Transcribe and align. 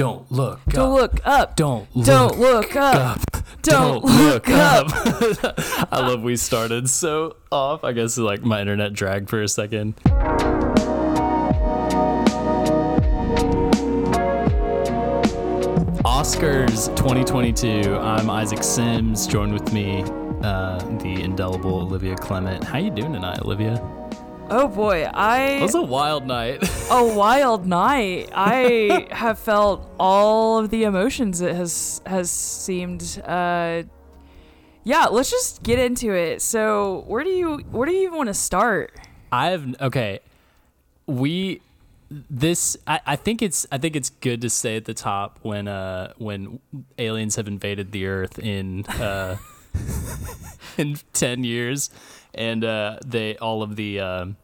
Don't 0.00 0.32
look 0.32 0.64
Don't 0.64 0.98
up. 0.98 1.12
look 1.12 1.26
up. 1.26 1.56
Don't 1.56 1.94
look 1.94 2.06
Don't 2.06 2.38
look 2.38 2.74
up. 2.74 3.20
up. 3.34 3.44
Don't 3.60 4.02
look 4.02 4.48
up. 4.48 4.86
I 5.92 6.00
love 6.00 6.22
we 6.22 6.36
started 6.36 6.88
so 6.88 7.36
off. 7.52 7.84
I 7.84 7.92
guess 7.92 8.16
like 8.16 8.40
my 8.40 8.62
internet 8.62 8.94
dragged 8.94 9.28
for 9.28 9.42
a 9.42 9.46
second. 9.46 9.96
Oscars 16.06 16.86
2022. 16.96 17.94
I'm 17.96 18.30
Isaac 18.30 18.62
Sims. 18.62 19.26
Joined 19.26 19.52
with 19.52 19.70
me, 19.74 20.02
uh, 20.42 20.78
the 21.02 21.20
indelible 21.22 21.74
Olivia 21.74 22.16
Clement. 22.16 22.64
How 22.64 22.78
you 22.78 22.90
doing 22.90 23.12
tonight, 23.12 23.40
Olivia? 23.42 23.99
Oh 24.52 24.66
boy, 24.66 25.04
I. 25.04 25.58
It 25.58 25.62
was 25.62 25.76
a 25.76 25.82
wild 25.82 26.26
night. 26.26 26.68
a 26.90 27.04
wild 27.04 27.66
night. 27.66 28.30
I 28.34 29.06
have 29.12 29.38
felt 29.38 29.88
all 29.98 30.58
of 30.58 30.70
the 30.70 30.82
emotions 30.82 31.40
it 31.40 31.54
has 31.54 32.02
has 32.04 32.32
seemed. 32.32 33.22
Uh, 33.24 33.84
yeah, 34.82 35.06
let's 35.06 35.30
just 35.30 35.62
get 35.62 35.78
into 35.78 36.12
it. 36.12 36.42
So, 36.42 37.04
where 37.06 37.22
do 37.22 37.30
you 37.30 37.58
where 37.70 37.86
do 37.86 37.92
you 37.92 38.02
even 38.02 38.16
want 38.16 38.26
to 38.26 38.34
start? 38.34 38.92
I 39.30 39.50
have 39.50 39.80
okay. 39.80 40.18
We 41.06 41.62
this 42.10 42.76
I, 42.88 43.00
I 43.06 43.16
think 43.16 43.42
it's 43.42 43.68
I 43.70 43.78
think 43.78 43.94
it's 43.94 44.10
good 44.10 44.40
to 44.40 44.50
say 44.50 44.76
at 44.76 44.84
the 44.84 44.94
top 44.94 45.38
when 45.42 45.68
uh 45.68 46.12
when 46.18 46.58
aliens 46.98 47.36
have 47.36 47.46
invaded 47.46 47.92
the 47.92 48.06
earth 48.06 48.36
in 48.40 48.84
uh 48.86 49.36
in 50.76 50.98
10 51.12 51.44
years 51.44 51.90
and 52.34 52.64
uh 52.64 52.98
they 53.06 53.36
all 53.38 53.62
of 53.62 53.76
the 53.76 54.00
um 54.00 54.36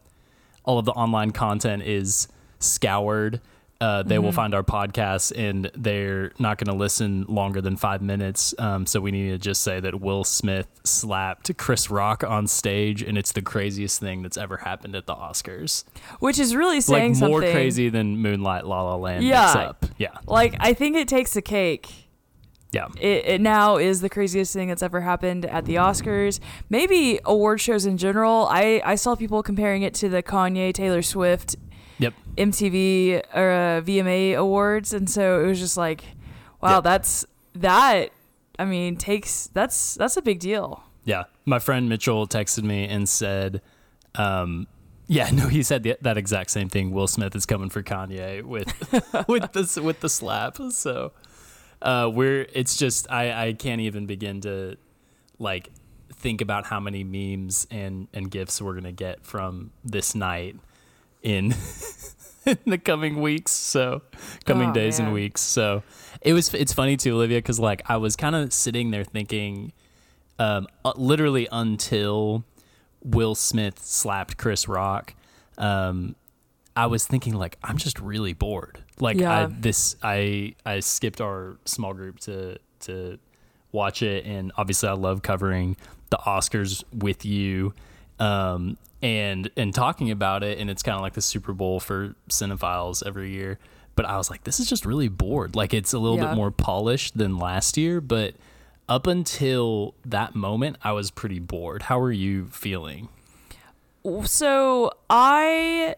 all 0.64 0.78
of 0.78 0.84
the 0.84 0.92
online 0.92 1.30
content 1.30 1.82
is 1.82 2.28
scoured 2.58 3.40
uh, 3.78 4.02
they 4.02 4.18
will 4.18 4.32
find 4.32 4.54
our 4.54 4.62
podcast 4.62 5.32
and 5.36 5.70
they're 5.74 6.32
not 6.38 6.56
going 6.56 6.74
to 6.74 6.80
listen 6.82 7.26
longer 7.28 7.60
than 7.60 7.76
five 7.76 8.00
minutes. 8.00 8.54
Um, 8.58 8.86
so 8.86 9.02
we 9.02 9.10
need 9.10 9.32
to 9.32 9.38
just 9.38 9.60
say 9.62 9.80
that 9.80 10.00
Will 10.00 10.24
Smith 10.24 10.66
slapped 10.84 11.54
Chris 11.58 11.90
Rock 11.90 12.24
on 12.24 12.46
stage, 12.46 13.02
and 13.02 13.18
it's 13.18 13.32
the 13.32 13.42
craziest 13.42 14.00
thing 14.00 14.22
that's 14.22 14.38
ever 14.38 14.56
happened 14.56 14.96
at 14.96 15.04
the 15.04 15.14
Oscars. 15.14 15.84
Which 16.20 16.38
is 16.38 16.56
really 16.56 16.80
saying 16.80 17.20
like 17.20 17.28
more 17.28 17.40
something. 17.42 17.52
crazy 17.54 17.90
than 17.90 18.16
Moonlight 18.16 18.64
La 18.64 18.80
La 18.82 18.94
Land 18.96 19.24
Yeah. 19.24 19.52
up. 19.52 19.84
Yeah, 19.98 20.16
Like 20.26 20.56
I 20.58 20.72
think 20.72 20.96
it 20.96 21.06
takes 21.06 21.36
a 21.36 21.42
cake. 21.42 22.05
Yeah, 22.72 22.88
It, 23.00 23.24
it 23.26 23.40
now 23.40 23.76
is 23.76 24.00
the 24.00 24.08
craziest 24.08 24.52
thing 24.52 24.68
that's 24.68 24.82
ever 24.82 25.00
happened 25.00 25.44
at 25.46 25.64
the 25.64 25.76
Oscars. 25.76 26.40
Maybe 26.68 27.20
award 27.24 27.60
shows 27.60 27.86
in 27.86 27.96
general. 27.96 28.46
I 28.50 28.82
I 28.84 28.96
saw 28.96 29.14
people 29.14 29.42
comparing 29.42 29.82
it 29.82 29.94
to 29.94 30.08
the 30.08 30.22
Kanye 30.22 30.74
Taylor 30.74 31.02
Swift 31.02 31.56
yep. 31.98 32.12
MTV 32.36 33.22
or 33.34 33.50
uh, 33.50 33.80
VMA 33.82 34.36
awards, 34.36 34.92
and 34.92 35.08
so 35.08 35.42
it 35.42 35.46
was 35.46 35.58
just 35.58 35.76
like, 35.76 36.04
wow, 36.60 36.76
Yeah. 36.76 36.80
that's 36.80 37.24
that. 37.54 38.10
I 38.58 38.64
mean, 38.64 38.96
takes 38.96 39.48
that's 39.52 39.94
that's 39.94 40.16
a 40.16 40.22
big 40.22 40.40
deal. 40.40 40.82
Yeah, 41.04 41.24
my 41.44 41.58
friend 41.60 41.88
Mitchell 41.88 42.26
texted 42.26 42.64
me 42.64 42.88
and 42.88 43.08
said, 43.08 43.62
um, 44.16 44.66
"Yeah, 45.06 45.30
no, 45.32 45.46
he 45.48 45.62
said 45.62 45.82
the, 45.84 45.96
that 46.02 46.16
exact 46.18 46.50
same 46.50 46.68
thing. 46.68 46.90
Will 46.90 47.06
Smith 47.06 47.36
is 47.36 47.46
coming 47.46 47.70
for 47.70 47.82
Kanye 47.82 48.42
with 48.42 48.68
with 49.28 49.52
this 49.52 49.76
with 49.76 50.00
the 50.00 50.08
slap." 50.08 50.56
So 50.70 51.12
uh, 51.82 52.10
we're 52.12 52.46
it's 52.52 52.76
just 52.76 53.10
I 53.10 53.48
I 53.48 53.52
can't 53.52 53.80
even 53.80 54.06
begin 54.06 54.40
to 54.42 54.76
like 55.38 55.70
think 56.12 56.40
about 56.40 56.66
how 56.66 56.80
many 56.80 57.04
memes 57.04 57.66
and 57.70 58.08
and 58.14 58.30
gifs 58.30 58.60
we're 58.62 58.74
gonna 58.74 58.92
get 58.92 59.24
from 59.24 59.72
this 59.84 60.14
night 60.14 60.56
in 61.22 61.54
in 62.46 62.58
the 62.66 62.78
coming 62.78 63.20
weeks. 63.20 63.52
So 63.52 64.02
coming 64.44 64.70
Oh, 64.70 64.74
days 64.74 64.98
and 64.98 65.12
weeks. 65.12 65.40
So 65.40 65.82
it 66.22 66.32
was 66.32 66.52
it's 66.54 66.72
funny 66.72 66.96
too, 66.96 67.14
Olivia, 67.14 67.38
because 67.38 67.60
like 67.60 67.82
I 67.86 67.96
was 67.96 68.16
kind 68.16 68.34
of 68.36 68.52
sitting 68.52 68.90
there 68.90 69.04
thinking 69.04 69.72
um, 70.38 70.66
uh, 70.84 70.92
literally 70.96 71.48
until 71.50 72.44
Will 73.02 73.34
Smith 73.34 73.78
slapped 73.80 74.36
Chris 74.36 74.68
Rock, 74.68 75.14
um, 75.58 76.14
I 76.74 76.86
was 76.86 77.06
thinking 77.06 77.34
like 77.34 77.58
I'm 77.62 77.76
just 77.76 77.98
really 78.00 78.32
bored. 78.32 78.80
Like 79.00 79.20
I 79.20 79.46
this 79.46 79.96
I 80.02 80.54
I 80.64 80.80
skipped 80.80 81.20
our 81.20 81.56
small 81.64 81.92
group 81.94 82.18
to 82.20 82.58
to 82.80 83.18
watch 83.72 84.02
it, 84.02 84.24
and 84.24 84.52
obviously 84.56 84.88
I 84.88 84.92
love 84.94 85.22
covering 85.22 85.76
the 86.10 86.16
Oscars 86.18 86.82
with 86.92 87.24
you. 87.24 87.74
Um, 88.18 88.78
and 89.02 89.50
and 89.56 89.74
talking 89.74 90.10
about 90.10 90.42
it, 90.42 90.58
and 90.58 90.70
it's 90.70 90.82
kind 90.82 90.96
of 90.96 91.02
like 91.02 91.12
the 91.12 91.20
Super 91.20 91.52
Bowl 91.52 91.80
for 91.80 92.14
cinephiles 92.30 93.06
every 93.06 93.30
year. 93.30 93.58
But 93.94 94.06
I 94.06 94.16
was 94.16 94.30
like, 94.30 94.44
this 94.44 94.60
is 94.60 94.66
just 94.68 94.86
really 94.86 95.08
bored. 95.08 95.54
Like 95.56 95.74
it's 95.74 95.92
a 95.92 95.98
little 95.98 96.16
Yeah. 96.18 96.28
bit 96.28 96.36
more 96.36 96.50
polished 96.50 97.16
than 97.18 97.38
last 97.38 97.76
year, 97.76 98.00
but 98.00 98.34
up 98.88 99.06
until 99.06 99.94
that 100.04 100.34
moment, 100.34 100.76
I 100.82 100.92
was 100.92 101.10
pretty 101.10 101.38
bored. 101.40 101.82
How 101.82 101.98
are 102.00 102.12
you 102.12 102.46
feeling? 102.46 103.08
So 104.24 104.92
I 105.10 105.96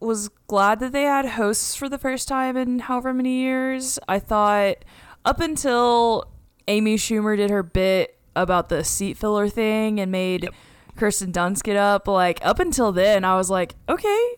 was 0.00 0.28
glad 0.46 0.80
that 0.80 0.92
they 0.92 1.02
had 1.04 1.26
hosts 1.26 1.74
for 1.74 1.88
the 1.88 1.98
first 1.98 2.28
time 2.28 2.56
in 2.56 2.80
however 2.80 3.14
many 3.14 3.38
years. 3.40 3.98
I 4.08 4.18
thought 4.18 4.76
up 5.24 5.40
until 5.40 6.30
Amy 6.68 6.96
Schumer 6.96 7.36
did 7.36 7.50
her 7.50 7.62
bit 7.62 8.18
about 8.34 8.68
the 8.68 8.84
seat 8.84 9.16
filler 9.16 9.48
thing 9.48 9.98
and 9.98 10.12
made 10.12 10.44
Yep. 10.44 10.54
Kirsten 10.96 11.32
Dunst 11.32 11.62
get 11.62 11.76
up, 11.76 12.08
like 12.08 12.38
up 12.42 12.58
until 12.58 12.92
then 12.92 13.24
I 13.24 13.36
was 13.36 13.50
like, 13.50 13.74
okay, 13.88 14.36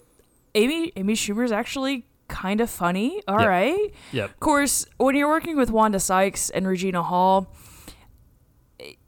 Amy 0.55 0.93
Amy 0.97 1.15
Schumer's 1.15 1.53
actually 1.53 2.05
kind 2.29 2.61
of 2.61 2.69
funny. 2.71 3.23
All 3.27 3.37
right. 3.37 3.79
Yep. 3.79 3.93
Yep. 4.13 4.31
Of 4.31 4.41
course, 4.41 4.87
when 4.99 5.17
you're 5.17 5.29
working 5.29 5.57
with 5.57 5.71
Wanda 5.71 6.01
Sykes 6.01 6.51
and 6.51 6.67
Regina 6.67 7.03
Hall, 7.03 7.53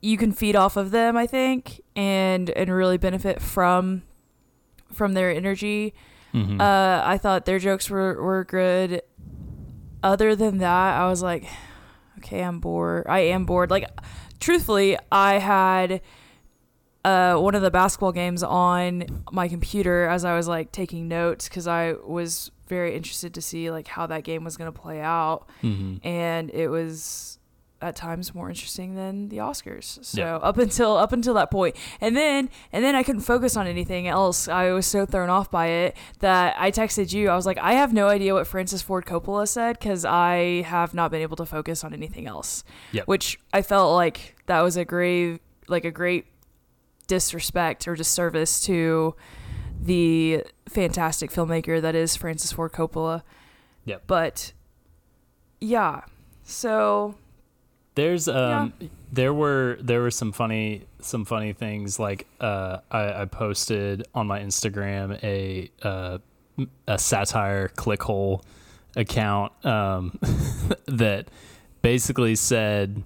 you 0.01 0.17
can 0.17 0.33
feed 0.33 0.57
off 0.57 0.77
of 0.77 0.91
them, 0.91 1.17
I 1.17 1.27
think, 1.27 1.81
and 1.95 2.51
and 2.51 2.71
really 2.71 2.99
benefit 2.99 3.41
from 3.41 4.03
from 4.93 5.15
their 5.15 5.31
energy. 5.31 5.95
Mhm. 6.35 6.61
Uh, 6.61 7.03
I 7.05 7.19
thought 7.19 7.45
their 7.45 7.59
jokes 7.59 7.91
were 7.91 8.23
were 8.23 8.45
good. 8.45 9.03
Other 10.03 10.35
than 10.35 10.59
that, 10.59 10.95
I 11.01 11.09
was 11.09 11.23
like, 11.23 11.45
okay, 12.19 12.43
I'm 12.43 12.59
bored. 12.61 13.07
I 13.09 13.21
am 13.21 13.45
bored. 13.45 13.71
Like, 13.71 13.87
truthfully, 14.39 14.97
I 15.13 15.35
had 15.39 16.01
uh, 17.05 17.37
one 17.37 17.55
of 17.55 17.63
the 17.63 17.71
basketball 17.71 18.13
games 18.13 18.43
on 18.43 19.25
my 19.33 19.49
computer 19.49 20.07
as 20.07 20.25
I 20.25 20.37
was 20.37 20.47
like 20.49 20.71
taking 20.73 21.09
notes 21.09 21.49
because 21.49 21.67
I 21.67 21.95
was 22.05 22.51
very 22.69 22.95
interested 22.95 23.35
to 23.35 23.43
see 23.43 23.71
like 23.71 23.89
how 23.89 24.07
that 24.07 24.23
game 24.23 24.45
was 24.45 24.57
going 24.57 24.73
to 24.73 24.79
play 24.79 25.01
out, 25.01 25.49
Mhm. 25.63 26.01
and 26.05 26.51
it 26.51 26.69
was 26.69 27.39
at 27.83 27.97
times 27.97 28.35
more 28.35 28.49
interesting 28.49 28.95
than 28.95 29.29
the 29.31 29.39
Oscars. 29.39 30.05
So 30.05 30.21
Yeah. 30.21 30.37
up 30.37 30.59
until 30.59 30.97
up 30.97 31.13
until 31.13 31.35
that 31.35 31.51
point, 31.51 31.77
and 32.01 32.17
then 32.17 32.51
and 32.73 32.85
then 32.85 32.95
I 32.95 33.03
couldn't 33.03 33.23
focus 33.23 33.57
on 33.57 33.67
anything 33.67 34.07
else. 34.07 34.49
I 34.49 34.71
was 34.73 34.87
so 34.87 35.07
thrown 35.07 35.31
off 35.31 35.51
by 35.51 35.67
it 35.69 35.97
that 36.19 36.55
I 36.59 36.71
texted 36.71 37.13
you. 37.13 37.31
I 37.31 37.37
was 37.37 37.47
like, 37.47 37.59
I 37.59 37.73
have 37.75 37.93
no 37.93 38.09
idea 38.09 38.35
what 38.35 38.47
Francis 38.47 38.83
Ford 38.83 39.07
Coppola 39.07 39.49
said 39.49 39.79
because 39.79 40.05
I 40.05 40.63
have 40.63 40.93
not 40.95 41.11
been 41.11 41.23
able 41.23 41.37
to 41.37 41.47
focus 41.47 41.83
on 41.85 41.95
anything 41.95 42.27
else. 42.27 42.65
Yep. 42.93 43.07
Which 43.07 43.39
I 43.53 43.63
felt 43.63 43.95
like 43.95 44.37
that 44.47 44.61
was 44.61 44.77
a 44.77 44.85
grave, 44.85 45.39
like 45.69 45.85
a 45.85 45.91
great 45.91 46.27
disrespect 47.07 47.89
or 47.89 47.97
disservice 47.97 48.61
to 48.63 49.15
the 49.83 50.45
fantastic 50.69 51.31
filmmaker 51.31 51.81
that 51.81 51.95
is 51.95 52.15
Francis 52.15 52.53
Ford 52.53 52.73
Coppola. 52.73 53.23
Yep. 53.87 54.03
But 54.07 54.53
yeah, 55.61 56.03
so 56.43 57.15
There's 57.95 58.29
um 58.29 58.73
there 59.13 59.35
were 59.35 59.79
there 59.81 60.01
were 60.01 60.11
some 60.11 60.33
funny 60.33 60.87
some 61.01 61.25
funny 61.25 61.53
things 61.53 61.99
like 61.99 62.27
uh 62.41 62.79
I, 62.91 63.23
I 63.23 63.25
posted 63.25 64.07
on 64.15 64.27
my 64.27 64.41
Instagram 64.41 65.23
a 65.23 65.71
uh 65.83 66.19
a 66.87 66.99
satire 66.99 67.69
clickhole 67.69 68.43
account 68.97 69.53
um 69.65 70.19
that 70.87 71.29
basically 71.83 72.37
said 72.37 73.03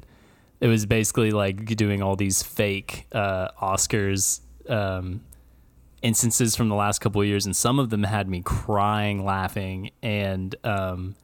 it 0.60 0.69
was 0.69 0.86
basically 0.86 1.31
like 1.31 1.64
doing 1.76 2.02
all 2.02 2.16
these 2.16 2.42
fake 2.42 3.06
uh 3.12 3.48
Oscars 3.62 4.40
um 4.69 5.22
instances 6.02 6.54
from 6.54 6.69
the 6.69 6.75
last 6.75 7.00
couple 7.00 7.22
of 7.22 7.26
years 7.26 7.46
and 7.46 7.56
some 7.56 7.78
of 7.78 7.88
them 7.88 8.02
had 8.02 8.28
me 8.28 8.42
crying 8.42 9.25
laughing 9.25 9.90
and 10.02 10.54
um 10.64 11.14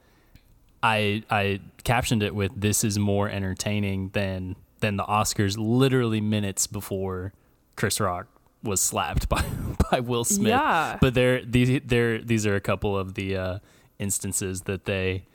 I 0.83 1.23
I 1.31 1.61
captioned 1.85 2.23
it 2.23 2.35
with 2.35 2.53
"This 2.59 2.85
is 2.85 2.99
more 2.99 3.29
entertaining 3.29 4.11
than 4.11 4.57
than 4.81 4.97
the 4.97 5.05
Oscars." 5.05 5.57
Literally 5.59 6.21
minutes 6.21 6.67
before 6.67 7.33
Chris 7.77 8.01
Rock 8.01 8.27
was 8.63 8.81
slapped 8.81 9.29
by 9.29 9.45
by 9.91 10.01
Will 10.01 10.25
Smith. 10.25 10.49
Yeah. 10.49 10.99
But 11.01 11.15
there 11.15 11.45
these 11.45 11.81
there 11.85 12.19
these 12.19 12.47
are 12.47 12.55
a 12.55 12.61
couple 12.61 12.97
of 12.97 13.15
the 13.15 13.37
uh, 13.37 13.59
instances 13.99 14.63
that 14.63 14.85
they 14.85 15.27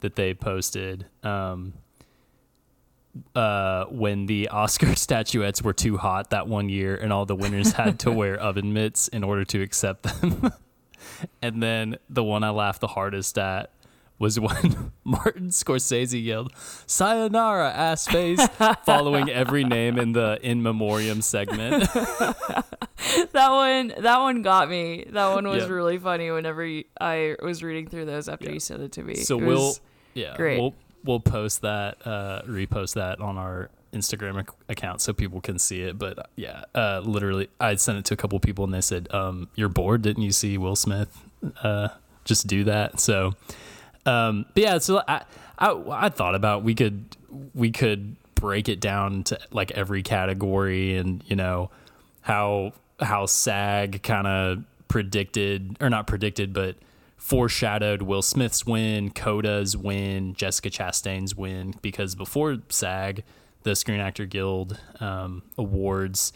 that 0.00 0.16
they 0.16 0.34
posted. 0.34 1.06
Um, 1.22 1.74
uh, 3.34 3.86
when 3.86 4.26
the 4.26 4.48
Oscar 4.48 4.94
statuettes 4.94 5.62
were 5.62 5.72
too 5.72 5.96
hot 5.96 6.30
that 6.30 6.46
one 6.46 6.68
year, 6.68 6.94
and 6.94 7.12
all 7.12 7.26
the 7.26 7.34
winners 7.34 7.72
had 7.72 7.98
to 8.00 8.12
wear 8.12 8.36
oven 8.40 8.72
mitts 8.72 9.08
in 9.08 9.24
order 9.24 9.44
to 9.46 9.62
accept 9.62 10.04
them. 10.04 10.52
and 11.42 11.62
then 11.62 11.98
the 12.08 12.22
one 12.22 12.44
I 12.44 12.50
laughed 12.50 12.80
the 12.80 12.86
hardest 12.86 13.36
at 13.36 13.72
was 14.20 14.38
when 14.38 14.92
Martin 15.04 15.48
Scorsese 15.48 16.22
yelled 16.22 16.52
"Sayonara, 16.86 17.70
ass 17.72 18.06
face," 18.06 18.46
following 18.84 19.28
every 19.28 19.64
name 19.64 19.98
in 19.98 20.12
the 20.12 20.38
in 20.42 20.62
memoriam 20.62 21.20
segment. 21.22 21.88
that 23.32 23.48
one, 23.50 23.92
that 23.98 24.20
one 24.20 24.42
got 24.42 24.68
me. 24.70 25.06
That 25.10 25.32
one 25.34 25.48
was 25.48 25.68
really 25.68 25.98
funny. 25.98 26.30
Whenever 26.30 26.64
I 27.00 27.36
was 27.42 27.62
reading 27.62 27.88
through 27.88 28.04
those 28.04 28.28
after 28.28 28.46
Yeah. 28.46 28.52
you 28.52 28.60
sent 28.60 28.82
it 28.82 28.92
to 28.92 29.02
me, 29.02 29.16
so 29.16 29.38
It 29.40 29.44
we'll 29.46 29.74
yeah 30.14 30.36
great. 30.36 30.60
we'll 30.60 30.74
we'll 31.04 31.20
post 31.20 31.62
that 31.62 32.04
uh 32.06 32.42
repost 32.42 32.94
that 32.94 33.20
on 33.20 33.38
our 33.38 33.70
instagram 33.92 34.40
ac- 34.40 34.48
account 34.68 35.00
so 35.00 35.12
people 35.12 35.40
can 35.40 35.56
see 35.58 35.82
it 35.82 35.96
but 35.98 36.28
yeah 36.36 36.62
uh 36.74 37.00
literally 37.04 37.48
i 37.60 37.74
sent 37.76 37.96
it 37.96 38.04
to 38.04 38.12
a 38.14 38.16
couple 38.16 38.38
people 38.40 38.64
and 38.64 38.74
they 38.74 38.80
said 38.80 39.06
um 39.12 39.48
you're 39.54 39.68
bored 39.68 40.02
didn't 40.02 40.22
you 40.24 40.30
see 40.32 40.58
will 40.58 40.74
smith 40.76 41.22
uh 41.62 41.88
just 42.24 42.46
do 42.48 42.64
that 42.64 42.98
so 43.00 43.32
um 44.06 44.46
but 44.54 44.62
yeah 44.62 44.78
so 44.78 45.02
i 45.06 45.22
i, 45.58 45.82
I 45.90 46.08
thought 46.08 46.34
about 46.34 46.62
we 46.62 46.74
could 46.74 47.04
we 47.54 47.70
could 47.70 48.16
break 48.34 48.68
it 48.68 48.80
down 48.80 49.22
to 49.24 49.38
like 49.50 49.70
every 49.72 50.02
category 50.02 50.96
and 50.96 51.22
you 51.26 51.36
know 51.36 51.70
how 52.22 52.72
how 53.00 53.26
SAG 53.26 54.02
kind 54.02 54.26
of 54.26 54.64
predicted 54.88 55.76
or 55.80 55.90
not 55.90 56.06
predicted, 56.06 56.52
but 56.52 56.76
foreshadowed 57.16 58.02
Will 58.02 58.22
Smith's 58.22 58.66
win, 58.66 59.10
Coda's 59.10 59.76
win, 59.76 60.34
Jessica 60.34 60.70
Chastain's 60.70 61.34
win, 61.34 61.74
because 61.82 62.14
before 62.14 62.58
SAG, 62.68 63.24
the 63.62 63.76
Screen 63.76 64.00
Actor 64.00 64.26
Guild 64.26 64.78
um, 65.00 65.42
awards, 65.56 66.32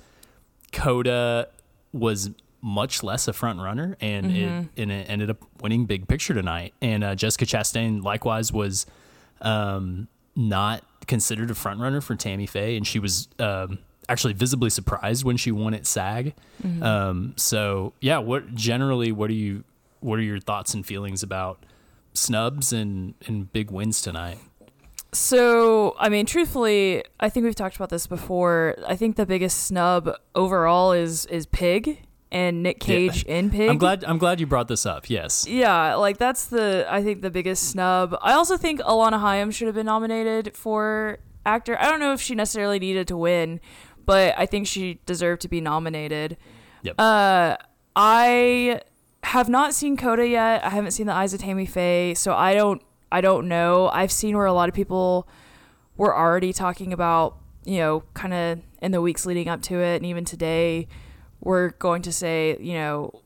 Coda 0.72 1.48
was 1.92 2.30
much 2.64 3.02
less 3.02 3.28
a 3.28 3.32
front 3.34 3.60
runner, 3.60 3.94
and 4.00 4.34
it 4.34 4.68
and 4.78 4.90
it 4.90 5.10
ended 5.10 5.28
up 5.28 5.44
winning 5.60 5.84
Big 5.84 6.08
Picture 6.08 6.32
tonight. 6.32 6.72
And 6.80 7.04
uh, 7.04 7.14
Jessica 7.14 7.44
Chastain 7.44 8.02
likewise 8.02 8.52
was 8.52 8.86
um, 9.42 10.08
not 10.34 10.82
considered 11.06 11.50
a 11.50 11.54
front 11.54 11.78
runner 11.78 12.00
for 12.00 12.16
Tammy 12.16 12.46
Faye, 12.46 12.76
and 12.76 12.86
she 12.86 12.98
was 12.98 13.28
um, 13.38 13.78
actually 14.08 14.32
visibly 14.32 14.70
surprised 14.70 15.24
when 15.24 15.36
she 15.36 15.52
won 15.52 15.74
at 15.74 15.86
SAG. 15.86 16.34
Um, 16.82 17.34
so 17.36 17.92
yeah, 18.00 18.18
what 18.18 18.54
generally 18.54 19.12
what 19.12 19.28
are 19.28 19.34
you 19.34 19.64
what 20.00 20.18
are 20.18 20.22
your 20.22 20.40
thoughts 20.40 20.72
and 20.72 20.86
feelings 20.86 21.22
about 21.22 21.62
snubs 22.14 22.72
and 22.72 23.12
and 23.26 23.52
big 23.52 23.70
wins 23.70 24.00
tonight? 24.00 24.38
So, 25.12 25.94
I 25.98 26.08
mean, 26.08 26.26
truthfully, 26.26 27.04
I 27.20 27.28
think 27.28 27.44
we've 27.44 27.54
talked 27.54 27.76
about 27.76 27.90
this 27.90 28.08
before. 28.08 28.74
I 28.88 28.96
think 28.96 29.14
the 29.14 29.26
biggest 29.26 29.64
snub 29.64 30.10
overall 30.34 30.92
is 30.92 31.26
is 31.26 31.44
Pig 31.44 32.00
and 32.34 32.62
Nick 32.62 32.82
Yeah. 32.86 32.86
Cage 32.86 33.22
in 33.36 33.48
Pig. 33.50 33.70
I'm 33.70 33.78
glad 33.78 34.04
I'm 34.04 34.18
glad 34.18 34.40
you 34.40 34.46
brought 34.46 34.68
this 34.68 34.84
up. 34.84 35.08
Yes. 35.08 35.46
Yeah, 35.46 35.94
like 35.94 36.18
that's 36.18 36.46
the 36.46 36.86
I 36.90 37.02
think 37.02 37.22
the 37.22 37.30
biggest 37.30 37.70
snub. 37.70 38.14
I 38.20 38.32
also 38.32 38.56
think 38.58 38.80
Alana 38.80 39.20
Haim 39.20 39.50
should 39.50 39.66
have 39.66 39.74
been 39.76 39.86
nominated 39.86 40.54
for 40.56 41.18
actor. 41.46 41.78
I 41.80 41.88
don't 41.88 42.00
know 42.00 42.12
if 42.12 42.20
she 42.20 42.34
necessarily 42.34 42.78
needed 42.78 43.08
to 43.08 43.16
win, 43.16 43.60
but 44.04 44.34
I 44.36 44.46
think 44.46 44.66
she 44.66 45.00
deserved 45.06 45.40
to 45.42 45.48
be 45.48 45.60
nominated. 45.60 46.36
Yep. 46.82 46.96
Uh, 46.98 47.56
I 47.96 48.80
have 49.22 49.48
not 49.48 49.72
seen 49.72 49.96
Coda 49.96 50.26
yet. 50.26 50.64
I 50.64 50.68
haven't 50.70 50.90
seen 50.90 51.06
The 51.06 51.14
Eyes 51.14 51.32
of 51.32 51.40
Tammy 51.40 51.64
Faye, 51.66 52.14
so 52.14 52.34
I 52.34 52.54
don't 52.54 52.82
I 53.12 53.20
don't 53.20 53.46
know. 53.48 53.88
I've 53.90 54.10
seen 54.12 54.36
where 54.36 54.46
a 54.46 54.52
lot 54.52 54.68
of 54.68 54.74
people 54.74 55.28
were 55.96 56.16
already 56.16 56.52
talking 56.52 56.92
about, 56.92 57.38
you 57.64 57.78
know, 57.78 58.02
kind 58.14 58.34
of 58.34 58.58
in 58.82 58.90
the 58.90 59.00
weeks 59.00 59.24
leading 59.24 59.48
up 59.48 59.62
to 59.62 59.78
it 59.80 59.96
and 59.96 60.06
even 60.06 60.24
today 60.24 60.88
we're 61.44 61.70
going 61.70 62.02
to 62.02 62.12
say, 62.12 62.56
you 62.60 62.74
know, 62.74 63.22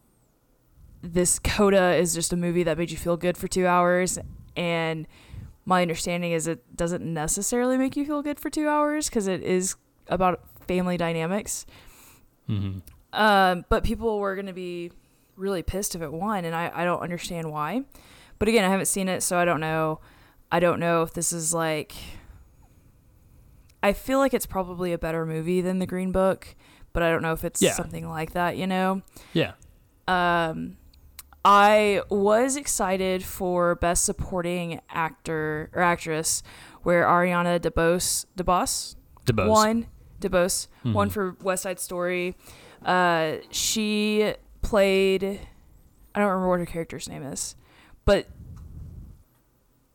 this 1.02 1.38
Coda 1.38 1.94
is 1.94 2.12
just 2.14 2.32
a 2.32 2.36
movie 2.36 2.64
that 2.64 2.76
made 2.76 2.90
you 2.90 2.96
feel 2.96 3.16
good 3.16 3.36
for 3.36 3.46
2 3.48 3.66
hours 3.66 4.18
and 4.56 5.06
my 5.64 5.82
understanding 5.82 6.32
is 6.32 6.48
it 6.48 6.76
doesn't 6.76 7.04
necessarily 7.04 7.76
make 7.78 7.96
you 7.96 8.04
feel 8.04 8.22
good 8.22 8.40
for 8.40 8.50
2 8.50 8.68
hours 8.68 9.08
cuz 9.08 9.26
it 9.28 9.42
is 9.42 9.76
about 10.08 10.40
family 10.66 10.96
dynamics. 10.96 11.66
hmm 12.46 12.78
Um, 13.12 13.64
but 13.68 13.84
people 13.84 14.18
were 14.18 14.34
going 14.34 14.46
to 14.46 14.52
be 14.52 14.90
really 15.36 15.62
pissed 15.62 15.94
if 15.94 16.02
it 16.02 16.12
won, 16.12 16.44
and 16.44 16.54
I, 16.54 16.70
I 16.74 16.84
don't 16.84 17.00
understand 17.00 17.50
why. 17.50 17.84
But 18.38 18.48
again, 18.48 18.64
I 18.64 18.68
haven't 18.68 18.86
seen 18.86 19.08
it, 19.08 19.22
so 19.22 19.38
I 19.38 19.44
don't 19.44 19.60
know. 19.60 20.00
I 20.50 20.60
don't 20.60 20.80
know 20.80 21.02
if 21.02 21.12
this 21.14 21.32
is 21.32 21.54
like. 21.54 21.94
I 23.82 23.92
feel 23.92 24.18
like 24.18 24.34
it's 24.34 24.46
probably 24.46 24.92
a 24.92 24.98
better 24.98 25.24
movie 25.24 25.60
than 25.60 25.78
The 25.78 25.86
Green 25.86 26.10
Book, 26.12 26.56
but 26.98 27.06
I 27.06 27.12
don't 27.12 27.22
know 27.22 27.32
if 27.32 27.44
it's 27.44 27.62
Yeah. 27.62 27.74
something 27.74 28.08
like 28.08 28.32
that, 28.32 28.56
you 28.56 28.66
know? 28.66 29.02
Yeah. 29.32 29.52
Um, 30.08 30.78
I 31.44 32.02
was 32.10 32.56
excited 32.56 33.22
for 33.22 33.76
Best 33.76 34.04
Supporting 34.04 34.80
Actor 34.90 35.70
or 35.72 35.80
Actress, 35.80 36.42
where 36.82 37.04
Ariana 37.04 37.60
DeBose, 37.60 38.26
DeBose 38.36 38.96
DeBose. 39.26 39.48
one 39.48 39.86
DeBose, 40.20 40.66
one 40.82 41.08
Mhm. 41.08 41.12
for 41.12 41.36
West 41.40 41.62
Side 41.62 41.78
Story. 41.78 42.36
Uh, 42.84 43.34
she 43.52 44.34
played. 44.60 45.22
I 45.22 46.18
don't 46.18 46.28
remember 46.28 46.48
what 46.48 46.58
her 46.58 46.66
character's 46.66 47.08
name 47.08 47.22
is, 47.22 47.54
but 48.04 48.26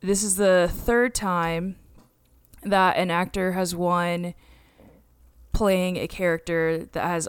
this 0.00 0.22
is 0.22 0.36
the 0.36 0.70
third 0.72 1.14
time 1.14 1.76
that 2.62 2.96
an 2.96 3.10
actor 3.10 3.52
has 3.52 3.74
won 3.76 4.32
playing 5.54 5.96
a 5.96 6.06
character 6.06 6.84
that 6.92 7.04
has 7.06 7.28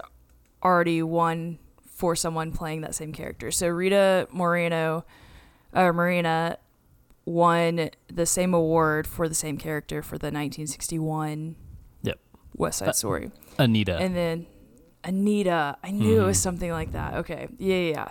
already 0.64 1.02
won 1.02 1.60
for 1.88 2.16
someone 2.16 2.52
playing 2.52 2.82
that 2.82 2.94
same 2.96 3.14
character. 3.14 3.52
So 3.52 3.68
Rita 3.70 4.28
Moreno, 4.32 5.06
or 5.74 5.94
Marina, 5.94 6.58
won 7.26 7.90
the 8.08 8.26
same 8.26 8.54
award 8.54 9.08
for 9.08 9.30
the 9.30 9.36
same 9.36 9.58
character 9.58 10.02
for 10.04 10.18
the 10.18 10.30
1961 10.32 11.56
Yep. 12.04 12.20
West 12.56 12.80
Side 12.80 12.90
Uh, 12.90 12.94
Story. 12.94 13.32
Anita. 13.58 13.98
And 13.98 14.16
then 14.16 14.46
Anita, 15.04 15.78
I 15.84 15.92
knew 15.92 16.22
it 16.22 16.26
was 16.26 16.38
Mhm. 16.38 16.42
something 16.42 16.72
like 16.72 16.92
that. 16.92 17.14
Okay, 17.16 17.48
yeah, 17.58 17.76
yeah. 17.78 17.90
yeah. 17.92 18.08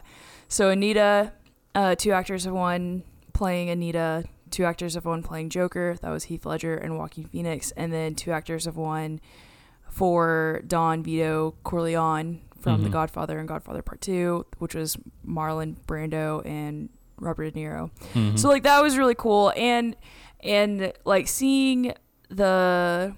So 0.48 0.70
Anita, 0.70 1.32
uh, 1.74 1.94
two 1.96 2.12
actors 2.12 2.44
have 2.44 2.54
won 2.54 3.02
playing 3.32 3.68
Anita. 3.70 4.24
Two 4.50 4.64
actors 4.64 4.94
have 4.94 5.04
won 5.04 5.22
playing 5.22 5.50
Joker. 5.50 5.96
That 6.00 6.10
was 6.10 6.24
Heath 6.24 6.46
Ledger 6.46 6.74
and 6.76 6.96
Joaquin 6.96 7.24
Phoenix. 7.24 7.72
And 7.72 7.92
then 7.92 8.14
two 8.14 8.30
actors 8.32 8.64
have 8.66 8.76
won 8.76 9.20
for 9.94 10.60
Don 10.66 11.02
Vito 11.04 11.54
Corleone 11.62 12.40
from 12.60 12.82
The 12.82 12.88
Mhm. 12.88 12.92
Godfather 12.92 13.38
and 13.38 13.46
Godfather 13.46 13.80
Part 13.82 14.00
Two, 14.00 14.44
which 14.58 14.74
was 14.74 14.96
Marlon 15.26 15.76
Brando 15.86 16.44
and 16.44 16.88
Robert 17.20 17.52
De 17.54 17.60
Niro. 17.60 17.90
Mhm. 18.14 18.36
So 18.38 18.48
like 18.48 18.64
that 18.64 18.82
was 18.82 18.98
really 18.98 19.14
cool 19.14 19.52
and 19.56 19.94
and 20.40 20.92
like 21.04 21.28
seeing 21.28 21.92
the 22.28 23.14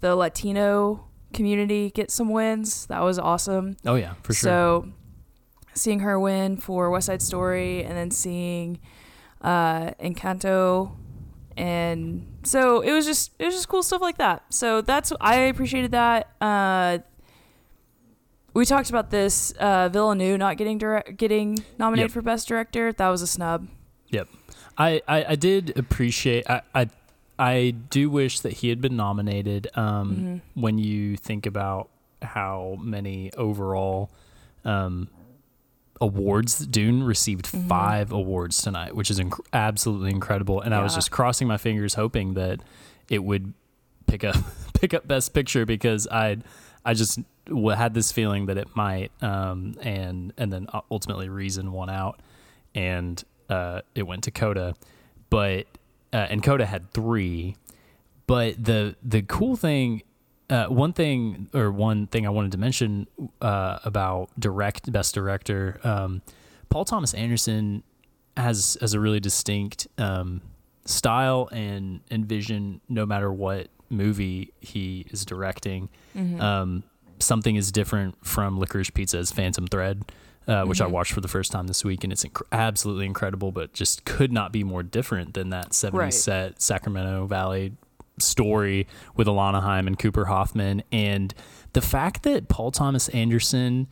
the 0.00 0.14
Latino 0.14 1.04
community 1.32 1.90
get 1.90 2.10
some 2.10 2.28
wins, 2.28 2.86
that 2.86 3.02
was 3.02 3.18
awesome. 3.18 3.76
oh 3.86 3.94
yeah, 3.94 4.14
for 4.22 4.34
sure. 4.34 4.50
So 4.50 4.88
seeing 5.74 6.00
her 6.00 6.18
win 6.20 6.56
for 6.58 6.90
West 6.90 7.06
Side 7.06 7.22
Story 7.22 7.82
and 7.84 7.96
then 7.96 8.10
seeing 8.10 8.78
uh 9.40 9.92
Encanto 10.02 10.90
and 11.60 12.26
so 12.42 12.80
it 12.80 12.92
was 12.92 13.04
just 13.06 13.32
it 13.38 13.44
was 13.44 13.54
just 13.54 13.68
cool 13.68 13.82
stuff 13.82 14.00
like 14.00 14.16
that. 14.18 14.42
So 14.48 14.80
that's 14.80 15.12
I 15.20 15.34
appreciated 15.52 15.90
that. 15.92 16.28
Uh 16.40 16.98
we 18.52 18.64
talked 18.64 18.90
about 18.90 19.10
this 19.10 19.52
uh 19.52 19.88
Villeneuve 19.88 20.38
not 20.38 20.56
getting 20.56 20.78
direct 20.78 21.16
getting 21.16 21.62
nominated 21.78 22.10
Yep. 22.10 22.14
for 22.14 22.22
best 22.22 22.48
director. 22.48 22.92
That 22.92 23.08
was 23.08 23.22
a 23.22 23.26
snub. 23.26 23.68
I, 24.78 25.02
I, 25.06 25.24
I 25.30 25.34
did 25.34 25.76
appreciate 25.76 26.48
I, 26.48 26.62
I 26.74 26.88
I 27.38 27.74
do 27.90 28.08
wish 28.08 28.40
that 28.40 28.52
he 28.54 28.68
had 28.70 28.80
been 28.80 28.96
nominated. 28.96 29.68
Um, 29.74 30.16
Mhm. 30.16 30.40
when 30.54 30.78
you 30.78 31.16
think 31.18 31.44
about 31.44 31.90
how 32.22 32.78
many 32.80 33.30
overall 33.34 34.10
um, 34.64 35.08
awards 36.00 36.58
Dune 36.66 37.02
received 37.02 37.46
Mhm. 37.46 37.68
five 37.68 38.12
awards 38.12 38.62
tonight, 38.62 38.94
which 38.96 39.10
is 39.10 39.20
inc- 39.20 39.38
absolutely 39.52 40.10
incredible. 40.10 40.60
And 40.60 40.74
I 40.74 40.82
was 40.82 40.94
just 40.94 41.10
crossing 41.10 41.46
my 41.48 41.56
fingers, 41.58 41.94
hoping 41.94 42.34
that 42.34 42.60
it 43.08 43.22
would 43.24 43.52
pick 44.06 44.24
up 44.24 44.36
pick 44.74 44.94
up 44.94 45.06
Best 45.06 45.34
Picture 45.34 45.66
because 45.66 46.08
I 46.10 46.38
I 46.84 46.94
just 46.94 47.20
had 47.76 47.94
this 47.94 48.12
feeling 48.12 48.46
that 48.46 48.56
it 48.56 48.68
might, 48.74 49.10
um, 49.22 49.74
and 49.82 50.32
and 50.38 50.52
then 50.52 50.66
ultimately 50.90 51.28
Reason 51.28 51.72
won 51.72 51.90
out, 51.90 52.20
and 52.74 53.22
uh, 53.50 53.82
it 53.94 54.04
went 54.04 54.24
to 54.24 54.30
Coda, 54.30 54.74
but 55.28 55.66
uh, 56.12 56.26
and 56.30 56.42
Coda 56.42 56.64
had 56.64 56.90
three, 56.92 57.56
but 58.26 58.62
the 58.64 58.96
the 59.02 59.22
cool 59.22 59.56
thing. 59.56 60.02
Uh, 60.50 60.66
one 60.66 60.92
thing, 60.92 61.48
or 61.54 61.70
one 61.70 62.06
thing 62.08 62.26
I 62.26 62.30
wanted 62.30 62.52
to 62.52 62.58
mention 62.58 63.06
uh, 63.40 63.78
about 63.84 64.28
direct 64.38 64.90
best 64.90 65.14
director, 65.14 65.80
um, 65.84 66.22
Paul 66.68 66.84
Thomas 66.84 67.14
Anderson 67.14 67.82
has 68.36 68.76
has 68.80 68.92
a 68.94 69.00
really 69.00 69.20
distinct 69.20 69.86
um, 69.98 70.40
style 70.84 71.48
and 71.52 72.00
and 72.10 72.26
vision. 72.26 72.80
No 72.88 73.06
matter 73.06 73.32
what 73.32 73.68
movie 73.90 74.52
he 74.60 75.06
is 75.10 75.24
directing, 75.24 75.88
Mhm. 76.16 76.40
um, 76.40 76.82
something 77.20 77.56
is 77.56 77.70
different 77.72 78.16
from 78.24 78.58
Licorice 78.58 78.90
Pizza's 78.92 79.30
Phantom 79.32 79.66
Thread. 79.66 80.02
uh, 80.48 80.64
which 80.64 80.80
I 80.80 80.86
watched 80.86 81.12
for 81.12 81.20
the 81.20 81.28
first 81.28 81.52
time 81.52 81.68
this 81.68 81.84
week, 81.84 82.02
and 82.02 82.12
it's 82.12 82.24
inc- 82.24 82.42
absolutely 82.50 83.06
incredible. 83.06 83.52
But 83.52 83.72
just 83.72 84.04
could 84.04 84.32
not 84.32 84.50
be 84.50 84.64
more 84.64 84.82
different 84.82 85.34
than 85.34 85.50
that 85.50 85.72
70s 85.74 85.92
Right. 85.92 86.12
set 86.14 86.62
Sacramento 86.62 87.26
Valley 87.26 87.74
story 88.20 88.86
with 89.16 89.26
Alana 89.26 89.62
Haim 89.62 89.86
and 89.86 89.98
Cooper 89.98 90.26
Hoffman, 90.26 90.82
and 90.92 91.34
the 91.72 91.80
fact 91.80 92.22
that 92.24 92.48
Paul 92.48 92.70
Thomas 92.70 93.08
Anderson 93.10 93.86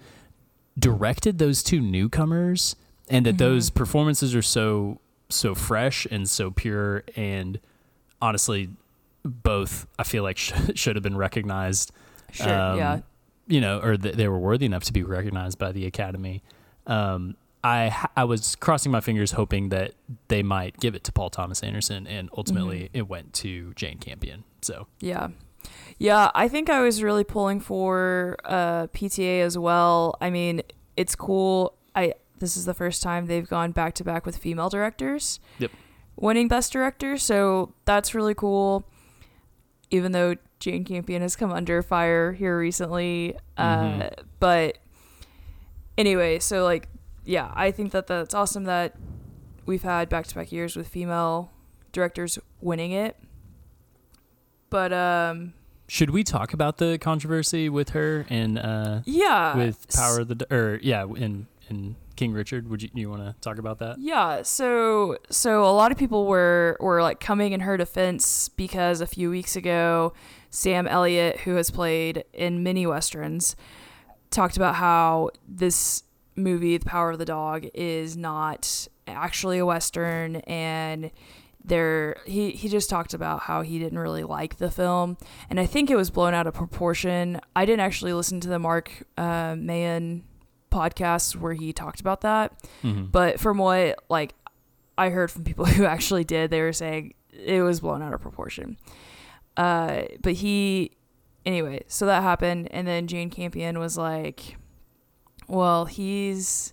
directed 0.78 1.38
those 1.38 1.62
two 1.62 1.80
newcomers, 1.80 2.76
and 3.08 3.26
that 3.26 3.38
those 3.38 3.70
performances 3.70 4.34
are 4.34 4.42
so 4.42 5.00
so 5.28 5.54
fresh 5.54 6.06
and 6.10 6.28
so 6.28 6.50
pure, 6.50 7.04
and 7.16 7.58
honestly, 8.22 8.70
both 9.24 9.86
I 9.98 10.04
feel 10.04 10.22
like 10.22 10.38
sh- 10.38 10.52
should 10.74 10.96
have 10.96 11.02
been 11.02 11.16
recognized 11.16 11.92
Sure. 12.32 12.48
um, 12.52 12.78
yeah. 12.78 13.00
you 13.46 13.60
know, 13.60 13.80
or 13.80 13.96
th- 13.96 14.14
they 14.14 14.28
were 14.28 14.38
worthy 14.38 14.66
enough 14.66 14.84
to 14.84 14.92
be 14.92 15.02
recognized 15.02 15.58
by 15.58 15.72
the 15.72 15.86
Academy. 15.86 16.42
Um, 16.86 17.36
I 17.64 18.08
I 18.16 18.24
was 18.24 18.54
crossing 18.56 18.92
my 18.92 19.00
fingers, 19.00 19.32
hoping 19.32 19.70
that 19.70 19.94
they 20.28 20.42
might 20.42 20.78
give 20.78 20.94
it 20.94 21.04
to 21.04 21.12
Paul 21.12 21.30
Thomas 21.30 21.62
Anderson, 21.62 22.06
and 22.06 22.30
ultimately 22.36 22.84
Mm-hmm. 22.84 22.96
it 22.96 23.08
went 23.08 23.32
to 23.34 23.72
Jane 23.74 23.98
Campion. 23.98 24.44
So 24.62 24.86
Yeah. 25.00 25.28
Yeah, 25.98 26.30
I 26.34 26.46
think 26.48 26.70
I 26.70 26.80
was 26.82 27.02
really 27.02 27.24
pulling 27.24 27.60
for 27.60 28.36
uh, 28.44 28.86
PTA 28.88 29.40
as 29.42 29.58
well. 29.58 30.16
I 30.20 30.30
mean, 30.30 30.62
it's 30.96 31.14
cool. 31.16 31.74
I 31.94 32.14
this 32.38 32.56
is 32.56 32.64
the 32.64 32.74
first 32.74 33.02
time 33.02 33.26
they've 33.26 33.48
gone 33.48 33.72
back 33.72 33.94
to 33.94 34.04
back 34.04 34.24
with 34.24 34.36
female 34.36 34.68
directors. 34.68 35.40
Yep. 35.58 35.72
Winning 36.16 36.46
best 36.48 36.72
director, 36.72 37.16
so 37.18 37.74
that's 37.84 38.14
really 38.14 38.34
cool. 38.34 38.84
Even 39.90 40.12
though 40.12 40.36
Jane 40.60 40.84
Campion 40.84 41.22
has 41.22 41.34
come 41.34 41.50
under 41.52 41.82
fire 41.82 42.32
here 42.32 42.56
recently, 42.58 43.36
uh, 43.56 43.84
Mhm. 43.84 44.14
but 44.38 44.78
anyway, 45.96 46.38
so 46.38 46.62
like, 46.64 46.88
yeah, 47.28 47.52
I 47.54 47.70
think 47.70 47.92
that 47.92 48.06
that's 48.06 48.34
awesome 48.34 48.64
that 48.64 48.96
we've 49.66 49.82
had 49.82 50.08
back 50.08 50.26
to 50.28 50.34
back 50.34 50.50
years 50.50 50.76
with 50.76 50.88
female 50.88 51.52
directors 51.92 52.38
winning 52.62 52.92
it. 52.92 53.16
But 54.70 54.94
um, 54.94 55.52
should 55.88 56.08
we 56.08 56.24
talk 56.24 56.54
about 56.54 56.78
the 56.78 56.96
controversy 56.98 57.68
with 57.68 57.90
her 57.90 58.24
and 58.30 58.58
uh, 58.58 59.00
yeah, 59.04 59.56
with 59.56 59.86
Power 59.94 60.20
of 60.20 60.28
the 60.28 60.46
or 60.50 60.80
yeah 60.82 61.04
in 61.04 61.46
in 61.68 61.96
King 62.16 62.32
Richard? 62.32 62.66
Would 62.70 62.82
you 62.82 62.88
you 62.94 63.10
want 63.10 63.22
to 63.22 63.34
talk 63.42 63.58
about 63.58 63.78
that? 63.80 63.98
Yeah, 63.98 64.40
so 64.40 65.18
so 65.28 65.64
a 65.64 65.72
lot 65.72 65.92
of 65.92 65.98
people 65.98 66.26
were 66.26 66.78
were 66.80 67.02
like 67.02 67.20
coming 67.20 67.52
in 67.52 67.60
her 67.60 67.76
defense 67.76 68.48
because 68.48 69.02
a 69.02 69.06
few 69.06 69.28
weeks 69.28 69.54
ago, 69.54 70.14
Sam 70.48 70.86
Elliott, 70.86 71.40
who 71.40 71.56
has 71.56 71.70
played 71.70 72.24
in 72.32 72.62
many 72.62 72.86
westerns, 72.86 73.54
talked 74.30 74.56
about 74.56 74.76
how 74.76 75.28
this 75.46 76.04
movie, 76.38 76.76
The 76.76 76.86
Power 76.86 77.10
of 77.10 77.18
the 77.18 77.24
Dog, 77.24 77.66
is 77.74 78.16
not 78.16 78.88
actually 79.06 79.58
a 79.58 79.66
western, 79.66 80.36
and 80.36 81.10
there 81.64 82.16
he 82.24 82.50
he 82.50 82.68
just 82.68 82.88
talked 82.88 83.14
about 83.14 83.40
how 83.40 83.62
he 83.62 83.78
didn't 83.78 83.98
really 83.98 84.24
like 84.24 84.56
the 84.56 84.70
film, 84.70 85.16
and 85.50 85.60
I 85.60 85.66
think 85.66 85.90
it 85.90 85.96
was 85.96 86.10
blown 86.10 86.34
out 86.34 86.46
of 86.46 86.54
proportion. 86.54 87.40
I 87.54 87.64
didn't 87.64 87.80
actually 87.80 88.12
listen 88.12 88.40
to 88.40 88.48
the 88.48 88.58
Marc 88.58 89.04
uh, 89.16 89.54
Maron 89.56 90.24
podcast 90.70 91.36
where 91.36 91.54
he 91.54 91.72
talked 91.72 92.00
about 92.00 92.20
that. 92.22 92.52
Mm-hmm. 92.82 93.06
But 93.06 93.40
from 93.40 93.58
what 93.58 93.98
like 94.08 94.34
I 94.96 95.10
heard 95.10 95.30
from 95.30 95.44
people 95.44 95.64
who 95.66 95.84
actually 95.84 96.24
did, 96.24 96.50
they 96.50 96.60
were 96.60 96.72
saying 96.72 97.14
it 97.32 97.62
was 97.62 97.80
blown 97.80 98.02
out 98.02 98.14
of 98.14 98.20
proportion. 98.20 98.78
Uh, 99.56 100.02
but 100.22 100.34
he, 100.34 100.92
anyway, 101.44 101.82
so 101.88 102.06
that 102.06 102.22
happened, 102.22 102.68
and 102.70 102.86
then 102.86 103.06
Jane 103.08 103.28
Campion 103.28 103.78
was 103.78 103.98
like, 103.98 104.56
"Well, 105.48 105.86
he's." 105.86 106.72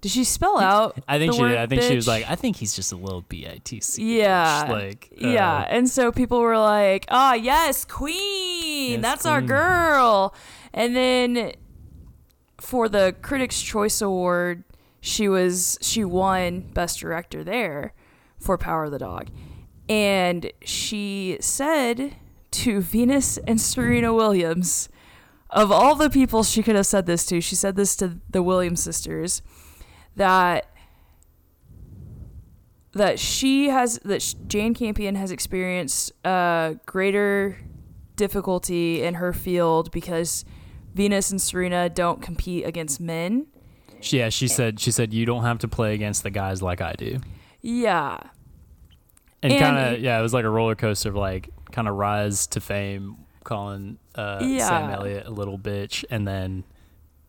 Did 0.00 0.10
she 0.12 0.24
spell 0.24 0.60
out? 0.60 0.98
I 1.08 1.16
think 1.18 1.32
she 1.32 1.40
did. 1.40 1.56
I 1.56 1.66
think 1.66 1.80
she 1.80 1.96
was 1.96 2.06
like, 2.06 2.28
I 2.28 2.34
think 2.34 2.56
he's 2.56 2.76
just 2.76 2.92
a 2.92 2.96
little 2.96 3.22
bitch. 3.22 3.96
Yeah. 3.96 4.66
like 4.68 5.08
uh, 5.12 5.28
yeah, 5.28 5.66
and 5.66 5.88
so 5.88 6.12
people 6.12 6.40
were 6.40 6.58
like, 6.58 7.06
"Ah, 7.08 7.32
yes, 7.32 7.86
Queen, 7.86 8.92
Yes, 8.92 9.00
that's 9.00 9.24
our 9.26 9.40
girl." 9.40 10.34
And 10.74 10.94
then 10.94 11.52
for 12.60 12.88
the 12.88 13.14
Critics' 13.22 13.62
Choice 13.62 14.02
Award, 14.02 14.64
she 15.00 15.26
was 15.26 15.78
she 15.80 16.04
won 16.04 16.60
Best 16.74 16.98
Director 17.00 17.42
there 17.42 17.94
for 18.38 18.58
Power 18.58 18.84
of 18.84 18.90
the 18.90 18.98
Dog, 18.98 19.28
and 19.88 20.52
she 20.64 21.38
said 21.40 22.16
to 22.50 22.80
Venus 22.80 23.38
and 23.38 23.60
Serena 23.60 24.12
Williams, 24.12 24.88
of 25.54 25.72
all 25.72 25.94
the 25.94 26.10
people 26.10 26.42
she 26.42 26.62
could 26.62 26.76
have 26.76 26.84
said 26.86 27.06
this 27.06 27.24
to, 27.26 27.40
she 27.40 27.54
said 27.54 27.76
this 27.76 27.96
to 27.96 28.18
the 28.28 28.42
Williams 28.42 28.82
sisters, 28.82 29.40
that 30.16 30.66
that 32.92 33.18
she 33.18 33.68
has 33.70 33.98
that 34.04 34.34
Jane 34.46 34.74
Campion 34.74 35.14
has 35.16 35.30
experienced 35.30 36.12
uh, 36.24 36.74
greater 36.86 37.58
difficulty 38.16 39.02
in 39.02 39.14
her 39.14 39.32
field 39.32 39.90
because 39.90 40.44
Venus 40.94 41.30
and 41.30 41.40
Serena 41.42 41.88
don't 41.88 42.22
compete 42.22 42.64
against 42.64 43.00
men. 43.00 43.46
Yeah, 44.02 44.28
she 44.28 44.48
said 44.48 44.78
she 44.80 44.90
said 44.90 45.14
you 45.14 45.24
don't 45.26 45.42
have 45.44 45.58
to 45.60 45.68
play 45.68 45.94
against 45.94 46.22
the 46.22 46.30
guys 46.30 46.62
like 46.62 46.80
I 46.80 46.92
do. 46.92 47.18
Yeah, 47.62 48.18
and, 49.42 49.52
And- 49.52 49.60
kind 49.62 49.94
of 49.94 50.00
yeah, 50.00 50.18
it 50.18 50.22
was 50.22 50.34
like 50.34 50.44
a 50.44 50.50
roller 50.50 50.74
coaster 50.74 51.08
of 51.08 51.16
like 51.16 51.48
kind 51.72 51.88
of 51.88 51.94
rise 51.96 52.46
to 52.48 52.60
fame, 52.60 53.16
calling 53.44 53.98
uh, 54.14 54.40
Sam 54.40 54.48
Yeah. 54.50 54.96
Elliott 54.96 55.26
a 55.26 55.30
little 55.30 55.58
bitch, 55.58 56.04
and 56.10 56.26
then 56.26 56.64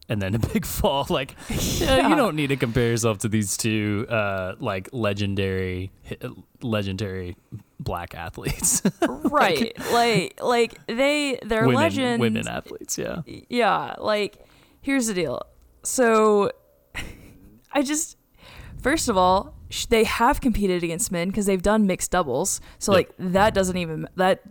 and 0.07 0.21
then 0.21 0.35
a 0.35 0.39
big 0.39 0.65
fall. 0.77 1.05
Like 1.09 1.35
yeah, 1.49 1.97
Yeah. 1.97 2.09
you 2.09 2.15
don't 2.15 2.35
need 2.35 2.47
to 2.47 2.55
compare 2.57 2.89
yourself 2.89 3.19
to 3.19 3.27
these 3.29 3.57
two 3.57 4.05
uh, 4.09 4.55
like 4.59 4.89
legendary 4.91 5.91
legendary 6.61 7.35
black 7.79 8.15
athletes, 8.15 8.81
right. 9.01 9.73
like 9.91 10.39
like 10.41 10.79
they 10.87 11.39
they're 11.43 11.61
women 11.67 11.75
legends. 11.75 12.21
women 12.21 12.47
athletes. 12.47 12.97
Yeah, 12.97 13.21
yeah, 13.49 13.95
like 13.99 14.37
here's 14.81 15.07
the 15.07 15.13
deal. 15.13 15.41
So 15.83 16.51
I 17.73 17.81
just 17.81 18.17
first 18.81 19.09
of 19.09 19.17
all, 19.17 19.53
they 19.89 20.03
have 20.03 20.39
competed 20.41 20.83
against 20.83 21.11
men 21.11 21.29
because 21.29 21.45
they've 21.47 21.61
done 21.61 21.85
mixed 21.87 22.11
doubles. 22.11 22.61
So 22.79 22.91
Yep. 22.91 22.97
like 22.97 23.31
that 23.33 23.53
doesn't 23.53 23.77
even 23.77 24.07
that 24.15 24.41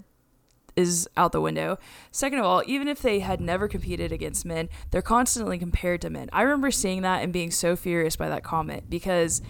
is 0.76 1.08
out 1.16 1.32
the 1.32 1.40
window. 1.40 1.78
Second 2.10 2.38
of 2.38 2.44
all, 2.44 2.62
even 2.66 2.88
if 2.88 3.00
they 3.00 3.20
had 3.20 3.40
never 3.40 3.68
competed 3.68 4.12
against 4.12 4.44
men, 4.44 4.68
they're 4.90 5.02
constantly 5.02 5.58
compared 5.58 6.00
to 6.02 6.10
men. 6.10 6.28
I 6.32 6.42
remember 6.42 6.70
seeing 6.70 7.02
that 7.02 7.22
and 7.22 7.32
being 7.32 7.50
so 7.50 7.76
furious 7.76 8.16
by 8.16 8.28
that 8.28 8.42
comment 8.42 8.88
because 8.88 9.42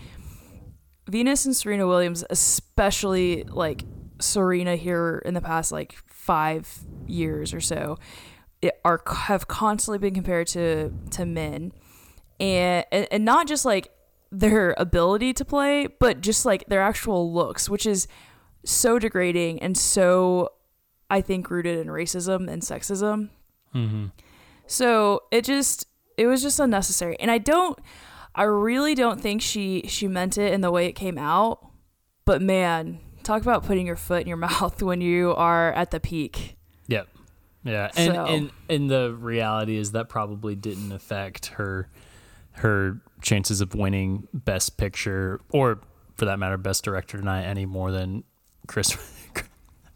Venus 1.08 1.44
and 1.44 1.54
Serena 1.54 1.86
Williams, 1.86 2.24
especially 2.30 3.44
like 3.44 3.84
Serena 4.20 4.76
here 4.76 5.22
in 5.24 5.34
the 5.34 5.40
past 5.40 5.72
like 5.72 5.94
five 6.06 6.78
years 7.06 7.52
or 7.52 7.60
so, 7.60 7.98
are 8.84 9.02
have 9.06 9.46
constantly 9.48 9.98
been 9.98 10.14
compared 10.14 10.46
to 10.48 10.92
to 11.10 11.26
men, 11.26 11.72
and 12.40 12.84
and, 12.90 13.06
and 13.10 13.24
not 13.24 13.46
just 13.46 13.64
like 13.64 13.90
their 14.30 14.74
ability 14.78 15.32
to 15.34 15.44
play, 15.44 15.86
but 16.00 16.20
just 16.20 16.46
like 16.46 16.64
their 16.66 16.82
actual 16.82 17.32
looks, 17.32 17.68
which 17.68 17.86
is 17.86 18.08
so 18.64 18.98
degrading 18.98 19.60
and 19.62 19.76
so 19.76 20.50
I 21.10 21.20
think 21.20 21.50
rooted 21.50 21.78
in 21.78 21.88
racism 21.88 22.48
and 22.50 22.62
sexism. 22.62 23.30
mm-hmm. 23.74 24.06
So 24.66 25.24
it 25.30 25.44
just 25.44 25.86
it 26.16 26.26
was 26.26 26.42
just 26.42 26.58
unnecessary. 26.60 27.16
And 27.20 27.30
I 27.30 27.38
don't 27.38 27.78
I 28.34 28.44
really 28.44 28.94
don't 28.94 29.20
think 29.20 29.42
she 29.42 29.82
she 29.88 30.08
meant 30.08 30.38
it 30.38 30.52
in 30.52 30.60
the 30.60 30.70
way 30.70 30.86
it 30.86 30.92
came 30.92 31.18
out. 31.18 31.66
But 32.24 32.40
man, 32.40 33.00
talk 33.22 33.42
about 33.42 33.64
putting 33.64 33.86
your 33.86 33.96
foot 33.96 34.22
in 34.22 34.28
your 34.28 34.36
mouth 34.48 34.82
when 34.82 35.00
you 35.00 35.34
are 35.34 35.72
at 35.72 35.90
the 35.90 36.00
peak. 36.00 36.56
Yep. 36.88 37.08
Yeah, 37.64 37.90
and 37.96 38.14
So- 38.14 38.24
and 38.26 38.50
and 38.68 38.90
the 38.90 39.14
reality 39.18 39.76
is 39.76 39.92
that 39.92 40.08
probably 40.08 40.54
didn't 40.54 40.92
affect 40.92 41.46
her 41.46 41.88
her 42.52 43.00
chances 43.20 43.60
of 43.60 43.74
winning 43.74 44.28
Best 44.32 44.76
Picture 44.76 45.40
or, 45.50 45.80
for 46.16 46.26
that 46.26 46.38
matter, 46.38 46.56
Best 46.56 46.84
Director 46.84 47.18
tonight 47.18 47.44
any 47.44 47.66
more 47.66 47.90
than 47.90 48.22
Chris. 48.68 48.96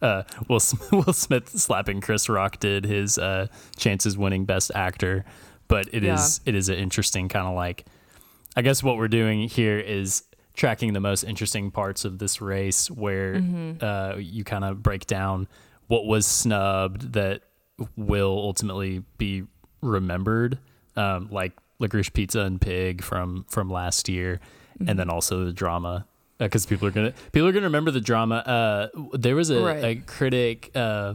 Uh, 0.00 0.22
Will 0.48 0.60
Will 0.92 1.12
Smith 1.12 1.48
slapping 1.48 2.00
Chris 2.00 2.28
Rock 2.28 2.60
did 2.60 2.84
his 2.84 3.18
uh, 3.18 3.48
chances 3.76 4.16
winning 4.16 4.44
Best 4.44 4.70
Actor, 4.74 5.24
but 5.66 5.88
it 5.92 6.04
is 6.04 6.40
Yeah. 6.44 6.50
it 6.50 6.54
is 6.54 6.68
an 6.68 6.76
interesting 6.76 7.28
kind 7.28 7.46
of 7.46 7.54
like, 7.54 7.84
I 8.56 8.62
guess 8.62 8.82
what 8.82 8.96
we're 8.96 9.08
doing 9.08 9.48
here 9.48 9.78
is 9.78 10.22
tracking 10.54 10.92
the 10.92 11.00
most 11.00 11.22
interesting 11.24 11.70
parts 11.70 12.04
of 12.04 12.18
this 12.18 12.40
race 12.40 12.90
where 12.90 13.42
uh, 13.80 14.16
you 14.18 14.42
kind 14.44 14.64
of 14.64 14.82
break 14.82 15.06
down 15.06 15.46
what 15.86 16.04
was 16.06 16.26
snubbed 16.26 17.12
that 17.14 17.42
will 17.96 18.36
ultimately 18.38 19.04
be 19.18 19.44
remembered, 19.82 20.58
um, 20.96 21.28
like 21.30 21.52
licorice 21.78 22.08
pizza 22.12 22.40
and 22.40 22.60
pig 22.60 23.02
from 23.02 23.44
from 23.48 23.70
last 23.70 24.08
year, 24.08 24.40
and 24.86 24.98
then 24.98 25.08
also 25.10 25.44
the 25.44 25.52
drama 25.52 26.06
because 26.38 26.66
people 26.66 26.86
are 26.88 26.90
gonna 26.90 27.12
people 27.32 27.48
are 27.48 27.52
gonna 27.52 27.66
remember 27.66 27.90
the 27.90 28.00
drama. 28.00 28.36
Uh, 28.36 28.88
there 29.12 29.34
was 29.36 29.50
a, 29.50 29.60
Right. 29.60 29.84
a 29.84 29.94
critic, 29.96 30.70
uh, 30.74 31.14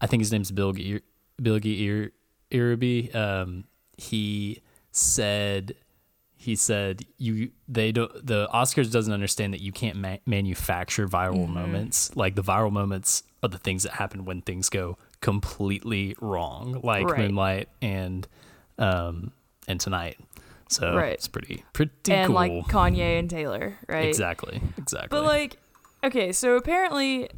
I 0.00 0.06
think 0.06 0.20
his 0.20 0.32
name's 0.32 0.50
Bilgi 0.52 1.00
Ir- 1.42 2.12
Iraby. 2.52 3.14
Um, 3.14 3.64
he 3.96 4.60
said 4.92 5.74
he 6.36 6.54
said 6.56 7.02
you 7.16 7.50
they 7.66 7.90
don't 7.90 8.26
the 8.26 8.48
Oscars 8.52 8.92
doesn't 8.92 9.12
understand 9.12 9.54
that 9.54 9.60
you 9.60 9.72
can't 9.72 9.96
ma- 9.96 10.18
manufacture 10.26 11.08
viral 11.08 11.44
Mm-hmm. 11.44 11.54
moments. 11.54 12.14
Like 12.16 12.34
the 12.34 12.42
viral 12.42 12.70
moments 12.72 13.22
are 13.42 13.48
the 13.48 13.58
things 13.58 13.82
that 13.84 13.92
happen 13.94 14.24
when 14.24 14.42
things 14.42 14.68
go 14.68 14.98
completely 15.20 16.14
wrong, 16.20 16.80
like 16.82 17.08
Right. 17.08 17.18
Moonlight 17.20 17.68
and 17.82 18.26
um 18.78 19.32
and 19.66 19.80
Tonight. 19.80 20.18
So 20.68 20.94
Right. 20.96 21.12
it's 21.12 21.28
pretty 21.28 21.64
pretty 21.72 21.92
and 22.12 22.26
cool. 22.28 22.34
like 22.34 22.52
Kanye 22.68 23.18
and 23.18 23.28
Taylor, 23.30 23.78
right? 23.88 24.06
Exactly. 24.08 24.60
Exactly. 24.78 25.08
But 25.10 25.24
like, 25.24 25.56
okay, 26.02 26.32
so 26.32 26.56
apparently, 26.56 27.28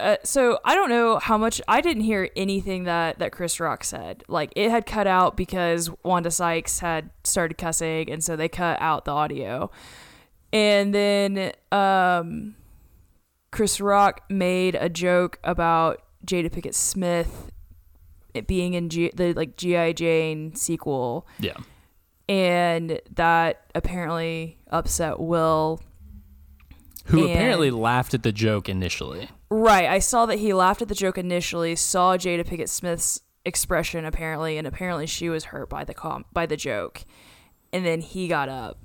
uh, 0.00 0.16
so 0.24 0.58
I 0.64 0.74
don't 0.74 0.88
know 0.88 1.18
how 1.18 1.38
much 1.38 1.60
I 1.68 1.80
didn't 1.80 2.02
hear 2.02 2.28
anything 2.36 2.84
that 2.84 3.18
that 3.20 3.32
Chris 3.32 3.60
Rock 3.60 3.84
said. 3.84 4.24
Like 4.28 4.52
it 4.56 4.70
had 4.70 4.86
cut 4.86 5.06
out 5.06 5.36
because 5.36 5.88
Wanda 6.02 6.30
Sykes 6.30 6.80
had 6.80 7.10
started 7.22 7.58
cussing, 7.58 8.10
and 8.10 8.22
so 8.24 8.34
they 8.34 8.48
cut 8.48 8.80
out 8.80 9.04
the 9.04 9.12
audio. 9.12 9.70
And 10.52 10.94
then 10.94 11.52
um, 11.72 12.54
Chris 13.52 13.80
Rock 13.80 14.22
made 14.30 14.74
a 14.74 14.88
joke 14.88 15.38
about 15.44 16.02
Jada 16.26 16.48
Pinkett 16.50 16.74
Smith 16.74 17.50
it 18.32 18.48
being 18.48 18.74
in 18.74 18.88
G- 18.88 19.12
the 19.14 19.32
like 19.34 19.56
GI 19.56 19.94
Jane 19.94 20.54
sequel 20.56 21.24
yeah. 21.38 21.56
And 22.28 23.00
that 23.14 23.62
apparently 23.74 24.58
upset 24.70 25.20
Will. 25.20 25.80
Who 27.06 27.24
and- 27.24 27.32
apparently 27.32 27.70
laughed 27.70 28.14
at 28.14 28.22
the 28.22 28.32
joke 28.32 28.68
initially. 28.68 29.28
Right, 29.50 29.86
I 29.88 29.98
saw 29.98 30.26
that 30.26 30.38
he 30.38 30.52
laughed 30.54 30.82
at 30.82 30.88
the 30.88 30.94
joke 30.94 31.18
initially. 31.18 31.76
Saw 31.76 32.16
Jada 32.16 32.44
Pinkett 32.44 32.68
Smith's 32.68 33.20
expression 33.44 34.04
apparently, 34.04 34.56
and 34.58 34.66
apparently 34.66 35.06
she 35.06 35.28
was 35.28 35.44
hurt 35.44 35.68
by 35.68 35.84
the 35.84 35.94
com- 35.94 36.24
by 36.32 36.46
the 36.46 36.56
joke, 36.56 37.04
and 37.72 37.84
then 37.84 38.00
he 38.00 38.26
got 38.26 38.48
up 38.48 38.78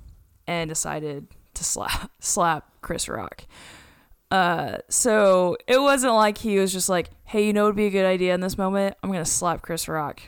and 0.46 0.68
decided 0.68 1.28
to 1.54 1.64
slap 1.64 2.10
slap 2.20 2.70
Chris 2.82 3.08
Rock. 3.08 3.44
Uh, 4.30 4.76
so 4.88 5.56
it 5.66 5.80
wasn't 5.80 6.12
like 6.14 6.38
he 6.38 6.58
was 6.58 6.72
just 6.72 6.88
like, 6.90 7.10
"Hey, 7.24 7.46
you 7.46 7.52
know, 7.52 7.64
it'd 7.64 7.74
be 7.74 7.86
a 7.86 7.90
good 7.90 8.06
idea 8.06 8.34
in 8.34 8.40
this 8.40 8.58
moment. 8.58 8.96
I'm 9.02 9.10
gonna 9.10 9.24
slap 9.24 9.62
Chris 9.62 9.88
Rock." 9.88 10.20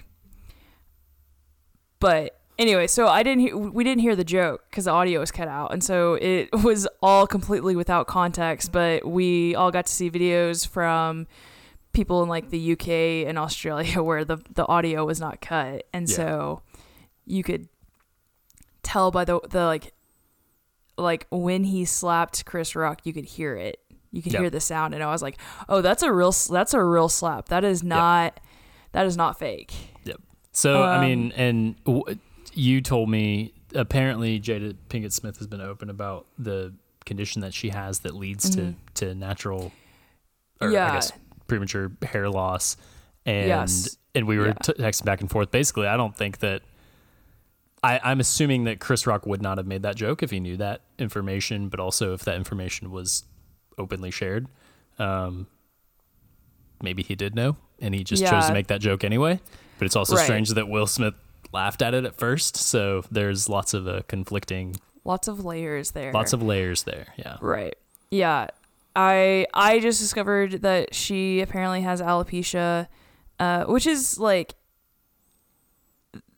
But 2.00 2.40
anyway, 2.62 2.86
so 2.86 3.06
I 3.08 3.22
didn't 3.22 3.40
hear, 3.40 3.56
we 3.56 3.84
didn't 3.84 4.00
hear 4.00 4.16
the 4.16 4.24
joke 4.24 4.64
because 4.70 4.86
the 4.86 4.90
audio 4.92 5.20
was 5.20 5.30
cut 5.30 5.48
out, 5.48 5.72
and 5.72 5.82
so 5.84 6.14
it 6.14 6.48
was 6.64 6.88
all 7.02 7.26
completely 7.26 7.76
without 7.76 8.06
context. 8.06 8.72
But 8.72 9.06
we 9.06 9.54
all 9.54 9.70
got 9.70 9.86
to 9.86 9.92
see 9.92 10.10
videos 10.10 10.66
from 10.66 11.26
people 11.92 12.22
in 12.22 12.28
like 12.28 12.48
the 12.50 12.72
UK 12.72 12.88
and 13.28 13.38
Australia 13.38 14.02
where 14.08 14.24
the 14.24 14.38
the 14.54 14.66
audio 14.66 15.04
was 15.04 15.20
not 15.20 15.40
cut, 15.40 15.86
and 15.92 16.08
Yeah. 16.08 16.16
so 16.16 16.62
you 17.26 17.42
could 17.42 17.68
tell 18.82 19.10
by 19.10 19.24
the 19.24 19.40
the 19.50 19.64
like 19.64 19.92
like 20.98 21.26
when 21.30 21.64
he 21.64 21.84
slapped 21.84 22.44
Chris 22.44 22.74
Rock, 22.76 23.00
you 23.04 23.12
could 23.12 23.24
hear 23.24 23.56
it. 23.56 23.78
You 24.10 24.20
could 24.22 24.32
Yep. 24.34 24.40
hear 24.40 24.50
the 24.50 24.60
sound, 24.60 24.92
and 24.94 25.02
I 25.02 25.06
was 25.10 25.22
like, 25.22 25.38
"Oh, 25.68 25.80
that's 25.80 26.02
a 26.02 26.12
real 26.12 26.32
that's 26.32 26.74
a 26.74 26.82
real 26.84 27.08
slap. 27.08 27.48
That 27.48 27.64
is 27.64 27.82
not 27.82 28.40
that 28.92 29.06
is 29.06 29.16
not 29.16 29.38
fake." 29.38 29.72
Yep. 30.04 30.20
So 30.52 30.82
I 30.82 30.96
Um, 30.96 31.00
mean, 31.00 31.32
and 31.32 31.84
w- 31.84 32.18
you 32.52 32.80
told 32.80 33.08
me 33.08 33.52
apparently 33.74 34.38
Jada 34.40 34.74
Pinkett 34.88 35.12
Smith 35.12 35.38
has 35.38 35.46
been 35.46 35.60
open 35.60 35.88
about 35.90 36.26
the 36.38 36.74
condition 37.04 37.40
that 37.42 37.52
she 37.54 37.70
has 37.70 38.00
that 38.00 38.14
leads 38.14 38.50
to 38.50 38.74
to 38.94 39.14
natural, 39.14 39.72
or 40.60 40.68
Mm-hmm. 40.68 40.74
Yeah. 40.74 40.90
I 40.90 40.94
guess 40.94 41.12
premature 41.48 41.90
hair 42.02 42.28
loss, 42.30 42.76
and 43.26 43.48
Yes. 43.48 43.96
and 44.14 44.26
we 44.26 44.38
were 44.38 44.48
Yeah. 44.48 44.52
t- 44.62 44.72
texting 44.74 45.04
back 45.04 45.20
and 45.20 45.30
forth. 45.30 45.50
Basically, 45.50 45.86
I 45.86 45.96
don't 45.96 46.16
think 46.16 46.38
that. 46.38 46.62
I, 47.84 47.98
I'm 48.04 48.20
assuming 48.20 48.62
that 48.64 48.78
Chris 48.78 49.08
Rock 49.08 49.26
would 49.26 49.42
not 49.42 49.58
have 49.58 49.66
made 49.66 49.82
that 49.82 49.96
joke 49.96 50.22
if 50.22 50.30
he 50.30 50.38
knew 50.38 50.56
that 50.58 50.82
information, 51.00 51.68
but 51.68 51.80
also 51.80 52.14
if 52.14 52.20
that 52.26 52.36
information 52.36 52.92
was 52.92 53.24
openly 53.76 54.12
shared. 54.12 54.46
Um, 55.00 55.48
maybe 56.80 57.02
he 57.02 57.16
did 57.16 57.34
know, 57.34 57.56
and 57.80 57.92
he 57.92 58.04
just 58.04 58.24
chose 58.24 58.46
to 58.46 58.52
make 58.52 58.68
that 58.68 58.80
joke 58.80 59.02
anyway. 59.02 59.40
But 59.80 59.86
it's 59.86 59.96
also 59.96 60.14
Right. 60.14 60.22
strange 60.24 60.50
that 60.50 60.68
Will 60.68 60.86
Smith 60.86 61.14
laughed 61.52 61.82
at 61.82 61.94
it 61.94 62.04
at 62.04 62.14
first. 62.16 62.56
So 62.56 63.04
there's 63.10 63.48
lots 63.48 63.74
of 63.74 63.86
uh, 63.86 64.02
conflicting, 64.08 64.76
Lots 65.04 65.26
of 65.28 65.44
layers 65.44 65.90
there. 65.92 66.12
lots 66.12 66.32
of 66.32 66.42
layers 66.42 66.84
there. 66.84 67.06
Yeah. 67.16 67.36
Right. 67.40 67.74
Yeah. 68.10 68.48
I 68.94 69.46
I 69.54 69.80
just 69.80 70.00
discovered 70.00 70.62
that 70.62 70.94
she 70.94 71.40
apparently 71.40 71.80
has 71.80 72.00
alopecia, 72.02 72.88
uh, 73.40 73.64
which 73.64 73.86
is 73.86 74.18
like 74.18 74.54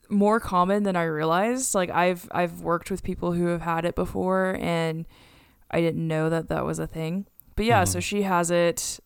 more 0.08 0.38
common 0.38 0.82
than 0.84 0.96
I 0.96 1.04
realized. 1.04 1.74
Like 1.74 1.90
I've 1.90 2.28
I've 2.30 2.60
worked 2.60 2.90
with 2.90 3.02
people 3.02 3.32
who 3.32 3.46
have 3.46 3.62
had 3.62 3.84
it 3.84 3.94
before, 3.94 4.56
and 4.60 5.04
I 5.70 5.80
didn't 5.80 6.06
know 6.06 6.30
that 6.30 6.48
that 6.48 6.64
was 6.64 6.78
a 6.78 6.86
thing. 6.86 7.26
But 7.56 7.64
yeah, 7.66 7.84
so 7.84 7.98
Mhm. 7.98 8.02
she 8.02 8.22
has 8.22 8.50
it, 8.50 9.00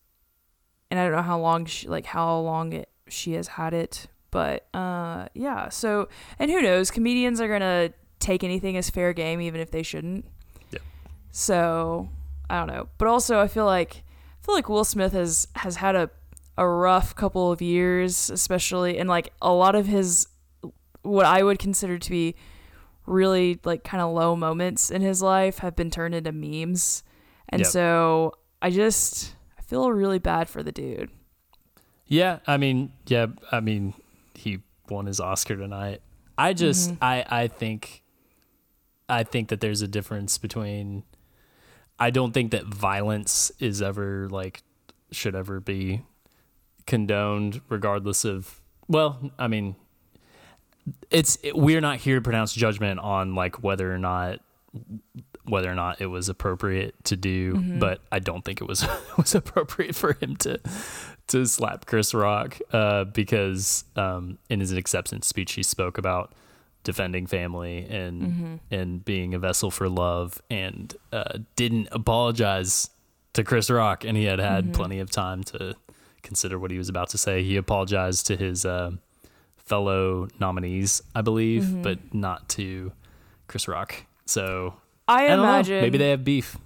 and 0.90 0.98
I 1.00 1.04
don't 1.04 1.12
know 1.12 1.22
how 1.22 1.38
long 1.38 1.64
she 1.66 1.88
like 1.88 2.06
how 2.06 2.38
long 2.40 2.72
it, 2.72 2.90
she 3.08 3.32
has 3.32 3.48
had 3.48 3.72
it. 3.74 4.08
But 4.30 4.66
uh, 4.74 5.28
yeah. 5.34 5.68
So 5.70 6.08
and 6.38 6.50
who 6.50 6.60
knows? 6.62 6.90
Comedians 6.90 7.40
are 7.40 7.48
gonna 7.48 7.92
take 8.20 8.42
anything 8.44 8.76
as 8.76 8.90
fair 8.90 9.12
game, 9.12 9.40
even 9.40 9.60
if 9.60 9.70
they 9.70 9.82
shouldn't. 9.82 10.24
Yep. 10.70 10.82
So 11.30 12.08
I 12.50 12.58
don't 12.58 12.68
know, 12.68 12.88
but 12.98 13.08
also 13.08 13.40
I 13.40 13.48
feel 13.48 13.64
like 13.66 14.02
I 14.42 14.44
feel 14.46 14.54
like 14.54 14.68
Will 14.68 14.84
Smith 14.84 15.12
has 15.12 15.48
has 15.56 15.76
had 15.76 15.94
a 15.96 16.10
a 16.56 16.66
rough 16.68 17.14
couple 17.14 17.52
of 17.52 17.62
years, 17.62 18.30
especially 18.30 18.98
and 18.98 19.08
like 19.08 19.32
a 19.40 19.52
lot 19.52 19.74
of 19.74 19.86
his 19.86 20.26
what 21.02 21.24
I 21.24 21.42
would 21.42 21.58
consider 21.58 21.98
to 21.98 22.10
be 22.10 22.34
really 23.06 23.58
like 23.64 23.84
kind 23.84 24.02
of 24.02 24.12
low 24.12 24.36
moments 24.36 24.90
in 24.90 25.00
his 25.00 25.22
life 25.22 25.58
have 25.58 25.74
been 25.76 25.90
turned 25.90 26.14
into 26.14 26.32
memes, 26.32 27.02
and 27.48 27.60
Yep. 27.60 27.68
so 27.68 28.34
I 28.60 28.70
just 28.70 29.34
I 29.58 29.62
feel 29.62 29.90
really 29.92 30.18
bad 30.18 30.48
for 30.48 30.62
the 30.62 30.72
dude. 30.72 31.10
Yeah. 32.06 32.38
I 32.46 32.56
mean, 32.56 32.92
yeah. 33.06 33.26
I 33.52 33.60
mean, 33.60 33.94
he 34.38 34.60
won 34.88 35.06
his 35.06 35.20
Oscar 35.20 35.56
tonight. 35.56 36.00
I 36.36 36.52
just, 36.52 36.90
Mm-hmm. 36.90 37.04
I, 37.04 37.24
I 37.28 37.48
think, 37.48 38.02
I 39.08 39.24
think 39.24 39.48
that 39.48 39.60
there's 39.60 39.82
a 39.82 39.88
difference 39.88 40.38
between. 40.38 41.02
I 41.98 42.10
don't 42.10 42.32
think 42.32 42.52
that 42.52 42.64
violence 42.64 43.50
is 43.58 43.82
ever 43.82 44.28
like 44.30 44.62
should 45.10 45.34
ever 45.34 45.58
be 45.58 46.02
condoned, 46.86 47.60
regardless 47.68 48.24
of. 48.24 48.60
Well, 48.86 49.32
I 49.38 49.48
mean, 49.48 49.74
it's 51.10 51.38
it, 51.42 51.56
we're 51.56 51.80
not 51.80 51.98
here 51.98 52.16
to 52.16 52.22
pronounce 52.22 52.52
judgment 52.52 53.00
on 53.00 53.34
like 53.34 53.62
whether 53.64 53.92
or 53.92 53.98
not 53.98 54.40
whether 55.48 55.70
or 55.70 55.74
not 55.74 56.00
it 56.00 56.06
was 56.06 56.28
appropriate 56.28 56.94
to 57.04 57.16
do, 57.16 57.54
Mm-hmm. 57.54 57.78
but 57.78 58.00
I 58.12 58.18
don't 58.18 58.44
think 58.44 58.60
it 58.60 58.68
was 58.68 58.86
was 59.16 59.34
appropriate 59.34 59.94
for 59.94 60.12
him 60.14 60.36
to 60.36 60.60
to 61.28 61.44
slap 61.46 61.84
Chris 61.86 62.14
Rock 62.14 62.58
uh, 62.72 63.04
because 63.04 63.84
um, 63.96 64.38
in 64.48 64.60
his 64.60 64.72
acceptance 64.72 65.26
speech 65.26 65.52
he 65.52 65.62
spoke 65.62 65.98
about 65.98 66.32
defending 66.84 67.26
family 67.26 67.86
and 67.90 68.22
Mm-hmm. 68.22 68.54
and 68.70 69.04
being 69.04 69.34
a 69.34 69.38
vessel 69.38 69.70
for 69.70 69.88
love 69.88 70.40
and 70.50 70.94
uh, 71.12 71.38
didn't 71.56 71.88
apologize 71.92 72.88
to 73.34 73.44
Chris 73.44 73.68
Rock 73.70 74.04
and 74.04 74.16
he 74.16 74.24
had 74.24 74.38
had 74.38 74.64
Mm-hmm. 74.64 74.72
plenty 74.72 74.98
of 75.00 75.10
time 75.10 75.42
to 75.44 75.74
consider 76.22 76.58
what 76.58 76.70
he 76.70 76.78
was 76.78 76.88
about 76.88 77.08
to 77.10 77.18
say. 77.18 77.42
He 77.42 77.56
apologized 77.56 78.26
to 78.28 78.36
his 78.36 78.64
uh, 78.64 78.92
fellow 79.56 80.28
nominees, 80.40 81.02
I 81.14 81.20
believe, 81.22 81.64
Mm-hmm. 81.64 81.82
but 81.82 82.14
not 82.14 82.48
to 82.50 82.92
Chris 83.48 83.68
Rock. 83.68 83.94
So 84.26 84.74
I, 85.08 85.28
I 85.28 85.34
imagine 85.34 85.80
maybe 85.80 85.98
they 85.98 86.10
have 86.10 86.22
beef. 86.24 86.58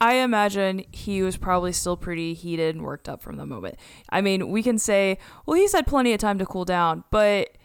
I 0.00 0.14
imagine 0.16 0.84
he 0.92 1.22
was 1.22 1.38
probably 1.38 1.72
still 1.72 1.96
pretty 1.96 2.34
heated 2.34 2.74
and 2.74 2.84
worked 2.84 3.08
up 3.08 3.22
from 3.22 3.36
the 3.36 3.46
moment. 3.46 3.76
I 4.10 4.20
mean, 4.20 4.50
we 4.50 4.62
can 4.62 4.78
say, 4.78 5.18
well, 5.46 5.56
he's 5.56 5.72
had 5.72 5.86
plenty 5.86 6.12
of 6.12 6.20
time 6.20 6.38
to 6.38 6.46
cool 6.46 6.66
down, 6.66 7.04
but 7.10 7.56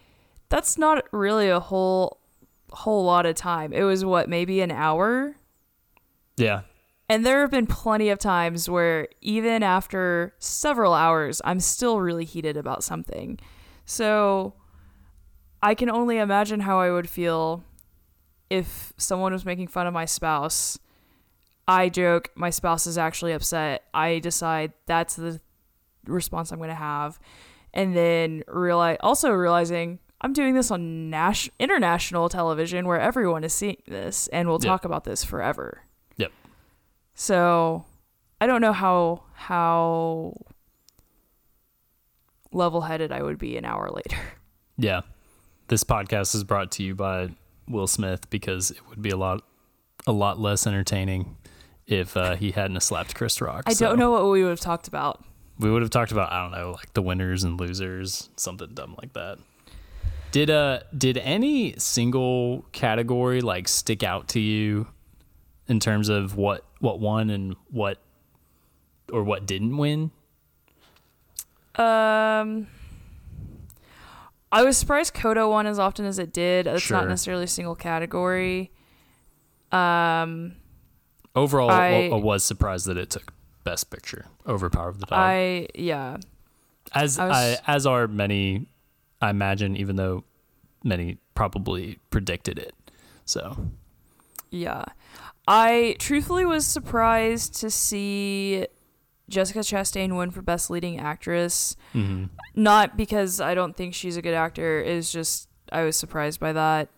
that's 0.47 0.77
not 0.77 1.03
really 1.11 1.49
a 1.49 1.59
whole 1.59 2.19
whole 2.71 3.03
lot 3.03 3.25
of 3.25 3.35
time. 3.35 3.73
It 3.73 3.83
was 3.83 4.05
what, 4.05 4.29
maybe 4.29 4.61
an 4.61 4.71
hour? 4.71 5.35
Yeah, 6.37 6.61
And 7.09 7.25
there 7.25 7.41
have 7.41 7.51
been 7.51 7.65
plenty 7.67 8.09
of 8.09 8.19
times 8.19 8.69
where 8.69 9.09
even 9.19 9.63
after 9.63 10.33
several 10.39 10.93
hours, 10.93 11.41
I'm 11.43 11.59
still 11.59 11.99
really 11.99 12.23
heated 12.23 12.55
about 12.55 12.83
something. 12.83 13.39
So 13.85 14.53
I 15.61 15.73
can 15.75 15.89
only 15.89 16.19
imagine 16.19 16.61
how 16.61 16.79
I 16.79 16.91
would 16.91 17.09
feel 17.09 17.65
if 18.49 18.93
someone 18.97 19.31
was 19.33 19.45
making 19.45 19.67
fun 19.67 19.87
of 19.87 19.93
my 19.93 20.05
spouse. 20.05 20.77
I 21.67 21.89
joke, 21.89 22.31
my 22.35 22.49
spouse 22.49 22.87
is 22.87 22.97
actually 22.97 23.31
upset. 23.33 23.83
I 23.93 24.17
decide 24.19 24.73
that's 24.87 25.15
the 25.15 25.39
response 26.07 26.51
I'm 26.51 26.57
going 26.57 26.69
to 26.69 26.75
have. 26.75 27.19
And 27.75 27.95
then 27.95 28.43
realize, 28.47 28.97
also 29.01 29.29
realizing 29.29 29.99
I'm 30.21 30.33
doing 30.33 30.55
this 30.55 30.71
on 30.71 31.11
nas- 31.11 31.49
international 31.59 32.27
television 32.27 32.87
where 32.87 32.99
everyone 32.99 33.43
is 33.43 33.53
seeing 33.53 33.77
this 33.87 34.27
and 34.29 34.49
we'll 34.49 34.59
Yeah. 34.63 34.69
talk 34.71 34.83
about 34.85 35.03
this 35.03 35.23
forever. 35.23 35.83
Yep. 36.17 36.31
So 37.13 37.85
I 38.41 38.47
don't 38.47 38.61
know 38.61 38.73
how 38.73 39.23
how 39.33 40.33
level 42.51 42.81
headed 42.81 43.11
I 43.11 43.21
would 43.21 43.37
be 43.37 43.57
an 43.57 43.65
hour 43.65 43.89
later. 43.91 44.17
yeah. 44.77 45.01
This 45.67 45.83
podcast 45.83 46.33
is 46.33 46.43
brought 46.43 46.71
to 46.73 46.83
you 46.83 46.95
by 46.95 47.29
Will 47.69 47.87
Smith 47.87 48.29
because 48.29 48.71
it 48.71 48.79
would 48.89 49.01
be 49.01 49.09
a 49.09 49.17
lot 49.17 49.43
a 50.07 50.11
lot 50.11 50.39
less 50.39 50.65
entertaining 50.65 51.37
if 51.87 52.15
uh, 52.15 52.35
he 52.35 52.51
hadn't 52.51 52.79
slapped 52.81 53.15
Chris 53.15 53.41
Rock. 53.41 53.63
I 53.65 53.73
So 53.73 53.87
don't 53.87 53.99
know 53.99 54.11
what 54.11 54.29
we 54.29 54.43
would 54.43 54.49
have 54.49 54.59
talked 54.59 54.87
about. 54.87 55.23
We 55.59 55.69
would 55.69 55.81
have 55.81 55.91
talked 55.91 56.11
about 56.11 56.31
I 56.31 56.41
don't 56.41 56.51
know 56.51 56.71
like 56.71 56.93
the 56.93 57.01
winners 57.01 57.43
and 57.43 57.59
losers, 57.59 58.29
something 58.35 58.69
dumb 58.73 58.95
like 59.01 59.13
that. 59.13 59.39
Did 60.31 60.49
uh 60.49 60.81
did 60.95 61.17
any 61.17 61.75
single 61.77 62.65
category 62.71 63.41
like 63.41 63.67
stick 63.67 64.03
out 64.03 64.27
to 64.29 64.39
you 64.39 64.87
in 65.67 65.79
terms 65.79 66.09
of 66.09 66.35
what 66.35 66.65
what 66.79 66.99
won 66.99 67.29
and 67.29 67.55
what 67.71 67.99
or 69.11 69.23
what 69.23 69.45
didn't 69.45 69.77
win? 69.77 70.11
Um, 71.75 72.67
I 74.51 74.63
was 74.63 74.77
surprised 74.77 75.13
Coda 75.13 75.47
won 75.47 75.67
as 75.67 75.77
often 75.79 76.05
as 76.05 76.17
it 76.19 76.33
did. 76.33 76.65
It's 76.67 76.81
Sure. 76.83 76.97
not 76.97 77.07
necessarily 77.07 77.43
a 77.43 77.47
single 77.47 77.75
category. 77.75 78.71
Um, 79.71 80.55
Overall, 81.35 81.69
I- 81.69 81.87
I, 81.87 82.09
I 82.11 82.15
was 82.15 82.43
surprised 82.43 82.87
that 82.87 82.97
it 82.97 83.09
took 83.11 83.33
Best 83.63 83.89
Picture 83.91 84.25
over 84.45 84.69
Power 84.69 84.89
of 84.89 84.99
the 84.99 85.05
Dog. 85.05 85.19
I 85.19 85.67
yeah, 85.75 86.17
as 86.93 87.19
I 87.19 87.27
was- 87.27 87.37
I, 87.37 87.57
as 87.67 87.85
are 87.85 88.07
many, 88.07 88.65
I 89.21 89.29
imagine, 89.29 89.75
even 89.77 89.95
though 89.95 90.23
many 90.83 91.17
probably 91.35 91.99
predicted 92.09 92.57
it. 92.57 92.73
So 93.25 93.67
yeah. 94.49 94.85
I 95.47 95.95
truthfully 95.99 96.45
was 96.45 96.65
surprised 96.65 97.55
to 97.61 97.69
see 97.71 98.65
Jessica 99.29 99.59
Chastain 99.59 100.13
won 100.15 100.31
for 100.31 100.41
Best 100.41 100.69
Leading 100.69 100.99
Actress. 100.99 101.75
mhm. 101.93 102.29
Not 102.55 102.97
because 102.97 103.39
I 103.39 103.53
don't 103.53 103.75
think 103.77 103.93
she's 103.93 104.17
a 104.17 104.21
good 104.21 104.33
actor. 104.33 104.79
is 104.81 105.11
just 105.11 105.47
I 105.71 105.83
was 105.83 105.95
surprised 105.95 106.39
by 106.39 106.51
that 106.53 106.89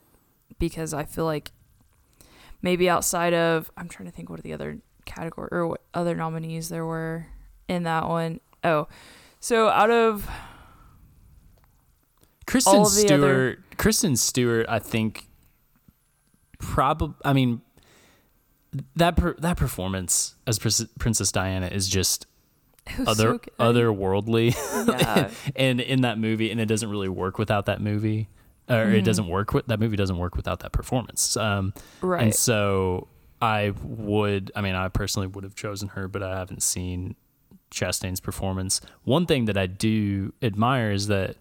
because 0.59 0.93
I 0.93 1.03
feel 1.03 1.25
like 1.25 1.51
maybe 2.61 2.89
outside 2.89 3.33
of 3.33 3.69
I'm 3.77 3.87
trying 3.89 4.09
to 4.09 4.15
think 4.15 4.29
what 4.29 4.39
are 4.39 4.43
the 4.43 4.53
other 4.53 4.79
category 5.05 5.49
or 5.51 5.67
what 5.67 5.81
other 5.93 6.15
nominees 6.15 6.69
there 6.69 6.85
were 6.85 7.27
in 7.67 7.83
that 7.83 8.07
one. 8.07 8.39
Oh, 8.63 8.87
so 9.39 9.67
out 9.69 9.89
of 9.91 10.29
Kristen 12.47 12.75
All 12.75 12.85
of 12.87 12.93
the 12.93 12.99
Stewart, 13.01 13.19
other- 13.21 13.63
Kristen 13.77 14.15
Stewart, 14.15 14.65
I 14.69 14.79
think, 14.79 15.27
probably. 16.59 17.15
I 17.23 17.33
mean, 17.33 17.61
that 18.95 19.15
per, 19.17 19.34
that 19.39 19.57
performance 19.57 20.36
as 20.47 20.60
Pris- 20.60 20.86
Princess 20.99 21.31
Diana 21.31 21.67
is 21.67 21.88
just 21.88 22.25
other 23.05 23.34
so 23.34 23.39
otherworldly, 23.60 24.55
yeah, 24.99 25.29
and 25.55 25.79
in 25.79 26.01
that 26.01 26.17
movie, 26.17 26.51
and 26.51 26.60
it 26.60 26.65
doesn't 26.65 26.89
really 26.89 27.10
work 27.10 27.38
without 27.38 27.65
that 27.67 27.81
movie, 27.81 28.27
or 28.69 28.75
Mm-hmm. 28.75 28.95
it 28.95 29.01
doesn't 29.05 29.27
work 29.27 29.53
with 29.53 29.67
that 29.67 29.79
movie 29.79 29.97
doesn't 29.97 30.17
work 30.17 30.36
without 30.36 30.60
that 30.62 30.71
performance. 30.71 31.36
Um, 31.38 31.73
right. 32.01 32.23
And 32.23 32.34
so 32.36 33.07
I 33.41 33.73
would, 33.84 34.51
I 34.55 34.62
mean, 34.62 34.75
I 34.75 34.88
personally 34.88 35.27
would 35.27 35.43
have 35.43 35.55
chosen 35.55 35.89
her, 35.89 36.07
but 36.07 36.23
I 36.23 36.38
haven't 36.38 36.63
seen 36.63 37.15
Chastain's 37.71 38.19
performance. 38.19 38.81
One 39.03 39.25
thing 39.25 39.45
that 39.45 39.57
I 39.57 39.65
do 39.67 40.34
admire 40.41 40.91
is 40.91 41.07
that 41.07 41.36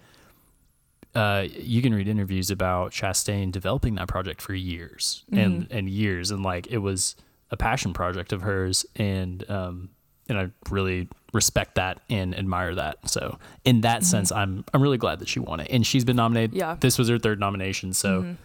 uh, 1.14 1.46
you 1.49 1.83
can 1.83 1.94
read 1.94 2.09
interviews 2.09 2.51
about 2.51 2.92
Chastain 2.92 3.51
developing 3.51 3.96
that 3.96 4.09
project 4.09 4.40
for 4.40 4.55
years 4.55 5.25
and, 5.33 5.66
and 5.70 5.88
years. 5.88 6.31
And 6.31 6.42
like 6.42 6.68
it 6.68 6.79
was 6.79 7.16
a 7.51 7.57
passion 7.57 7.92
project 7.92 8.33
of 8.33 8.42
hers. 8.42 8.87
And, 8.96 9.49
um, 9.51 9.90
and 10.29 10.38
I 10.38 10.51
really 10.70 11.09
respect 11.33 11.75
that 11.75 12.01
and 12.09 12.37
admire 12.38 12.75
that. 12.77 13.09
So 13.09 13.38
in 13.64 13.81
that 13.81 14.05
sense, 14.05 14.31
I'm, 14.31 14.64
I'm 14.73 14.83
really 14.83 14.99
glad 14.99 15.18
that 15.18 15.29
she 15.29 15.40
won 15.40 15.61
it 15.61 15.68
and 15.70 15.85
she's 15.87 16.05
been 16.05 16.16
nominated. 16.16 16.55
Yeah. 16.55 16.77
This 16.79 16.99
was 16.99 17.09
her 17.09 17.18
third 17.18 17.40
nomination. 17.40 17.92
So 17.92 18.37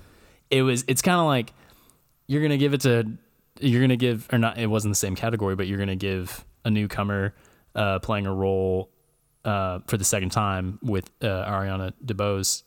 it 0.49 0.63
was, 0.63 0.83
it's 0.87 1.01
kind 1.01 1.19
of 1.19 1.27
like, 1.27 1.53
you're 2.27 2.41
gonna 2.41 2.57
give 2.57 2.73
it 2.73 2.81
to 2.81 3.05
you're 3.59 3.81
gonna 3.81 3.95
give 3.95 4.27
or 4.31 4.37
not 4.37 4.57
it 4.57 4.67
wasn't 4.67 4.91
the 4.91 4.95
same 4.95 5.15
category 5.15 5.55
but 5.55 5.67
you're 5.67 5.77
gonna 5.77 5.95
give 5.95 6.45
a 6.63 6.69
newcomer 6.69 7.33
uh, 7.75 7.99
playing 7.99 8.25
a 8.25 8.33
role 8.33 8.89
uh, 9.45 9.79
for 9.87 9.97
the 9.97 10.03
second 10.03 10.31
time 10.31 10.79
with 10.81 11.09
uh, 11.21 11.45
Ariana 11.45 11.93
DeBose 12.03 12.63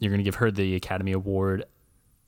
you're 0.00 0.10
gonna 0.10 0.22
give 0.22 0.36
her 0.36 0.50
the 0.50 0.74
Academy 0.74 1.12
Award 1.12 1.64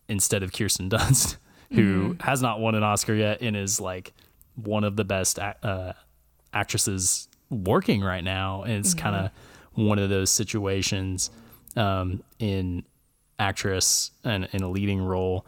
instead 0.09 0.43
of 0.43 0.53
Kirsten 0.53 0.89
Dunst 0.89 1.37
who 1.73 2.17
has 2.21 2.43
not 2.43 2.61
won 2.61 2.75
an 2.75 2.83
Oscar 2.83 3.15
yet 3.15 3.41
and 3.43 3.57
is 3.57 3.81
like 3.81 4.13
one 4.55 4.85
of 4.85 4.97
the 4.97 5.05
best 5.05 5.39
uh, 5.39 5.93
actresses 6.53 7.29
working 7.51 8.03
right 8.03 8.25
now 8.25 8.63
and 8.63 8.73
it's 8.73 8.95
kind 8.95 9.15
of 9.17 9.31
one 9.75 9.99
of 9.99 10.09
those 10.09 10.31
situations 10.31 11.31
um, 11.77 12.23
in 12.39 12.85
actress 13.39 14.11
and 14.25 14.49
in 14.53 14.63
a 14.63 14.69
leading 14.69 15.03
role 15.03 15.47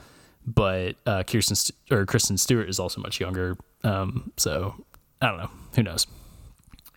but 0.54 0.96
uh, 1.06 1.22
Kirsten 1.24 1.56
St- 1.56 1.76
or 1.90 2.06
Kristen 2.06 2.38
Stewart 2.38 2.68
is 2.68 2.78
also 2.78 3.00
much 3.00 3.20
younger. 3.20 3.56
Um, 3.84 4.32
so 4.36 4.74
I 5.20 5.28
don't 5.28 5.38
know. 5.38 5.50
Who 5.76 5.82
knows? 5.82 6.06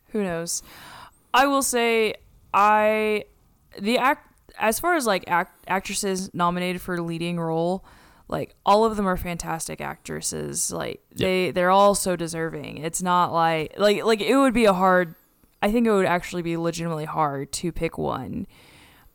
Who 0.09 0.23
knows? 0.23 0.63
I 1.33 1.47
will 1.47 1.61
say 1.61 2.15
I 2.53 3.25
the 3.79 3.97
act 3.97 4.27
as 4.59 4.79
far 4.79 4.95
as 4.95 5.05
like 5.05 5.23
act, 5.27 5.65
actresses 5.67 6.33
nominated 6.33 6.81
for 6.81 7.01
leading 7.01 7.39
role, 7.39 7.85
like 8.27 8.55
all 8.65 8.85
of 8.85 8.95
them 8.97 9.07
are 9.07 9.17
fantastic 9.17 9.81
actresses. 9.81 10.71
Like 10.71 11.01
they 11.15 11.51
they're 11.51 11.71
all 11.71 11.95
so 11.95 12.15
deserving. 12.15 12.79
It's 12.79 13.01
not 13.01 13.33
like 13.33 13.73
like 13.77 14.03
like 14.03 14.21
it 14.21 14.35
would 14.35 14.53
be 14.53 14.65
a 14.65 14.73
hard. 14.73 15.15
I 15.61 15.71
think 15.71 15.85
it 15.85 15.91
would 15.91 16.05
actually 16.05 16.41
be 16.41 16.57
legitimately 16.57 17.05
hard 17.05 17.51
to 17.53 17.71
pick 17.71 17.97
one. 17.97 18.47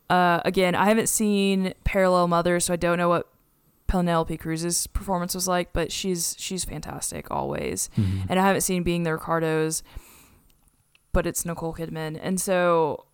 Uh, 0.09 0.39
again, 0.45 0.75
I 0.75 0.85
haven't 0.85 1.09
seen 1.09 1.73
Parallel 1.83 2.29
Mothers, 2.29 2.63
so 2.65 2.73
I 2.73 2.77
don't 2.77 2.97
know 2.97 3.09
what 3.09 3.27
Penelope 3.87 4.37
Cruz's 4.37 4.87
performance 4.87 5.35
was 5.35 5.47
like, 5.47 5.73
but 5.73 5.91
she's 5.91 6.35
she's 6.39 6.63
fantastic 6.63 7.29
always. 7.29 7.89
And 8.29 8.39
I 8.39 8.47
haven't 8.47 8.61
seen 8.61 8.83
Being 8.83 9.03
the 9.03 9.11
Ricardos, 9.11 9.83
but 11.17 11.25
it's 11.25 11.43
Nicole 11.45 11.73
Kidman, 11.73 12.19
and 12.21 12.39
so 12.39 13.05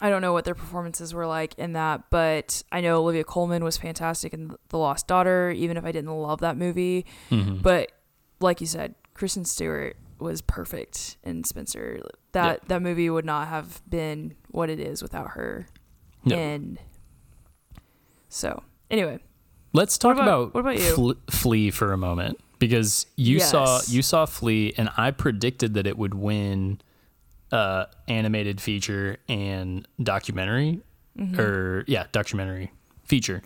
I 0.00 0.10
don't 0.10 0.22
know 0.22 0.32
what 0.32 0.44
their 0.44 0.54
performances 0.54 1.12
were 1.12 1.26
like 1.26 1.54
in 1.58 1.72
that, 1.72 2.04
but 2.08 2.62
I 2.70 2.80
know 2.80 3.00
Olivia 3.00 3.24
Colman 3.24 3.64
was 3.64 3.76
fantastic 3.76 4.32
in 4.32 4.54
The 4.68 4.78
Lost 4.78 5.08
Daughter, 5.08 5.50
even 5.50 5.76
if 5.76 5.84
I 5.84 5.90
didn't 5.90 6.12
love 6.12 6.38
that 6.42 6.56
movie. 6.56 7.04
Mm-hmm. 7.32 7.56
But 7.62 7.90
like 8.38 8.60
you 8.60 8.68
said, 8.68 8.94
Kristen 9.12 9.44
Stewart 9.44 9.96
was 10.20 10.40
perfect 10.40 11.16
in 11.24 11.42
Spencer. 11.42 12.00
That 12.30 12.60
Yeah. 12.62 12.68
that 12.68 12.82
movie 12.82 13.10
would 13.10 13.24
not 13.24 13.48
have 13.48 13.82
been 13.90 14.34
what 14.52 14.70
it 14.70 14.78
is 14.78 15.02
without 15.02 15.30
her. 15.30 15.66
No. 16.24 16.36
And 16.36 16.78
so, 18.28 18.62
anyway, 18.88 19.18
Let's 19.72 19.98
talk 19.98 20.14
What 20.16 20.22
about- 20.22 20.40
about, 20.42 20.54
what 20.54 20.60
about 20.60 20.78
you? 20.78 20.94
Fle- 20.94 21.32
Flee 21.32 21.70
for 21.72 21.92
a 21.92 21.96
moment 21.98 22.38
because 22.68 23.06
you 23.16 23.40
saw 23.40 23.76
Yes. 23.76 23.92
you 23.92 24.02
saw 24.02 24.26
Flee 24.26 24.72
and 24.76 24.88
I 24.96 25.10
predicted 25.10 25.74
that 25.74 25.86
it 25.86 25.96
would 25.98 26.14
win 26.14 26.80
uh, 27.52 27.86
animated 28.08 28.60
feature 28.60 29.18
and 29.28 29.86
documentary 30.02 30.80
Mm-hmm. 31.18 31.40
or 31.40 31.84
yeah 31.86 32.06
documentary 32.10 32.72
feature 33.04 33.40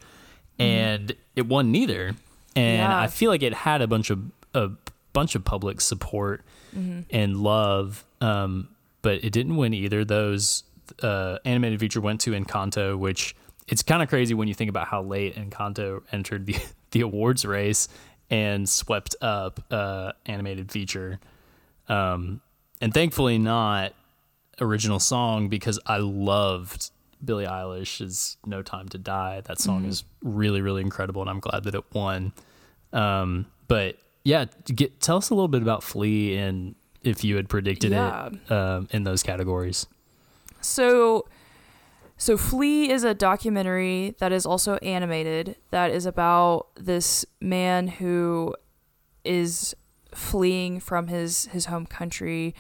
and 0.59 1.14
it 1.37 1.46
won 1.46 1.70
neither 1.70 2.14
and 2.57 2.78
Yeah. 2.78 2.98
I 3.00 3.09
feel 3.09 3.31
like 3.31 3.42
it 3.42 3.52
had 3.52 3.83
a 3.83 3.87
bunch 3.87 4.09
of 4.09 4.20
a 4.54 4.70
bunch 5.12 5.35
of 5.35 5.44
public 5.44 5.81
support 5.83 6.42
Mm-hmm. 6.76 7.00
and 7.11 7.37
love 7.37 8.04
um, 8.20 8.68
but 9.02 9.22
it 9.24 9.31
didn't 9.33 9.57
win 9.57 9.72
either 9.74 10.04
those 10.04 10.64
uh, 11.02 11.38
animated 11.44 11.78
feature 11.81 12.00
went 12.00 12.20
to 12.22 12.31
Encanto 12.33 12.96
which 12.98 13.35
it's 13.66 13.83
kind 13.83 14.02
of 14.02 14.09
crazy 14.09 14.33
when 14.33 14.48
you 14.48 14.54
think 14.54 14.70
about 14.70 14.87
how 14.88 15.02
late 15.02 15.35
Encanto 15.37 16.02
entered 16.12 16.46
the 16.46 16.57
the 16.92 17.02
awards 17.02 17.44
race 17.44 17.88
and 18.31 18.69
swept 18.69 19.17
up 19.21 19.61
uh, 19.71 20.12
animated 20.27 20.71
feature 20.71 21.19
um, 21.88 22.41
and 22.81 22.93
thankfully 22.93 23.38
not 23.38 23.93
original 24.61 24.99
song 25.01 25.49
because 25.49 25.79
I 25.87 25.99
loved 25.99 26.91
Billie 27.25 27.47
Eilish's 27.47 28.37
"No 28.47 28.62
Time 28.62 28.88
to 28.91 28.99
Die." 28.99 29.41
That 29.47 29.59
song 29.59 29.85
is 29.87 30.05
really, 30.23 30.61
really 30.61 30.83
incredible, 30.83 31.21
and 31.23 31.31
I'm 31.31 31.41
glad 31.41 31.64
that 31.64 31.75
it 31.75 31.85
won. 31.93 32.33
Um, 32.93 33.47
but 33.67 33.97
yeah, 34.25 34.45
get 34.67 35.01
tell 35.01 35.17
us 35.17 35.31
a 35.31 35.35
little 35.35 35.49
bit 35.49 35.62
about 35.62 35.83
Flee 35.83 36.37
and 36.37 36.75
if 37.03 37.25
you 37.25 37.37
had 37.37 37.49
predicted 37.49 37.93
Yeah. 37.93 38.27
it 38.29 38.53
um, 38.53 38.88
in 38.91 39.05
those 39.05 39.23
categories. 39.23 39.87
So, 40.61 41.27
so 42.18 42.37
Flee 42.37 42.90
is 42.90 43.04
a 43.04 43.14
documentary 43.14 44.16
that 44.18 44.33
is 44.33 44.44
also 44.44 44.74
animated. 44.76 45.57
That 45.70 45.92
is 45.92 46.04
about 46.04 46.66
this 46.74 47.24
man 47.40 47.87
who 47.87 48.57
is 49.24 49.74
fleeing 50.12 50.81
from 50.81 51.07
his 51.07 51.46
his 51.46 51.66
home 51.66 51.87
country. 51.87 52.57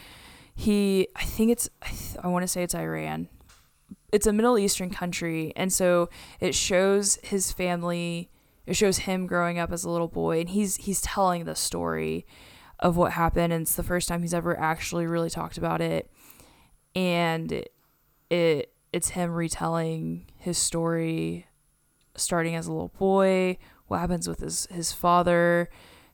He, 0.54 1.08
I 1.14 1.24
think 1.24 1.50
it's, 1.50 1.68
I, 1.82 1.88
th- 1.88 2.16
I 2.22 2.28
want 2.28 2.44
to 2.44 2.48
say 2.48 2.62
it's 2.62 2.74
Iran. 2.74 3.28
It's 4.10 4.26
a 4.26 4.32
Middle 4.32 4.58
Eastern 4.58 4.90
country, 4.90 5.52
and 5.54 5.72
so 5.72 6.08
it 6.40 6.54
shows 6.54 7.18
his 7.22 7.52
family. 7.52 8.30
It 8.64 8.74
shows 8.74 8.98
him 8.98 9.26
growing 9.26 9.58
up 9.58 9.72
as 9.72 9.84
a 9.84 9.90
little 9.90 10.08
boy, 10.08 10.40
and 10.40 10.48
he's 10.48 10.76
he's 10.76 11.00
telling 11.00 11.44
the 11.44 11.56
story 11.56 12.26
of 12.78 12.96
what 12.96 13.12
happened, 13.12 13.52
and 13.52 13.62
it's 13.62 13.74
the 13.74 13.82
first 13.82 14.08
time 14.08 14.22
he's 14.22 14.34
ever 14.34 14.58
actually 14.58 15.06
really 15.06 15.30
talked 15.30 15.58
about 15.58 15.80
it. 15.80 16.10
And 16.94 17.64
it 18.30 18.72
it's 18.92 19.10
him 19.10 19.32
retelling 19.32 20.26
his 20.36 20.58
story 20.58 21.46
starting 22.20 22.54
as 22.54 22.66
a 22.66 22.72
little 22.72 22.92
boy, 22.98 23.56
what 23.86 23.98
happens 23.98 24.28
with 24.28 24.40
his 24.40 24.66
his 24.66 24.92
father, 24.92 25.68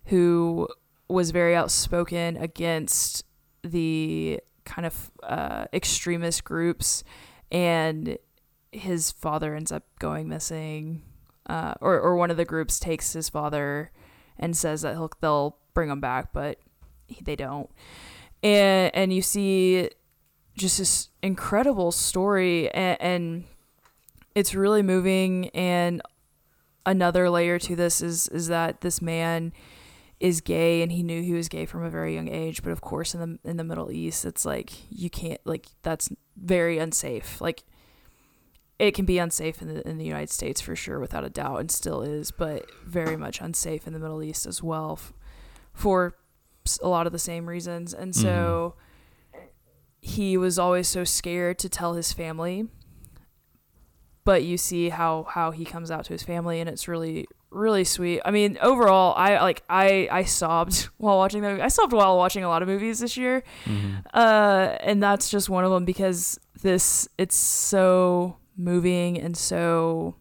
who 0.07 0.69
was 1.09 1.31
very 1.31 1.55
outspoken 1.55 2.37
against 2.37 3.25
the 3.63 4.41
kind 4.65 4.87
of 4.87 5.11
uh, 5.23 5.67
extremist 5.73 6.45
groups, 6.45 7.05
and 7.51 8.19
his 8.73 9.11
father 9.11 9.55
ends 9.55 9.73
up 9.73 9.85
going 9.99 10.29
missing, 10.29 11.03
uh, 11.47 11.75
or 11.81 12.01
or 12.01 12.17
one 12.17 12.31
of 12.31 12.37
the 12.37 12.45
groups 12.45 12.79
takes 12.79 13.13
his 13.13 13.29
father 13.29 13.91
and 14.39 14.57
says 14.57 14.83
that 14.83 14.95
he'll 14.95 15.11
they'll 15.21 15.57
bring 15.75 15.91
him 15.91 16.01
back, 16.01 16.33
but 16.33 16.59
he, 17.07 17.23
they 17.23 17.37
don't, 17.37 17.71
and 18.43 18.95
and 18.95 19.13
you 19.13 19.23
see 19.23 19.91
just 20.57 20.79
this 20.79 21.09
incredible 21.25 21.91
story 21.91 22.71
and, 22.73 23.01
and 23.01 23.45
it's 24.35 24.55
really 24.55 24.83
moving. 24.83 25.49
And 25.49 26.03
another 26.85 27.31
layer 27.31 27.59
to 27.59 27.75
this 27.75 28.03
is 28.03 28.29
is 28.29 28.49
that 28.49 28.83
this 28.83 29.01
man 29.01 29.53
is 30.21 30.41
gay 30.41 30.83
and 30.83 30.93
he 30.93 31.03
knew 31.03 31.23
he 31.23 31.33
was 31.33 31.49
gay 31.49 31.67
from 31.67 31.83
a 31.83 31.91
very 31.91 32.15
young 32.15 32.29
age. 32.29 32.63
But 32.63 32.73
of 32.73 32.83
course 32.83 33.15
in 33.15 33.21
the 33.21 33.49
in 33.49 33.57
the 33.57 33.65
Middle 33.65 33.91
East 33.91 34.25
it's 34.25 34.45
like 34.45 34.73
you 34.91 35.09
can't 35.11 35.41
like 35.45 35.67
that's 35.83 36.13
very 36.37 36.79
unsafe. 36.79 37.41
Like 37.41 37.65
it 38.79 38.93
can 38.93 39.07
be 39.07 39.19
unsafe 39.19 39.63
in 39.63 39.69
the 39.69 39.89
in 39.89 39.97
the 39.97 40.05
United 40.05 40.31
States 40.31 40.61
for 40.61 40.77
sure 40.77 41.01
without 41.01 41.25
a 41.25 41.31
doubt 41.31 41.61
and 41.61 41.71
still 41.71 42.03
is 42.03 42.31
but 42.31 42.67
very 42.85 43.17
much 43.17 43.41
unsafe 43.41 43.87
in 43.87 43.95
the 43.95 43.99
Middle 43.99 44.23
East 44.23 44.45
as 44.45 44.63
well 44.63 44.99
f- 45.01 45.13
for 45.73 46.17
a 46.83 46.89
lot 46.89 47.07
of 47.07 47.13
the 47.13 47.19
same 47.19 47.49
reasons. 47.49 47.95
And 47.95 48.15
so 48.15 48.75
mm-hmm. 48.77 48.84
He 50.07 50.37
was 50.37 50.59
always 50.59 50.87
so 50.87 51.03
scared 51.03 51.59
to 51.59 51.69
tell 51.69 51.95
his 51.95 52.13
family 52.13 52.67
but 54.25 54.43
you 54.43 54.57
see 54.57 54.89
how 54.89 55.27
how 55.31 55.51
he 55.51 55.65
comes 55.65 55.91
out 55.91 56.05
to 56.05 56.13
his 56.13 56.23
family 56.23 56.61
and 56.61 56.69
it's 56.69 56.89
really 56.89 57.27
really 57.55 57.85
sweet. 57.85 58.21
I 58.25 58.31
mean, 58.31 58.59
overall, 58.61 59.15
I 59.17 59.41
like 59.41 59.63
I 59.71 60.09
I 60.11 60.25
sobbed 60.25 60.89
while 60.99 61.17
watching 61.17 61.41
the 61.41 61.49
movie. 61.49 61.63
I 61.63 61.69
sobbed 61.69 61.93
while 61.93 62.17
watching 62.17 62.45
a 62.45 62.49
lot 62.49 62.63
of 62.63 62.69
movies 62.69 62.99
this 62.99 63.17
year, 63.17 63.43
mm-hmm. 63.65 63.99
uh, 64.13 64.77
and 64.81 65.03
that's 65.03 65.31
just 65.31 65.49
one 65.49 65.65
of 65.65 65.71
them 65.71 65.85
because 65.85 66.39
this 66.63 67.09
it's 67.17 67.37
so 67.37 68.37
moving 68.57 69.19
and 69.19 69.37
so 69.37 70.17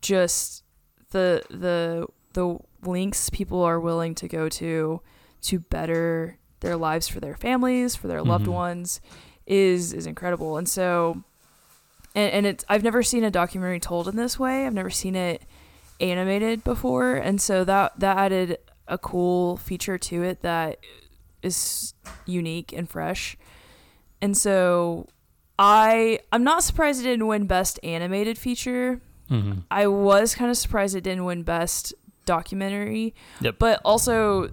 just 0.00 0.62
the 1.10 1.42
the 1.50 2.06
the 2.34 2.58
links 2.82 3.30
people 3.30 3.62
are 3.62 3.80
willing 3.80 4.14
to 4.14 4.28
go 4.28 4.48
to 4.48 5.00
to 5.40 5.58
better 5.58 6.38
their 6.64 6.76
lives 6.76 7.06
for 7.06 7.20
their 7.20 7.36
families 7.36 7.94
for 7.94 8.08
their 8.08 8.20
mm-hmm. 8.20 8.30
loved 8.30 8.46
ones 8.46 9.00
is 9.46 9.92
is 9.92 10.06
incredible 10.06 10.56
and 10.56 10.68
so 10.68 11.22
and, 12.14 12.32
and 12.32 12.46
it's 12.46 12.64
I've 12.68 12.82
never 12.82 13.02
seen 13.02 13.24
a 13.24 13.30
documentary 13.30 13.80
told 13.80 14.08
in 14.08 14.16
this 14.16 14.38
way. 14.38 14.66
I've 14.66 14.74
never 14.74 14.90
seen 14.90 15.16
it 15.16 15.42
animated 16.00 16.64
before, 16.64 17.14
and 17.14 17.40
so 17.40 17.64
that 17.64 17.98
that 17.98 18.16
added 18.16 18.58
a 18.86 18.98
cool 18.98 19.56
feature 19.56 19.98
to 19.98 20.22
it 20.22 20.42
that 20.42 20.78
is 21.42 21.94
unique 22.26 22.72
and 22.72 22.88
fresh. 22.88 23.36
And 24.20 24.36
so 24.36 25.08
I 25.58 26.20
I'm 26.32 26.44
not 26.44 26.62
surprised 26.62 27.00
it 27.00 27.04
didn't 27.04 27.26
win 27.26 27.46
best 27.46 27.80
animated 27.82 28.38
feature. 28.38 29.00
Mm-hmm. 29.30 29.60
I 29.70 29.86
was 29.86 30.34
kind 30.34 30.50
of 30.50 30.56
surprised 30.56 30.94
it 30.94 31.02
didn't 31.02 31.24
win 31.24 31.42
best 31.42 31.94
documentary. 32.26 33.14
Yep. 33.40 33.56
But 33.58 33.80
also 33.84 34.50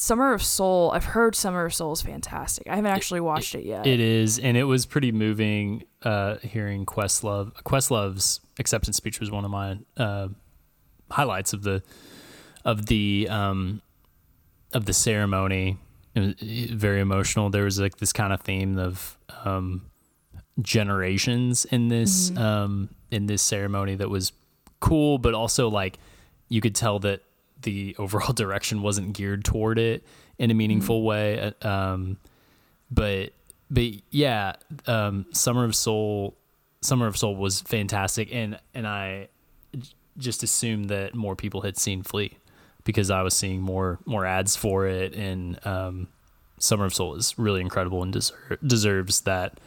Summer 0.00 0.32
of 0.32 0.42
Soul, 0.42 0.92
I've 0.92 1.04
heard 1.04 1.34
Summer 1.34 1.66
of 1.66 1.74
Soul 1.74 1.92
is 1.92 2.00
fantastic. 2.00 2.66
I 2.66 2.76
haven't 2.76 2.90
actually 2.90 3.20
watched 3.20 3.54
it, 3.54 3.58
it 3.58 3.64
yet. 3.66 3.86
It 3.86 4.00
is, 4.00 4.38
and 4.38 4.56
it 4.56 4.64
was 4.64 4.86
pretty 4.86 5.12
moving 5.12 5.84
uh, 6.02 6.36
hearing 6.36 6.86
Questlove. 6.86 7.52
Questlove's 7.64 8.40
acceptance 8.58 8.96
speech 8.96 9.20
was 9.20 9.30
one 9.30 9.44
of 9.44 9.50
my 9.50 9.78
uh, 9.98 10.28
highlights 11.10 11.52
of 11.52 11.64
the 11.64 11.82
of 12.64 12.86
the 12.86 13.28
um, 13.28 13.82
of 14.72 14.86
the 14.86 14.94
ceremony. 14.94 15.76
It 16.14 16.20
was 16.20 16.70
very 16.70 17.00
emotional. 17.00 17.50
There 17.50 17.64
was 17.64 17.78
like 17.78 17.98
this 17.98 18.14
kind 18.14 18.32
of 18.32 18.40
theme 18.40 18.78
of 18.78 19.18
um, 19.44 19.90
generations 20.62 21.66
in 21.66 21.88
this 21.88 22.30
mm-hmm. 22.30 22.42
um, 22.42 22.88
in 23.10 23.26
this 23.26 23.42
ceremony 23.42 23.96
that 23.96 24.08
was 24.08 24.32
cool, 24.80 25.18
but 25.18 25.34
also 25.34 25.68
like 25.68 25.98
you 26.48 26.62
could 26.62 26.74
tell 26.74 27.00
that 27.00 27.20
the 27.62 27.94
overall 27.98 28.32
direction 28.34 28.82
wasn't 28.82 29.12
geared 29.12 29.44
toward 29.44 29.78
it 29.78 30.04
in 30.38 30.50
a 30.50 30.54
meaningful 30.54 30.98
mm-hmm. 30.98 31.06
way. 31.06 31.52
Uh, 31.62 31.68
um, 31.68 32.16
but 32.90 33.32
but 33.70 33.84
yeah, 34.10 34.54
um, 34.86 35.26
Summer 35.32 35.64
of 35.64 35.74
Soul, 35.74 36.36
Summer 36.80 37.06
of 37.06 37.16
Soul 37.16 37.36
was 37.36 37.60
fantastic, 37.60 38.28
and 38.32 38.58
and 38.74 38.86
I 38.86 39.28
just 40.18 40.42
assumed 40.42 40.88
that 40.88 41.14
more 41.14 41.36
people 41.36 41.60
had 41.62 41.78
seen 41.78 42.02
Flee 42.02 42.38
because 42.84 43.10
I 43.10 43.22
was 43.22 43.34
seeing 43.34 43.60
more 43.60 43.98
more 44.06 44.26
ads 44.26 44.56
for 44.56 44.86
it, 44.86 45.14
and 45.14 45.64
um, 45.66 46.08
Summer 46.58 46.84
of 46.84 46.94
Soul 46.94 47.14
is 47.14 47.38
really 47.38 47.60
incredible 47.60 48.02
and 48.02 48.12
deser- 48.12 48.58
deserves 48.66 49.22
that 49.22 49.60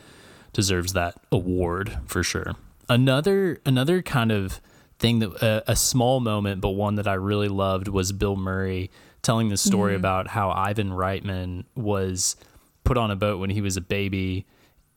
deserves 0.51 0.93
that 0.93 1.15
award 1.31 1.97
for 2.05 2.23
sure. 2.23 2.53
Another 2.89 3.59
another 3.65 4.01
kind 4.01 4.31
of 4.31 4.59
thing 5.03 5.19
that 5.19 5.43
uh, 5.43 5.61
a 5.67 5.75
small 5.75 6.21
moment, 6.21 6.61
but 6.61 6.69
one 6.69 6.95
that 6.95 7.09
I 7.09 7.15
really 7.15 7.49
loved 7.49 7.89
was 7.89 8.13
Bill 8.13 8.37
Murray 8.37 8.89
telling 9.21 9.49
the 9.49 9.57
story 9.57 9.91
mm-hmm. 9.91 9.99
about 9.99 10.27
how 10.27 10.49
Ivan 10.49 10.91
Reitman 10.91 11.65
was 11.75 12.37
put 12.85 12.97
on 12.97 13.11
a 13.11 13.15
boat 13.17 13.37
when 13.37 13.49
he 13.49 13.59
was 13.59 13.75
a 13.75 13.81
baby, 13.81 14.45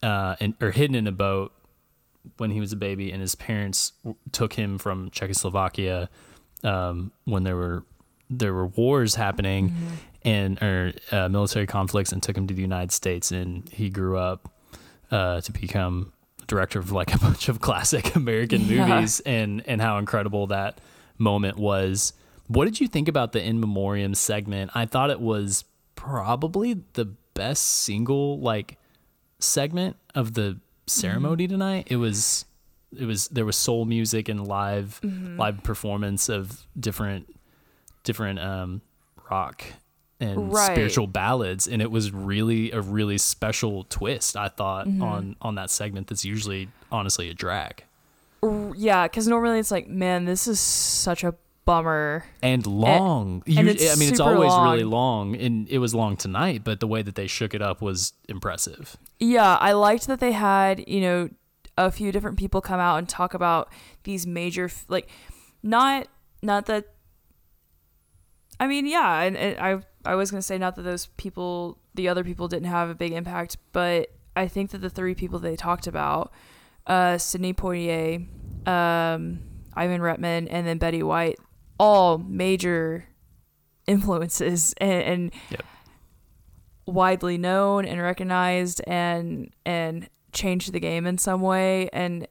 uh, 0.04 0.36
and 0.38 0.54
or 0.60 0.70
hidden 0.70 0.94
in 0.94 1.08
a 1.08 1.12
boat 1.12 1.52
when 2.36 2.52
he 2.52 2.60
was 2.60 2.72
a 2.72 2.76
baby, 2.76 3.10
and 3.10 3.20
his 3.20 3.34
parents 3.34 3.92
took 4.30 4.52
him 4.52 4.78
from 4.78 5.10
Czechoslovakia 5.10 6.08
um, 6.62 7.10
when 7.24 7.42
there 7.42 7.56
were 7.56 7.82
there 8.30 8.54
were 8.54 8.66
wars 8.66 9.16
happening 9.16 9.70
mm-hmm. 9.70 9.94
and 10.22 10.62
or 10.62 10.92
uh, 11.10 11.28
military 11.28 11.66
conflicts, 11.66 12.12
and 12.12 12.22
took 12.22 12.36
him 12.36 12.46
to 12.46 12.54
the 12.54 12.62
United 12.62 12.92
States, 12.92 13.32
and 13.32 13.68
he 13.70 13.90
grew 13.90 14.16
up 14.16 14.52
uh, 15.10 15.40
to 15.40 15.50
become 15.50 16.12
director 16.46 16.78
of 16.78 16.92
like 16.92 17.14
a 17.14 17.18
bunch 17.26 17.48
of 17.48 17.60
classic 17.60 18.14
American 18.14 18.62
yeah. 18.62 18.86
movies 18.86 19.20
and 19.20 19.62
and 19.66 19.80
how 19.80 19.98
incredible 19.98 20.48
that 20.48 20.80
moment 21.18 21.58
was. 21.58 22.12
What 22.48 22.66
did 22.66 22.80
you 22.80 22.86
think 22.88 23.08
about 23.08 23.32
the 23.32 23.42
in 23.42 23.60
memoriam 23.60 24.14
segment? 24.14 24.70
I 24.74 24.86
thought 24.86 25.10
it 25.10 25.20
was 25.20 25.64
probably 25.96 26.82
the 26.92 27.06
best 27.34 27.64
single 27.64 28.38
like 28.40 28.78
segment 29.38 29.96
of 30.14 30.34
the 30.34 30.58
ceremony 30.86 31.44
mm-hmm. 31.44 31.54
tonight. 31.54 31.88
It 31.90 31.96
was 31.96 32.44
it 32.96 33.04
was 33.04 33.28
there 33.28 33.44
was 33.44 33.56
soul 33.56 33.84
music 33.84 34.28
and 34.28 34.46
live 34.46 35.00
mm-hmm. 35.02 35.38
live 35.38 35.62
performance 35.62 36.28
of 36.28 36.66
different 36.78 37.34
different 38.04 38.38
um 38.38 38.80
rock 39.30 39.64
and 40.20 40.52
right. 40.52 40.72
spiritual 40.72 41.06
ballads 41.06 41.66
and 41.66 41.82
it 41.82 41.90
was 41.90 42.10
really 42.10 42.70
a 42.72 42.80
really 42.80 43.18
special 43.18 43.84
twist 43.84 44.36
i 44.36 44.48
thought 44.48 44.86
mm-hmm. 44.86 45.02
on 45.02 45.36
on 45.42 45.54
that 45.56 45.70
segment 45.70 46.06
that's 46.06 46.24
usually 46.24 46.68
honestly 46.90 47.28
a 47.28 47.34
drag 47.34 47.84
yeah 48.74 49.06
because 49.06 49.28
normally 49.28 49.58
it's 49.58 49.70
like 49.70 49.88
man 49.88 50.24
this 50.24 50.46
is 50.46 50.58
such 50.58 51.22
a 51.22 51.34
bummer 51.64 52.24
and 52.42 52.64
long 52.66 53.42
and, 53.46 53.68
and 53.68 53.80
i 53.90 53.96
mean 53.96 54.08
it's 54.08 54.20
always 54.20 54.48
long. 54.48 54.70
really 54.70 54.84
long 54.84 55.36
and 55.36 55.68
it 55.68 55.78
was 55.78 55.94
long 55.94 56.16
tonight 56.16 56.62
but 56.62 56.78
the 56.80 56.86
way 56.86 57.02
that 57.02 57.16
they 57.16 57.26
shook 57.26 57.52
it 57.54 57.60
up 57.60 57.82
was 57.82 58.12
impressive 58.28 58.96
yeah 59.18 59.56
i 59.56 59.72
liked 59.72 60.06
that 60.06 60.20
they 60.20 60.32
had 60.32 60.82
you 60.88 61.00
know 61.00 61.28
a 61.76 61.90
few 61.90 62.12
different 62.12 62.38
people 62.38 62.60
come 62.60 62.80
out 62.80 62.96
and 62.96 63.08
talk 63.08 63.34
about 63.34 63.70
these 64.04 64.26
major 64.26 64.70
like 64.88 65.08
not 65.62 66.06
not 66.40 66.66
that 66.66 66.86
I 68.58 68.66
mean, 68.66 68.86
yeah, 68.86 69.22
and, 69.22 69.36
and 69.36 69.58
I 69.58 69.82
I 70.06 70.14
was 70.14 70.30
gonna 70.30 70.42
say 70.42 70.58
not 70.58 70.76
that 70.76 70.82
those 70.82 71.06
people, 71.16 71.78
the 71.94 72.08
other 72.08 72.24
people, 72.24 72.48
didn't 72.48 72.68
have 72.68 72.88
a 72.88 72.94
big 72.94 73.12
impact, 73.12 73.56
but 73.72 74.10
I 74.34 74.48
think 74.48 74.70
that 74.70 74.78
the 74.78 74.90
three 74.90 75.14
people 75.14 75.38
they 75.38 75.56
talked 75.56 75.86
about, 75.86 76.32
uh, 76.86 77.18
Sidney 77.18 77.54
Poitier, 77.54 78.26
um, 78.68 79.40
Ivan 79.74 80.00
Reitman, 80.00 80.46
and 80.50 80.66
then 80.66 80.78
Betty 80.78 81.02
White, 81.02 81.38
all 81.78 82.18
major 82.18 83.06
influences 83.86 84.74
and, 84.78 85.02
and 85.02 85.32
yep. 85.50 85.64
widely 86.86 87.38
known 87.38 87.84
and 87.84 88.00
recognized 88.00 88.80
and 88.86 89.50
and 89.64 90.08
changed 90.32 90.72
the 90.72 90.80
game 90.80 91.06
in 91.06 91.16
some 91.16 91.40
way 91.40 91.88
and 91.92 92.28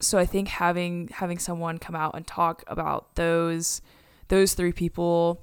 so 0.00 0.18
I 0.18 0.26
think 0.26 0.48
having 0.48 1.08
having 1.08 1.38
someone 1.38 1.78
come 1.78 1.94
out 1.94 2.14
and 2.14 2.26
talk 2.26 2.64
about 2.66 3.14
those 3.14 3.80
those 4.28 4.54
three 4.54 4.72
people 4.72 5.42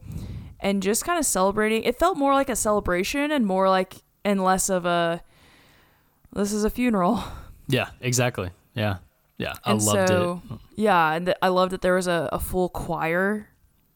and 0.60 0.82
just 0.82 1.06
kind 1.06 1.20
of 1.20 1.26
celebrating. 1.26 1.84
It 1.84 1.98
felt 1.98 2.18
more 2.18 2.34
like 2.34 2.50
a 2.50 2.56
celebration 2.56 3.32
and 3.32 3.46
more 3.46 3.70
like 3.70 3.96
and 4.24 4.44
less 4.44 4.70
of 4.70 4.86
a 4.86 5.24
this 6.34 6.52
is 6.52 6.64
a 6.64 6.70
funeral. 6.70 7.24
Yeah, 7.68 7.90
exactly. 8.00 8.52
Yeah. 8.76 8.98
Yeah, 9.38 9.54
I 9.64 9.72
and 9.72 9.82
loved 9.82 10.08
so, 10.08 10.42
it. 10.52 10.60
Yeah, 10.76 11.14
and 11.14 11.26
th- 11.26 11.38
I 11.42 11.48
loved 11.48 11.72
that 11.72 11.82
there 11.82 11.96
was 11.96 12.08
a, 12.08 12.30
a 12.32 12.40
full 12.40 12.70
choir. 12.70 13.50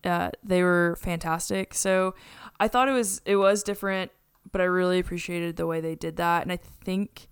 Uh, 0.04 0.32
they 0.44 0.64
were 0.64 0.98
fantastic. 1.00 1.74
So 1.74 2.16
I 2.60 2.68
thought 2.68 2.90
it 2.90 2.94
was 2.94 3.22
it 3.26 3.36
was 3.36 3.64
different, 3.64 4.12
but 4.52 4.60
I 4.60 4.66
really 4.66 5.00
appreciated 5.00 5.56
the 5.56 5.68
way 5.68 5.82
they 5.82 5.96
did 5.96 6.18
that. 6.18 6.42
And 6.42 6.52
I 6.52 6.58
think 6.58 7.28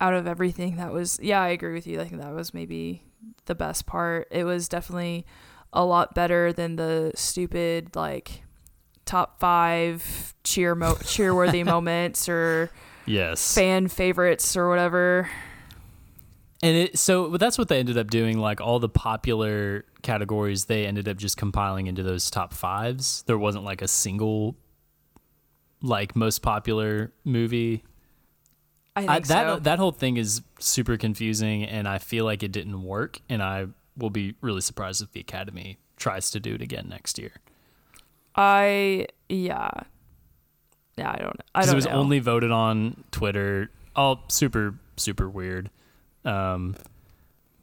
out 0.00 0.14
of 0.14 0.26
everything, 0.26 0.76
that 0.76 0.92
was 0.92 1.18
yeah, 1.22 1.42
I 1.42 1.48
agree 1.48 1.74
with 1.74 1.86
you. 1.86 2.00
I 2.00 2.04
think 2.08 2.22
that 2.22 2.32
was 2.32 2.54
maybe 2.54 3.02
the 3.44 3.54
best 3.54 3.84
part. 3.84 4.28
It 4.30 4.44
was 4.44 4.68
definitely 4.68 5.26
a 5.74 5.84
lot 5.84 6.14
better 6.14 6.52
than 6.52 6.76
the 6.76 7.12
stupid 7.14 7.94
like 7.94 8.42
top 9.04 9.38
five 9.40 10.34
cheer 10.44 10.74
mo- 10.74 10.94
cheerworthy 11.00 11.64
moments 11.64 12.28
or 12.28 12.70
yes 13.04 13.54
fan 13.54 13.88
favorites 13.88 14.56
or 14.56 14.68
whatever. 14.68 15.28
And 16.62 16.76
it 16.76 16.98
so 16.98 17.36
that's 17.36 17.58
what 17.58 17.68
they 17.68 17.78
ended 17.78 17.98
up 17.98 18.08
doing. 18.08 18.38
Like 18.38 18.60
all 18.60 18.78
the 18.78 18.88
popular 18.88 19.84
categories, 20.02 20.64
they 20.64 20.86
ended 20.86 21.08
up 21.08 21.18
just 21.18 21.36
compiling 21.36 21.88
into 21.88 22.02
those 22.02 22.30
top 22.30 22.54
fives. 22.54 23.22
There 23.26 23.36
wasn't 23.36 23.64
like 23.64 23.82
a 23.82 23.88
single 23.88 24.56
like 25.82 26.16
most 26.16 26.40
popular 26.40 27.12
movie. 27.24 27.84
I 28.96 29.00
think 29.00 29.10
I, 29.10 29.18
that 29.20 29.26
so. 29.26 29.58
that 29.58 29.78
whole 29.78 29.92
thing 29.92 30.16
is 30.16 30.40
super 30.58 30.96
confusing, 30.96 31.64
and 31.64 31.86
I 31.86 31.98
feel 31.98 32.24
like 32.24 32.42
it 32.42 32.52
didn't 32.52 32.82
work. 32.82 33.20
And 33.28 33.42
I 33.42 33.66
will 33.96 34.10
be 34.10 34.34
really 34.40 34.60
surprised 34.60 35.02
if 35.02 35.12
the 35.12 35.20
Academy 35.20 35.78
tries 35.96 36.30
to 36.32 36.40
do 36.40 36.54
it 36.54 36.62
again 36.62 36.86
next 36.88 37.18
year. 37.18 37.32
I 38.34 39.06
yeah. 39.28 39.70
Yeah, 40.96 41.10
I 41.10 41.16
don't. 41.16 41.26
Know. 41.38 41.44
I 41.54 41.60
don't 41.62 41.72
it 41.72 41.76
was 41.76 41.86
know. 41.86 41.92
only 41.92 42.18
voted 42.20 42.50
on 42.50 43.04
Twitter. 43.10 43.70
All 43.96 44.24
super 44.28 44.74
super 44.96 45.28
weird. 45.28 45.70
Um, 46.24 46.76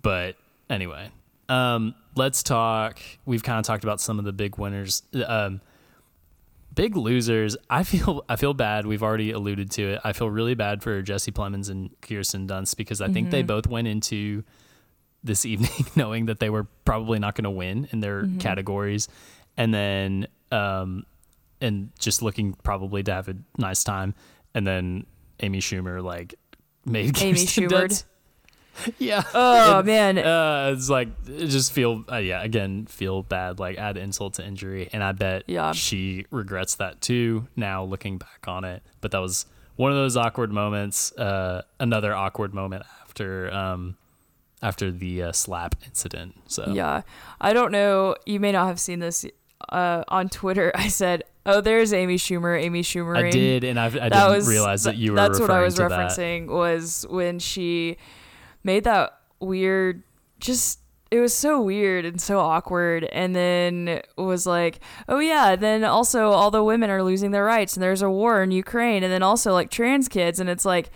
but 0.01 0.35
anyway, 0.69 1.09
um, 1.49 1.95
let's 2.15 2.43
talk. 2.43 2.99
We've 3.25 3.43
kind 3.43 3.59
of 3.59 3.65
talked 3.65 3.83
about 3.83 4.01
some 4.01 4.19
of 4.19 4.25
the 4.25 4.33
big 4.33 4.57
winners. 4.57 5.03
Um, 5.25 5.61
big 6.73 6.95
losers. 6.95 7.55
I 7.69 7.83
feel 7.83 8.23
I 8.29 8.35
feel 8.35 8.53
bad. 8.53 8.85
We've 8.85 9.03
already 9.03 9.31
alluded 9.31 9.71
to 9.71 9.93
it. 9.93 10.01
I 10.03 10.13
feel 10.13 10.29
really 10.29 10.55
bad 10.55 10.83
for 10.83 11.01
Jesse 11.01 11.31
Plemons 11.31 11.69
and 11.69 11.89
Kirsten 12.01 12.47
Dunst 12.47 12.75
because 12.77 13.01
I 13.01 13.07
think 13.07 13.27
Mm-hmm. 13.27 13.31
they 13.31 13.43
both 13.43 13.67
went 13.67 13.87
into 13.87 14.43
this 15.23 15.45
evening 15.45 15.85
knowing 15.95 16.25
that 16.27 16.39
they 16.39 16.49
were 16.49 16.65
probably 16.85 17.19
not 17.19 17.35
going 17.35 17.43
to 17.43 17.51
win 17.51 17.87
in 17.91 17.99
their 17.99 18.23
Mm-hmm. 18.23 18.39
categories, 18.39 19.07
and 19.57 19.73
then 19.73 20.27
um, 20.51 21.05
and 21.61 21.91
just 21.99 22.21
looking 22.21 22.53
probably 22.63 23.03
to 23.03 23.13
have 23.13 23.27
a 23.29 23.35
nice 23.57 23.83
time, 23.83 24.15
and 24.53 24.65
then 24.65 25.05
Amy 25.41 25.59
Schumer 25.59 26.03
like 26.03 26.35
made 26.85 27.21
Amy 27.21 27.45
Schubert. 27.45 28.03
Yeah. 28.97 29.21
Oh 29.35 29.79
And, 29.79 29.85
man, 29.85 30.17
Uh, 30.17 30.71
it's 30.73 30.89
like 30.89 31.09
it 31.27 31.47
just 31.47 31.73
feel 31.73 32.05
uh, 32.11 32.15
yeah 32.17 32.41
again 32.41 32.85
feel 32.87 33.21
bad 33.21 33.59
like 33.59 33.77
add 33.77 33.97
insult 33.97 34.35
to 34.35 34.45
injury 34.45 34.89
and 34.93 35.03
I 35.03 35.11
bet 35.11 35.43
Yeah. 35.45 35.73
she 35.73 36.25
regrets 36.31 36.75
that 36.75 37.01
too 37.01 37.47
now 37.57 37.83
looking 37.83 38.17
back 38.17 38.45
on 38.47 38.63
it 38.63 38.81
but 39.01 39.11
that 39.11 39.19
was 39.19 39.45
one 39.75 39.91
of 39.91 39.97
those 39.97 40.15
awkward 40.15 40.53
moments 40.53 41.11
uh, 41.17 41.63
another 41.81 42.15
awkward 42.15 42.53
moment 42.53 42.83
after 43.03 43.53
um, 43.53 43.97
after 44.61 44.91
the 44.91 45.23
uh, 45.23 45.31
slap 45.31 45.75
incident 45.85 46.35
so 46.47 46.71
Yeah. 46.71 47.01
I 47.39 47.53
don't 47.53 47.71
know. 47.71 48.15
You 48.25 48.39
may 48.39 48.51
not 48.51 48.67
have 48.67 48.79
seen 48.79 48.99
this 48.99 49.25
uh, 49.69 50.03
on 50.07 50.29
Twitter. 50.29 50.71
I 50.75 50.87
said, 50.87 51.23
"Oh, 51.45 51.61
there's 51.61 51.93
Amy 51.93 52.17
Schumer. 52.17 52.59
Amy 52.61 52.81
Schumer." 52.83 53.17
I 53.17 53.29
did 53.29 53.63
and 53.63 53.79
I, 53.79 53.85
I 53.85 53.89
didn't 53.89 54.29
was 54.29 54.47
realize 54.47 54.83
that 54.83 54.97
you 54.97 55.11
were 55.11 55.17
That's 55.17 55.39
what 55.39 55.49
I 55.49 55.61
was 55.61 55.75
to 55.75 55.87
that. 55.87 55.91
referencing 55.91 56.47
was 56.47 57.05
when 57.09 57.39
she 57.39 57.97
made 58.63 58.83
that 58.85 59.19
weird. 59.39 60.03
Just 60.39 60.79
it 61.11 61.19
was 61.19 61.33
so 61.33 61.61
weird 61.61 62.05
and 62.05 62.21
so 62.21 62.39
awkward, 62.39 63.03
and 63.05 63.35
then 63.35 64.01
was 64.17 64.47
like, 64.47 64.79
"Oh 65.07 65.19
yeah." 65.19 65.55
Then 65.55 65.83
also, 65.83 66.31
all 66.31 66.51
the 66.51 66.63
women 66.63 66.89
are 66.89 67.03
losing 67.03 67.31
their 67.31 67.45
rights, 67.45 67.75
and 67.75 67.83
there's 67.83 68.01
a 68.01 68.09
war 68.09 68.41
in 68.41 68.51
Ukraine, 68.51 69.03
and 69.03 69.11
then 69.11 69.21
also 69.21 69.53
like 69.53 69.69
trans 69.69 70.07
kids, 70.07 70.39
and 70.39 70.49
it's 70.49 70.65
like, 70.65 70.89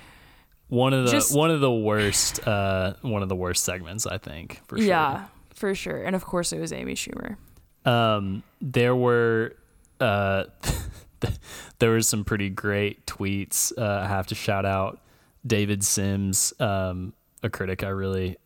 one 0.75 0.93
of 0.93 1.05
the 1.05 1.11
Just- 1.11 1.35
one 1.35 1.51
of 1.51 1.61
the 1.61 1.71
worst 1.71 2.45
uh, 2.47 2.93
one 3.01 3.23
of 3.23 3.29
the 3.29 3.35
worst 3.35 3.63
segments 3.63 4.05
I 4.05 4.17
think 4.17 4.61
for 4.67 4.77
sure 4.77 4.85
yeah, 4.85 5.25
for 5.53 5.73
sure. 5.73 6.03
And 6.03 6.15
of 6.15 6.23
course, 6.25 6.51
it 6.51 6.59
was 6.59 6.71
Amy 6.73 6.95
Schumer. 6.95 7.37
um, 7.85 8.43
there 8.61 8.95
were 8.95 9.55
uh, 9.99 10.43
there 11.79 11.91
were 11.91 12.01
some 12.01 12.23
pretty 12.25 12.49
great 12.49 13.05
tweets. 13.05 13.71
Uh, 13.77 14.03
I 14.03 14.07
have 14.07 14.27
to 14.27 14.35
shout 14.35 14.65
out 14.65 14.99
David 15.45 15.83
Sims, 15.83 16.53
um, 16.59 17.13
a 17.43 17.49
critic 17.49 17.83
I 17.83 17.89
really 17.89 18.37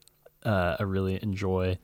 uh, 0.44 0.78
I 0.80 0.84
really 0.84 1.20
enjoy, 1.22 1.78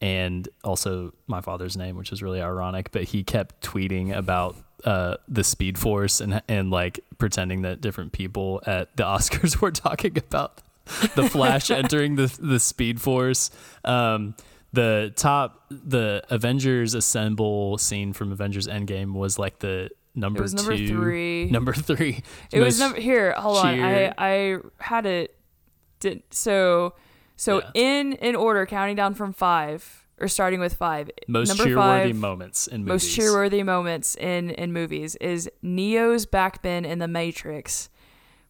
and 0.00 0.48
also 0.64 1.12
my 1.26 1.40
father's 1.40 1.76
name, 1.76 1.96
which 1.96 2.12
is 2.12 2.22
really 2.22 2.40
ironic. 2.40 2.90
But 2.92 3.04
he 3.04 3.22
kept 3.22 3.60
tweeting 3.62 4.14
about 4.16 4.56
uh, 4.84 5.16
the 5.28 5.44
Speed 5.44 5.78
Force 5.78 6.20
and 6.20 6.42
and 6.48 6.70
like 6.70 7.00
pretending 7.18 7.62
that 7.62 7.80
different 7.80 8.12
people 8.12 8.62
at 8.66 8.96
the 8.96 9.02
Oscars 9.16 9.60
were 9.60 9.70
talking 9.70 10.16
about 10.18 10.62
the 11.14 11.28
Flash 11.28 11.70
entering 11.70 12.16
the 12.16 12.26
the 12.40 12.58
Speed 12.60 13.00
Force. 13.00 13.50
Um, 13.84 14.34
the 14.72 15.12
top 15.16 15.64
the 15.70 16.22
Avengers 16.30 16.94
Assemble 16.94 17.76
scene 17.78 18.12
from 18.12 18.30
Avengers 18.32 18.68
Endgame 18.68 19.14
was 19.14 19.38
like 19.38 19.58
the 19.58 19.90
number 20.14 20.38
It 20.38 20.42
was 20.42 20.54
number 20.54 20.76
three. 20.76 21.50
number 21.50 21.72
three. 21.72 22.22
It 22.52 22.60
was 22.60 22.78
number 22.78 23.00
here. 23.00 23.32
Hold 23.32 23.58
on, 23.58 23.80
I. 23.80 24.12
I 24.16 24.56
had 24.78 25.06
it. 25.06 25.34
Did 25.98 26.22
so 26.30 26.94
so 27.36 27.58
Yeah. 27.60 27.70
in 27.74 28.12
in 28.14 28.36
order, 28.36 28.64
counting 28.64 28.96
down 28.96 29.14
from 29.14 29.32
five 29.32 30.06
or 30.20 30.28
starting 30.28 30.60
with 30.60 30.74
five. 30.74 31.10
most 31.26 31.48
number 31.48 31.64
cheerworthy 31.64 31.74
five, 32.10 32.16
moments 32.16 32.66
in 32.66 32.84
movies. 32.84 33.04
most 33.04 33.18
cheerworthy 33.18 33.64
moments 33.64 34.14
in 34.16 34.50
in 34.50 34.72
movies 34.72 35.16
is 35.16 35.50
Neo's 35.62 36.26
backbend 36.26 36.84
in 36.86 36.98
The 36.98 37.08
Matrix. 37.08 37.88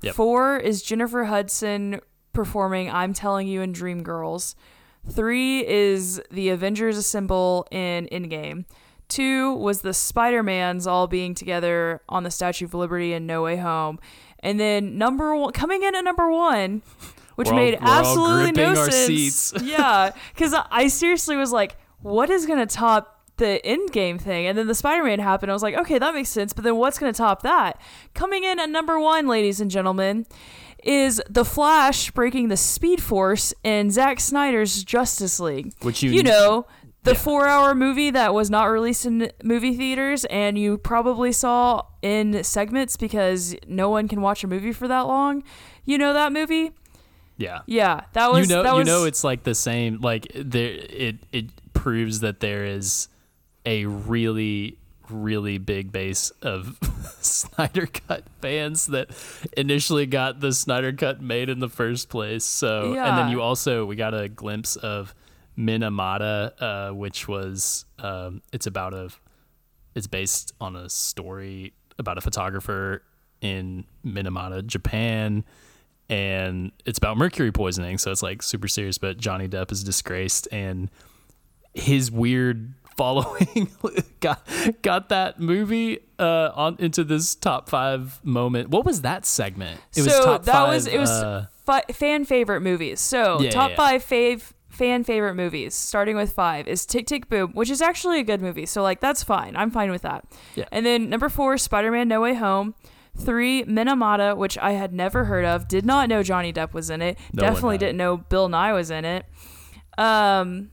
Yep. 0.02 0.14
Four 0.14 0.56
is 0.56 0.82
Jennifer 0.82 1.24
Hudson 1.24 2.00
performing 2.32 2.90
"I'm 2.90 3.12
Telling 3.12 3.46
You" 3.48 3.60
in 3.62 3.72
Dreamgirls. 3.72 4.54
Three 5.08 5.66
is 5.66 6.20
the 6.30 6.50
Avengers 6.50 6.96
Assemble 6.96 7.66
in 7.70 8.06
Endgame. 8.12 8.64
Two 9.08 9.54
was 9.54 9.80
the 9.80 9.92
Spider 9.94 10.42
Mans 10.42 10.86
all 10.86 11.06
being 11.08 11.34
together 11.34 12.00
on 12.08 12.22
the 12.22 12.30
Statue 12.30 12.66
of 12.66 12.74
Liberty 12.74 13.12
in 13.12 13.26
No 13.26 13.42
Way 13.42 13.56
Home, 13.56 13.98
and 14.40 14.60
then 14.60 14.98
number 14.98 15.34
one 15.34 15.52
coming 15.52 15.82
in 15.82 15.94
at 15.94 16.04
number 16.04 16.30
one, 16.30 16.82
which 17.40 17.48
all- 17.48 17.56
made 17.56 17.76
absolutely 17.80 18.52
no 18.52 18.74
sense. 18.88 19.52
yeah, 19.62 20.12
because 20.34 20.54
I 20.70 20.86
seriously 20.88 21.36
was 21.36 21.52
like, 21.52 21.76
what 22.00 22.30
is 22.30 22.46
gonna 22.46 22.66
top 22.66 23.16
the 23.36 23.60
Endgame 23.64 24.20
thing? 24.20 24.46
And 24.46 24.56
then 24.56 24.66
the 24.66 24.74
Spider 24.74 25.02
Man 25.04 25.18
happened. 25.18 25.50
I 25.50 25.54
was 25.54 25.62
like, 25.62 25.74
okay, 25.76 25.98
that 25.98 26.14
makes 26.14 26.28
sense. 26.28 26.52
But 26.52 26.64
then 26.64 26.76
what's 26.76 26.98
gonna 26.98 27.12
top 27.12 27.42
that? 27.42 27.80
Coming 28.14 28.44
in 28.44 28.58
at 28.58 28.70
number 28.70 28.98
one, 29.00 29.26
ladies 29.26 29.60
and 29.60 29.70
gentlemen, 29.70 30.26
is 30.84 31.20
the 31.28 31.44
Flash 31.44 32.10
breaking 32.12 32.48
the 32.48 32.56
Speed 32.56 33.02
Force 33.02 33.52
in 33.64 33.90
Zack 33.90 34.20
Snyder's 34.20 34.82
Justice 34.84 35.38
League. 35.40 35.72
which 35.82 36.02
you 36.02 36.10
You 36.10 36.22
know, 36.22 36.66
the 37.02 37.12
Yeah. 37.12 37.18
four 37.18 37.46
hour 37.46 37.74
movie 37.74 38.10
that 38.10 38.32
was 38.34 38.50
not 38.50 38.64
released 38.64 39.04
in 39.06 39.30
movie 39.42 39.74
theaters 39.74 40.24
and 40.26 40.58
you 40.58 40.78
probably 40.78 41.32
saw 41.32 41.82
in 42.02 42.42
segments 42.44 42.96
because 42.96 43.54
no 43.66 43.88
one 43.90 44.08
can 44.08 44.20
watch 44.22 44.42
a 44.44 44.46
movie 44.46 44.72
for 44.72 44.88
that 44.88 45.00
long. 45.06 45.42
You 45.84 45.98
know 45.98 46.12
that 46.14 46.32
movie? 46.32 46.72
Yeah. 47.40 47.60
Yeah, 47.66 48.02
that 48.12 48.30
was 48.30 48.48
you 48.48 48.54
know 48.54 48.62
that 48.62 48.72
you 48.72 48.78
was 48.78 48.86
know 48.86 49.04
it's 49.04 49.24
like 49.24 49.42
the 49.44 49.54
same 49.54 50.00
like 50.00 50.30
there 50.34 50.72
it 50.72 51.16
it 51.32 51.46
proves 51.72 52.20
that 52.20 52.40
there 52.40 52.64
is 52.64 53.08
a 53.64 53.86
really 53.86 54.76
really 55.08 55.58
big 55.58 55.90
base 55.90 56.30
of 56.42 56.78
Snyder 57.20 57.86
Cut 57.86 58.24
fans 58.40 58.86
that 58.86 59.10
initially 59.56 60.06
got 60.06 60.40
the 60.40 60.52
Snyder 60.52 60.92
Cut 60.92 61.20
made 61.20 61.48
in 61.48 61.58
the 61.58 61.68
first 61.68 62.08
place. 62.08 62.44
So 62.44 62.94
and 62.94 63.18
then 63.18 63.30
you 63.30 63.40
also 63.40 63.84
we 63.84 63.96
got 63.96 64.14
a 64.14 64.28
glimpse 64.28 64.76
of 64.76 65.14
Minamata, 65.58 66.52
uh, 66.60 66.94
which 66.94 67.26
was 67.26 67.84
um, 67.98 68.42
it's 68.52 68.66
about 68.66 68.94
a 68.94 69.10
it's 69.94 70.06
based 70.06 70.52
on 70.60 70.76
a 70.76 70.88
story 70.88 71.72
about 71.98 72.18
a 72.18 72.20
photographer 72.20 73.02
in 73.40 73.84
Minamata, 74.04 74.64
Japan, 74.66 75.44
and 76.10 76.72
it's 76.84 76.98
about 76.98 77.16
mercury 77.16 77.52
poisoning. 77.52 77.96
So 77.96 78.10
it's 78.10 78.22
like 78.22 78.42
super 78.42 78.68
serious. 78.68 78.98
But 78.98 79.16
Johnny 79.16 79.48
Depp 79.48 79.72
is 79.72 79.82
disgraced, 79.84 80.48
and 80.52 80.90
his 81.72 82.10
weird 82.10 82.74
following 82.96 83.70
got 84.20 84.46
got 84.82 85.08
that 85.08 85.40
movie 85.40 86.00
uh, 86.18 86.50
on 86.54 86.76
into 86.80 87.04
this 87.04 87.34
top 87.34 87.70
five 87.70 88.20
moment. 88.24 88.68
What 88.68 88.84
was 88.84 89.00
that 89.02 89.24
segment? 89.24 89.80
It 89.96 90.02
was 90.02 90.12
top 90.18 90.44
that 90.44 90.52
five. 90.52 90.68
was 90.68 90.86
it 90.86 90.98
was 90.98 91.10
uh, 91.10 91.46
fi- 91.64 91.84
fan 91.92 92.24
favorite 92.24 92.60
movies. 92.60 93.00
So 93.00 93.40
Yeah, 93.40 93.50
top 93.50 93.70
yeah. 93.70 93.76
five 93.76 94.04
fave 94.04 94.52
fan 94.68 95.04
favorite 95.04 95.34
movies, 95.34 95.74
starting 95.74 96.16
with 96.16 96.32
five, 96.32 96.66
is 96.66 96.86
Tick 96.86 97.06
Tick 97.06 97.28
Boom, 97.28 97.52
which 97.52 97.70
is 97.70 97.80
actually 97.82 98.18
a 98.20 98.22
good 98.24 98.40
movie. 98.42 98.66
So 98.66 98.82
like 98.82 99.00
that's 99.00 99.22
fine. 99.22 99.56
I'm 99.56 99.70
fine 99.70 99.90
with 99.90 100.02
that. 100.02 100.24
Yeah. 100.54 100.64
And 100.72 100.84
then 100.84 101.08
number 101.08 101.28
four, 101.28 101.56
Spider 101.58 101.90
Man 101.90 102.08
No 102.08 102.20
Way 102.20 102.34
Home. 102.34 102.74
Three, 103.16 103.64
Minamata, 103.64 104.36
which 104.36 104.56
I 104.58 104.72
had 104.72 104.92
never 104.92 105.24
heard 105.24 105.44
of. 105.44 105.68
Did 105.68 105.84
not 105.84 106.08
know 106.08 106.22
Johnny 106.22 106.52
Depp 106.52 106.72
was 106.72 106.90
in 106.90 107.02
it. 107.02 107.18
No 107.32 107.42
Definitely 107.42 107.78
didn't 107.78 107.96
know 107.96 108.16
Bill 108.16 108.48
Nighy 108.48 108.74
was 108.74 108.90
in 108.90 109.04
it. 109.04 109.26
Um, 109.98 110.70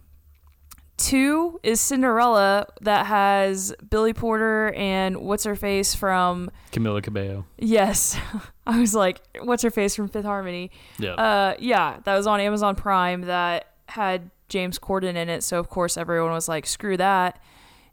Two 0.98 1.60
is 1.62 1.80
Cinderella 1.80 2.66
that 2.82 3.06
has 3.06 3.72
Billy 3.88 4.14
Porter 4.14 4.74
and 4.76 5.18
what's 5.18 5.44
her 5.44 5.56
face 5.56 5.94
from 5.94 6.50
Camila 6.72 7.04
Cabello. 7.04 7.46
Yes. 7.60 8.18
I 8.68 8.80
was 8.80 8.96
like, 8.96 9.22
what's 9.44 9.62
her 9.62 9.70
face 9.70 9.96
from 9.96 10.08
Fifth 10.08 10.26
Harmony? 10.26 10.72
Yeah. 10.98 11.14
Uh 11.14 11.54
yeah, 11.60 12.00
that 12.04 12.16
was 12.16 12.26
on 12.26 12.40
Amazon 12.40 12.76
Prime 12.76 13.22
that 13.22 13.74
had 13.86 14.32
James 14.50 14.80
Corden 14.80 15.16
in 15.16 15.30
it, 15.30 15.44
so 15.44 15.60
of 15.60 15.70
course 15.70 15.98
everyone 15.98 16.32
was 16.32 16.50
like, 16.50 16.66
screw 16.66 16.98
that. 16.98 17.40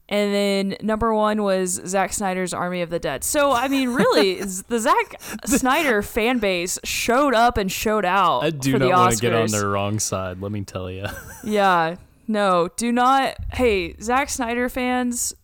And 0.09 0.35
then 0.35 0.77
number 0.83 1.15
one 1.15 1.43
was 1.43 1.81
Zack 1.87 2.13
Snyder's 2.13 2.53
Army 2.53 2.83
of 2.83 2.91
the 2.91 2.99
Dead. 2.99 3.25
So 3.25 3.53
I 3.53 3.69
mean, 3.69 3.91
really, 3.91 4.35
the 4.69 4.79
Zack 4.79 5.21
Snyder 5.47 6.03
fan 6.03 6.39
base 6.39 6.79
showed 6.85 7.35
up 7.35 7.57
and 7.57 7.73
showed 7.73 8.05
out. 8.05 8.41
I 8.41 8.51
do 8.51 8.79
not 8.79 8.91
want 8.91 9.15
to 9.15 9.21
get 9.21 9.35
on 9.35 9.51
their 9.51 9.69
wrong 9.69 9.99
side. 9.99 10.41
Let 10.41 10.53
me 10.53 10.63
tell 10.63 10.91
you. 10.91 11.07
Yeah, 11.43 11.97
no, 12.27 12.69
do 12.77 12.91
not. 12.91 13.37
Hey, 13.53 13.97
Zack 14.01 14.31
Snyder 14.31 14.71
fans, 14.71 15.35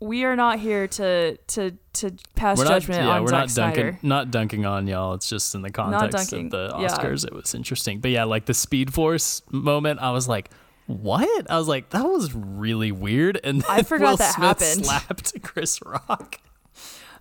we 0.00 0.24
are 0.24 0.36
not 0.36 0.58
here 0.58 0.86
to 0.86 1.36
to 1.36 1.72
to 1.94 2.12
pass 2.34 2.58
we're 2.58 2.64
not, 2.64 2.70
judgment 2.70 3.04
yeah, 3.04 3.10
on 3.10 3.22
we're 3.22 3.28
Zack 3.28 3.38
not 3.38 3.54
dunking, 3.54 3.82
Snyder. 3.82 3.98
not 4.02 4.30
dunking 4.30 4.66
on 4.66 4.86
y'all. 4.86 5.14
It's 5.14 5.28
just 5.28 5.54
in 5.54 5.62
the 5.62 5.70
context 5.70 6.32
of 6.32 6.50
the 6.50 6.74
yeah. 6.78 6.88
Oscars, 6.88 7.26
it 7.26 7.32
was 7.34 7.54
interesting. 7.54 8.00
But 8.00 8.10
yeah, 8.10 8.24
like 8.24 8.46
the 8.46 8.54
Speed 8.54 8.92
Force 8.92 9.42
moment, 9.50 10.00
I 10.00 10.12
was 10.12 10.28
like, 10.28 10.50
what? 10.88 11.48
I 11.50 11.56
was 11.58 11.68
like, 11.68 11.90
that 11.90 12.02
was 12.04 12.34
really 12.34 12.90
weird. 12.92 13.38
And 13.44 13.60
then 13.62 13.70
I 13.70 13.82
forgot 13.82 14.10
Will 14.10 14.16
that 14.16 14.34
Smith 14.34 14.48
happened. 14.60 14.84
slapped 14.86 15.42
Chris 15.42 15.80
Rock. 15.84 16.40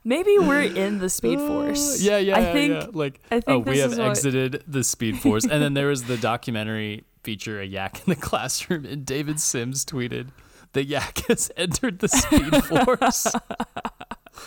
Maybe 0.03 0.37
we're 0.39 0.61
in 0.63 0.99
the 0.99 1.09
Speed 1.09 1.37
Force. 1.37 2.01
Yeah, 2.01 2.17
yeah, 2.17 2.37
I 2.37 2.53
think. 2.53 2.73
yeah. 2.73 2.87
Like, 2.93 3.19
I 3.29 3.41
think 3.41 3.45
oh, 3.47 3.59
we 3.59 3.79
have 3.79 3.91
is 3.91 3.99
what- 3.99 4.07
exited 4.09 4.63
the 4.65 4.83
Speed 4.83 5.19
Force, 5.19 5.43
and 5.43 5.61
then 5.61 5.73
there 5.73 5.87
was 5.87 6.05
the 6.05 6.15
documentary 6.31 7.03
feature, 7.23 7.59
a 7.59 7.65
yak 7.65 7.97
in 8.07 8.13
the 8.13 8.15
classroom, 8.15 8.85
and 8.85 9.05
David 9.05 9.39
Sims 9.41 9.83
tweeted, 9.83 10.29
"The 10.71 10.85
yak 10.85 11.23
has 11.27 11.51
entered 11.57 11.99
the 11.99 12.07
Speed 12.07 12.63
Force." 12.65 13.27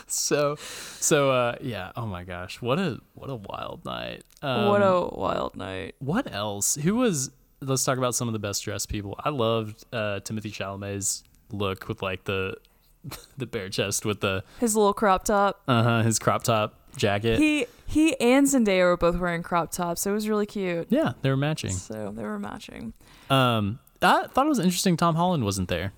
so, 0.07 0.57
so 0.99 1.31
uh, 1.31 1.57
yeah. 1.61 1.93
Oh 1.95 2.07
my 2.07 2.25
gosh, 2.25 2.63
what 2.63 2.79
a 2.79 2.99
what 3.15 3.29
a 3.29 3.37
wild 3.37 3.85
night. 3.85 4.23
Um, 4.41 4.69
what 4.69 4.81
a 4.81 5.09
wild 5.15 5.57
night. 5.57 5.95
what 5.99 6.33
else? 6.33 6.77
Who 6.77 6.95
was? 6.97 7.31
Let's 7.63 7.85
talk 7.85 7.99
about 7.99 8.15
some 8.15 8.27
of 8.29 8.33
the 8.33 8.39
best 8.39 8.65
dressed 8.65 8.89
people. 8.89 9.19
I 9.23 9.29
loved 9.31 9.85
uh, 9.93 10.21
Timothée 10.25 10.53
Chalamet's 10.53 11.25
look 11.53 11.89
with 11.89 12.01
like 12.03 12.25
the 12.25 12.57
the 13.37 13.47
bare 13.47 13.69
chest 13.69 14.05
with 14.05 14.21
the 14.21 14.45
His 14.61 14.77
little 14.77 14.93
crop 14.95 15.25
top. 15.25 15.61
uh 15.69 15.83
huh 15.83 16.03
his 16.03 16.19
crop 16.19 16.43
top 16.43 16.75
jacket. 16.97 17.39
He 17.39 17.67
he 17.87 18.19
and 18.21 18.47
Zendaya 18.47 18.85
were 18.85 18.97
both 18.97 19.17
wearing 19.19 19.43
crop 19.43 19.71
tops. 19.73 20.07
It 20.07 20.13
was 20.13 20.29
really 20.29 20.47
cute. 20.47 20.87
yeah, 20.91 21.13
they 21.23 21.29
were 21.31 21.37
matching. 21.37 21.73
So 21.73 22.13
they 22.15 22.23
were 22.23 22.39
matching. 22.39 22.93
Um, 23.29 23.79
I 24.01 24.27
thought 24.29 24.47
it 24.47 24.49
was 24.49 24.59
interesting. 24.61 24.97
Tom 24.97 25.15
Holland 25.17 25.45
wasn't 25.45 25.69
there. 25.69 25.93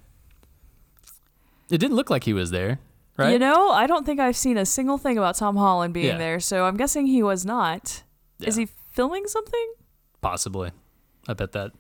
It 1.71 1.79
didn't 1.79 1.97
look 1.97 2.11
like 2.11 2.25
he 2.25 2.33
was 2.33 2.51
there, 2.51 2.79
right? 3.17 3.33
You 3.33 3.39
know, 3.39 3.71
I 3.71 3.87
don't 3.87 4.05
think 4.05 4.21
I've 4.21 4.37
seen 4.37 4.57
a 4.59 4.67
single 4.67 4.99
thing 4.99 5.17
about 5.17 5.37
Tom 5.37 5.57
Holland 5.57 5.95
being 5.95 6.07
Yeah. 6.07 6.19
there, 6.19 6.41
so 6.41 6.65
I'm 6.65 6.77
guessing 6.77 7.07
he 7.07 7.23
was 7.23 7.45
not. 7.47 8.03
Is 8.41 8.57
he 8.57 8.67
filming 8.91 9.27
something? 9.27 9.73
Possibly. 10.21 10.71
I 11.29 11.35
bet 11.35 11.53
that. 11.53 11.73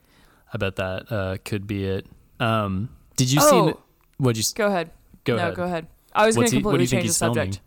I 0.55 0.59
bet 0.59 0.76
that 0.76 1.11
uh, 1.12 1.36
could 1.45 1.66
be 1.66 1.84
it. 1.84 2.07
Um, 2.40 2.90
did 3.16 3.30
you 3.32 3.40
Oh. 3.43 3.68
see? 3.68 3.74
What'd 4.18 4.36
you 4.38 4.45
Go 4.55 4.66
ahead. 4.66 4.90
go 5.24 5.36
no, 5.36 5.43
ahead? 5.43 5.55
go 5.55 5.62
ahead. 5.64 5.86
I 6.14 6.26
was 6.26 6.36
going 6.36 6.49
to 6.51 6.57
what 6.57 6.62
completely 6.62 6.86
change 6.86 7.07
the 7.09 7.14
subject. 7.14 7.61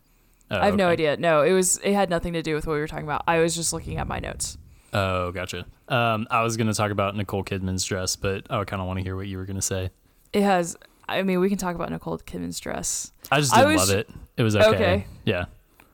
Oh, 0.52 0.60
I 0.60 0.66
have 0.66 0.76
no 0.76 0.88
idea. 0.88 1.18
No, 1.18 1.42
it 1.42 1.52
was 1.54 1.78
it 1.84 1.94
had 1.94 2.10
nothing 2.10 2.34
to 2.34 2.42
do 2.44 2.54
with 2.54 2.68
what 2.68 2.74
we 2.74 2.80
were 2.80 2.88
talking 2.88 3.06
about. 3.06 3.24
I 3.28 3.40
was 3.40 3.56
just 3.56 3.74
looking 3.74 3.98
at 3.98 4.08
my 4.08 4.20
notes. 4.20 4.58
Oh, 4.94 5.32
gotcha. 5.32 5.66
Um, 5.90 6.28
I 6.30 6.44
was 6.44 6.56
gonna 6.56 6.74
talk 6.74 6.92
about 6.92 7.16
Nicole 7.16 7.44
Kidman's 7.44 7.84
dress, 7.84 8.16
but 8.16 8.46
I 8.52 8.64
kind 8.64 8.82
of 8.82 8.88
want 8.88 9.00
to 9.00 9.04
hear 9.04 9.16
what 9.16 9.28
you 9.28 9.38
were 9.38 9.46
gonna 9.46 9.62
say. 9.62 9.90
It 10.32 10.44
has 10.44 10.78
I 11.10 11.24
mean, 11.24 11.40
we 11.40 11.50
can 11.50 11.58
talk 11.58 11.76
about 11.76 11.90
Nicole 11.90 12.18
Kidman's 12.20 12.60
dress. 12.60 13.12
I 13.32 13.40
just 13.40 13.54
didn't 13.54 13.74
was- 13.74 13.90
love 13.90 13.98
it. 13.98 14.10
It 14.38 14.44
was 14.44 14.56
okay. 14.56 14.68
Okay. 14.68 15.08
Yeah. 15.26 15.46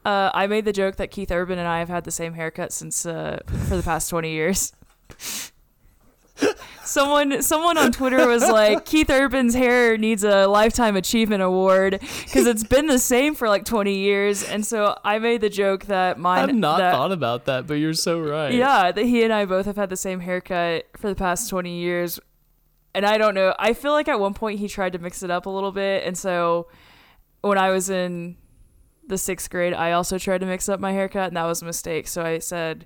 Uh, 0.03 0.31
I 0.33 0.47
made 0.47 0.65
the 0.65 0.73
joke 0.73 0.95
that 0.97 1.11
Keith 1.11 1.31
Urban 1.31 1.57
and 1.59 1.67
I 1.67 1.79
have 1.79 1.89
had 1.89 2.03
the 2.05 2.11
same 2.11 2.33
haircut 2.33 2.73
since 2.73 3.05
uh, 3.05 3.39
for 3.69 3.75
the 3.77 3.83
past 3.83 4.09
20 4.09 4.31
years. 4.31 4.73
someone 6.83 7.41
someone 7.41 7.77
on 7.77 7.91
Twitter 7.91 8.27
was 8.27 8.41
like 8.47 8.85
Keith 8.85 9.09
Urban's 9.09 9.53
hair 9.53 9.97
needs 9.97 10.23
a 10.23 10.47
lifetime 10.47 10.95
achievement 10.95 11.41
award 11.41 11.99
because 11.99 12.47
it's 12.47 12.63
been 12.63 12.87
the 12.87 12.99
same 12.99 13.35
for 13.35 13.47
like 13.47 13.65
20 13.65 13.93
years 13.97 14.43
and 14.43 14.65
so 14.65 14.97
I 15.03 15.19
made 15.19 15.41
the 15.41 15.49
joke 15.49 15.85
that 15.85 16.19
mine 16.19 16.49
I've 16.49 16.55
not 16.55 16.77
that, 16.79 16.91
thought 16.93 17.11
about 17.11 17.45
that, 17.45 17.67
but 17.67 17.75
you're 17.75 17.93
so 17.93 18.19
right. 18.19 18.53
yeah 18.53 18.91
that 18.91 19.05
he 19.05 19.23
and 19.23 19.31
I 19.31 19.45
both 19.45 19.65
have 19.65 19.75
had 19.77 19.89
the 19.89 19.97
same 19.97 20.19
haircut 20.19 20.85
for 20.97 21.07
the 21.09 21.15
past 21.15 21.49
20 21.49 21.79
years 21.79 22.19
and 22.93 23.05
I 23.05 23.17
don't 23.17 23.35
know 23.35 23.53
I 23.57 23.73
feel 23.73 23.91
like 23.91 24.07
at 24.07 24.19
one 24.19 24.33
point 24.33 24.59
he 24.59 24.67
tried 24.67 24.93
to 24.93 24.99
mix 24.99 25.23
it 25.23 25.31
up 25.31 25.45
a 25.45 25.49
little 25.49 25.71
bit 25.71 26.05
and 26.05 26.17
so 26.17 26.67
when 27.41 27.57
I 27.57 27.71
was 27.71 27.89
in 27.89 28.37
the 29.07 29.17
sixth 29.17 29.49
grade, 29.49 29.73
I 29.73 29.91
also 29.91 30.17
tried 30.17 30.39
to 30.39 30.45
mix 30.45 30.69
up 30.69 30.79
my 30.79 30.91
haircut, 30.91 31.27
and 31.27 31.37
that 31.37 31.45
was 31.45 31.61
a 31.61 31.65
mistake. 31.65 32.07
So 32.07 32.23
I 32.23 32.39
said, 32.39 32.85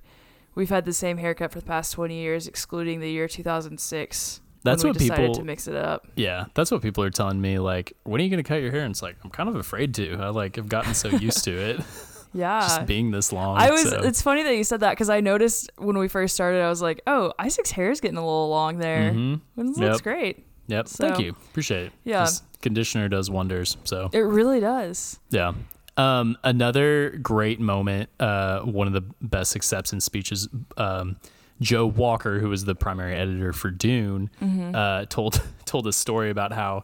"We've 0.56 0.70
had 0.70 0.86
the 0.86 0.94
same 0.94 1.18
haircut 1.18 1.52
for 1.52 1.60
the 1.60 1.66
past 1.66 1.94
twenty 1.94 2.20
years, 2.20 2.48
excluding 2.48 3.00
the 3.02 3.10
year 3.12 3.28
2006. 3.28 4.42
That's 4.64 4.84
when 4.84 4.92
what 4.94 4.98
decided 4.98 5.22
people- 5.22 5.36
to 5.36 5.44
mix 5.44 5.68
it 5.68 5.76
up. 5.76 6.08
Yeah, 6.16 6.46
that's 6.56 6.72
what 6.72 6.82
people 6.82 7.04
are 7.04 7.12
telling 7.12 7.40
me. 7.40 7.60
Like, 7.60 7.94
when 8.04 8.20
are 8.20 8.24
you 8.24 8.30
gonna 8.32 8.42
cut 8.44 8.62
your 8.62 8.72
hair? 8.72 8.82
And 8.82 8.92
it's 8.92 9.04
like 9.04 9.16
I'm 9.24 9.30
kind 9.30 9.48
of 9.48 9.56
afraid 9.56 9.94
to. 9.96 10.16
I 10.20 10.30
like 10.30 10.56
have 10.56 10.68
gotten 10.68 10.96
so 10.96 11.10
used 11.10 11.44
to 11.44 11.52
it, 11.52 11.82
Yeah, 12.34 12.62
just 12.62 12.86
being 12.88 13.12
this 13.12 13.32
long. 13.32 13.58
I 13.58 13.70
was. 13.72 13.84
so- 13.90 14.02
It's 14.02 14.22
funny 14.24 14.42
that 14.44 14.56
you 14.56 14.64
said 14.64 14.80
that 14.80 14.92
because 14.92 15.10
I 15.10 15.22
noticed 15.22 15.70
when 15.78 15.98
we 15.98 16.08
first 16.08 16.34
started, 16.34 16.62
I 16.64 16.70
was 16.70 16.82
like, 16.82 17.02
"Oh, 17.06 17.32
Isaac's 17.38 17.72
hair 17.72 17.92
is 17.92 18.02
getting 18.02 18.18
a 18.18 18.26
little 18.26 18.50
long 18.50 18.80
there. 18.80 19.12
Mhm. 19.14 19.42
It 19.58 19.66
looks 19.66 19.80
Yep. 19.80 20.02
great. 20.02 20.46
Yep. 20.68 20.88
So- 20.88 21.08
Thank 21.10 21.20
you. 21.24 21.30
Appreciate 21.52 21.88
it. 21.88 21.92
Yeah. 22.04 22.26
This 22.26 22.42
conditioner 22.64 23.08
does 23.08 23.30
wonders. 23.30 23.78
So 23.84 24.10
It 24.14 24.22
really 24.22 24.60
does." 24.60 25.20
yeah. 25.30 25.54
Um, 25.98 26.38
another 26.44 27.12
great 27.22 27.60
moment. 27.60 28.10
Uh, 28.20 28.60
one 28.62 28.88
of 28.88 28.94
the 28.94 29.04
best 29.22 29.56
acceptance 29.56 30.06
speeches. 30.06 30.48
Um, 30.78 31.18
Joe 31.62 31.86
Walker, 31.86 32.40
who 32.40 32.50
was 32.50 32.66
the 32.66 32.76
primary 32.76 33.16
editor 33.16 33.54
for 33.54 33.72
Dune, 33.72 34.30
Mm-hmm. 34.42 34.76
uh, 34.76 35.06
told 35.06 35.42
told 35.66 35.88
a 35.88 35.94
story 35.94 36.30
about 36.30 36.52
how 36.52 36.84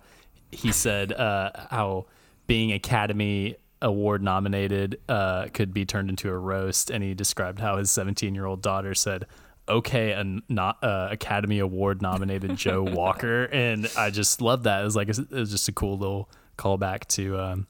he 0.52 0.72
said 0.72 1.12
uh, 1.12 1.52
how 1.70 2.06
being 2.48 2.72
Academy 2.72 3.56
Award 3.82 4.22
nominated 4.24 5.00
uh, 5.10 5.48
could 5.54 5.74
be 5.74 5.86
turned 5.86 6.10
into 6.10 6.30
a 6.30 6.38
roast, 6.38 6.90
and 6.90 7.04
he 7.04 7.14
described 7.14 7.60
how 7.60 7.78
his 7.78 7.90
17 7.92 8.34
year 8.36 8.46
old 8.46 8.62
daughter 8.62 8.94
said. 8.96 9.26
Okay, 9.70 10.12
and 10.12 10.42
not 10.50 10.84
uh, 10.84 11.08
Academy 11.12 11.60
Award 11.60 12.02
nominated 12.02 12.56
Joe 12.58 12.82
Walker, 12.88 13.44
and 13.46 13.90
I 13.98 14.10
just 14.10 14.42
love 14.42 14.64
that. 14.64 14.82
It 14.82 14.84
was 14.86 14.96
like 14.96 15.08
it 15.10 15.32
was 15.32 15.52
just 15.52 15.68
a 15.70 15.72
cool 15.72 15.98
little 15.98 16.30
callback 16.58 17.06
to 17.10 17.40
um, 17.40 17.68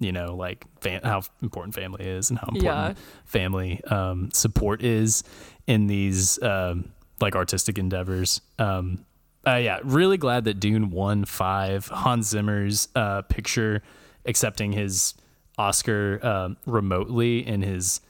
you 0.00 0.12
know, 0.12 0.34
like 0.34 0.64
fam- 0.80 1.02
how 1.02 1.22
important 1.42 1.74
family 1.74 2.04
is 2.04 2.30
and 2.30 2.38
how 2.38 2.48
important 2.48 2.64
Yeah. 2.98 3.02
family 3.24 3.82
um, 3.84 4.30
support 4.32 4.82
is 4.82 5.22
in 5.66 5.86
these 5.86 6.42
um, 6.42 6.90
like 7.20 7.36
artistic 7.36 7.78
endeavors. 7.78 8.40
Um, 8.58 9.04
uh, 9.46 9.56
yeah, 9.56 9.78
really 9.84 10.16
glad 10.16 10.44
that 10.44 10.58
Dune 10.58 10.90
won 10.90 11.24
five. 11.24 11.86
Hans 11.88 12.28
Zimmer's 12.28 12.88
uh, 12.96 13.22
picture 13.22 13.82
accepting 14.26 14.72
his 14.72 15.14
Oscar 15.58 16.18
um, 16.26 16.56
remotely 16.66 17.46
in 17.46 17.62
his 17.62 18.00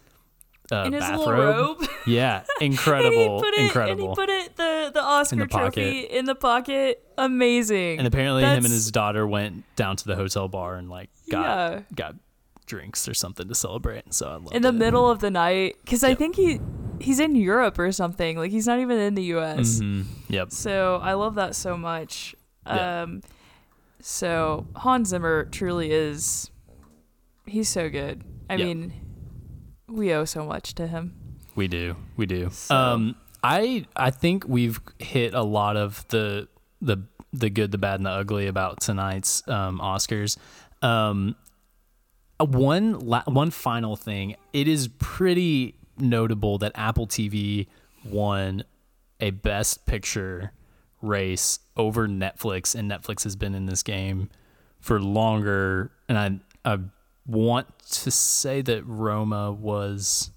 uh, 0.72 0.84
In 0.86 0.92
his 0.94 1.00
bathrobe. 1.00 1.26
little 1.26 1.34
robe. 1.76 1.88
Yeah, 2.06 2.38
and 2.60 2.60
he 2.60 2.66
incredible, 2.66 3.40
put 3.40 3.54
it, 3.54 3.60
incredible. 3.60 4.08
And 4.10 4.10
he 4.10 4.14
put 4.14 4.28
it 4.28 4.56
the 4.56 4.90
the 4.92 5.00
Oscar 5.02 5.34
In 5.34 5.38
the 5.40 5.46
pocket. 5.48 5.72
trophy 5.74 6.00
in 6.00 6.24
the 6.26 6.34
pocket. 6.34 7.02
Amazing. 7.16 7.98
and 7.98 8.06
apparently, 8.06 8.42
him 8.42 8.64
and 8.64 8.66
his 8.72 8.90
daughter 8.92 9.26
went 9.26 9.64
down 9.76 9.96
to 9.96 10.04
the 10.06 10.14
hotel 10.16 10.48
bar 10.48 10.76
and 10.76 10.90
like 10.90 11.08
got 11.30 11.42
Yeah. 11.72 11.80
got 11.94 12.14
drinks 12.66 13.08
or 13.08 13.14
something 13.14 13.46
to 13.48 13.54
celebrate. 13.54 14.12
So 14.14 14.26
I 14.28 14.32
love 14.34 14.52
in 14.52 14.62
the 14.62 14.68
it. 14.68 14.72
middle 14.72 15.10
of 15.10 15.20
the 15.20 15.30
night 15.30 15.76
because 15.84 16.04
I 16.04 16.14
think 16.14 16.36
he 16.36 16.60
he's 17.00 17.20
in 17.20 17.34
Europe 17.36 17.78
or 17.78 17.90
something. 17.92 18.36
Like 18.36 18.50
he's 18.50 18.66
not 18.66 18.78
even 18.80 18.98
in 18.98 19.14
the 19.14 19.24
U.S. 19.36 19.80
Mhm. 19.80 20.04
Yep. 20.28 20.50
So 20.52 20.98
I 21.02 21.14
love 21.14 21.34
that 21.36 21.54
so 21.54 21.76
much. 21.76 22.34
Yeah. 22.66 23.02
Um, 23.02 23.22
so 24.00 24.66
Hans 24.76 25.08
Zimmer 25.08 25.44
truly 25.46 25.90
is. 25.90 26.50
He's 27.46 27.68
so 27.68 27.88
good. 27.88 28.22
I 28.50 28.54
Yeah. 28.56 28.64
mean, 28.66 28.92
we 29.88 30.12
owe 30.12 30.24
so 30.24 30.44
much 30.44 30.74
to 30.76 30.86
him. 30.86 31.14
We 31.54 31.68
do. 31.68 31.96
We 32.16 32.26
do. 32.26 32.50
So- 32.50 32.74
Um 32.74 33.16
I 33.42 33.84
I 33.94 34.10
think 34.10 34.44
we've 34.48 34.80
hit 34.98 35.34
a 35.34 35.42
lot 35.42 35.76
of 35.76 36.06
the 36.08 36.48
the 36.80 36.98
the 37.32 37.50
good, 37.50 37.72
the 37.72 37.78
bad 37.78 37.96
and 38.00 38.06
the 38.06 38.10
ugly 38.10 38.46
about 38.46 38.80
tonight's 38.80 39.46
um 39.48 39.78
Oscars. 39.80 40.36
Um 40.82 41.36
one 42.40 42.98
la- 42.98 43.22
one 43.26 43.50
final 43.50 43.96
thing. 43.96 44.36
It 44.52 44.66
is 44.68 44.88
pretty 44.98 45.76
notable 45.98 46.58
that 46.58 46.72
Apple 46.74 47.06
TV 47.06 47.66
won 48.04 48.64
a 49.20 49.30
best 49.30 49.86
picture 49.86 50.52
race 51.00 51.58
over 51.76 52.08
Netflix 52.08 52.74
and 52.74 52.90
Netflix 52.90 53.24
has 53.24 53.36
been 53.36 53.54
in 53.54 53.66
this 53.66 53.82
game 53.82 54.30
for 54.80 55.00
longer 55.00 55.92
and 56.08 56.18
I 56.18 56.40
I 56.72 56.78
want 57.26 57.66
to 57.90 58.10
say 58.10 58.62
that 58.62 58.84
Roma 58.86 59.50
was 59.52 60.30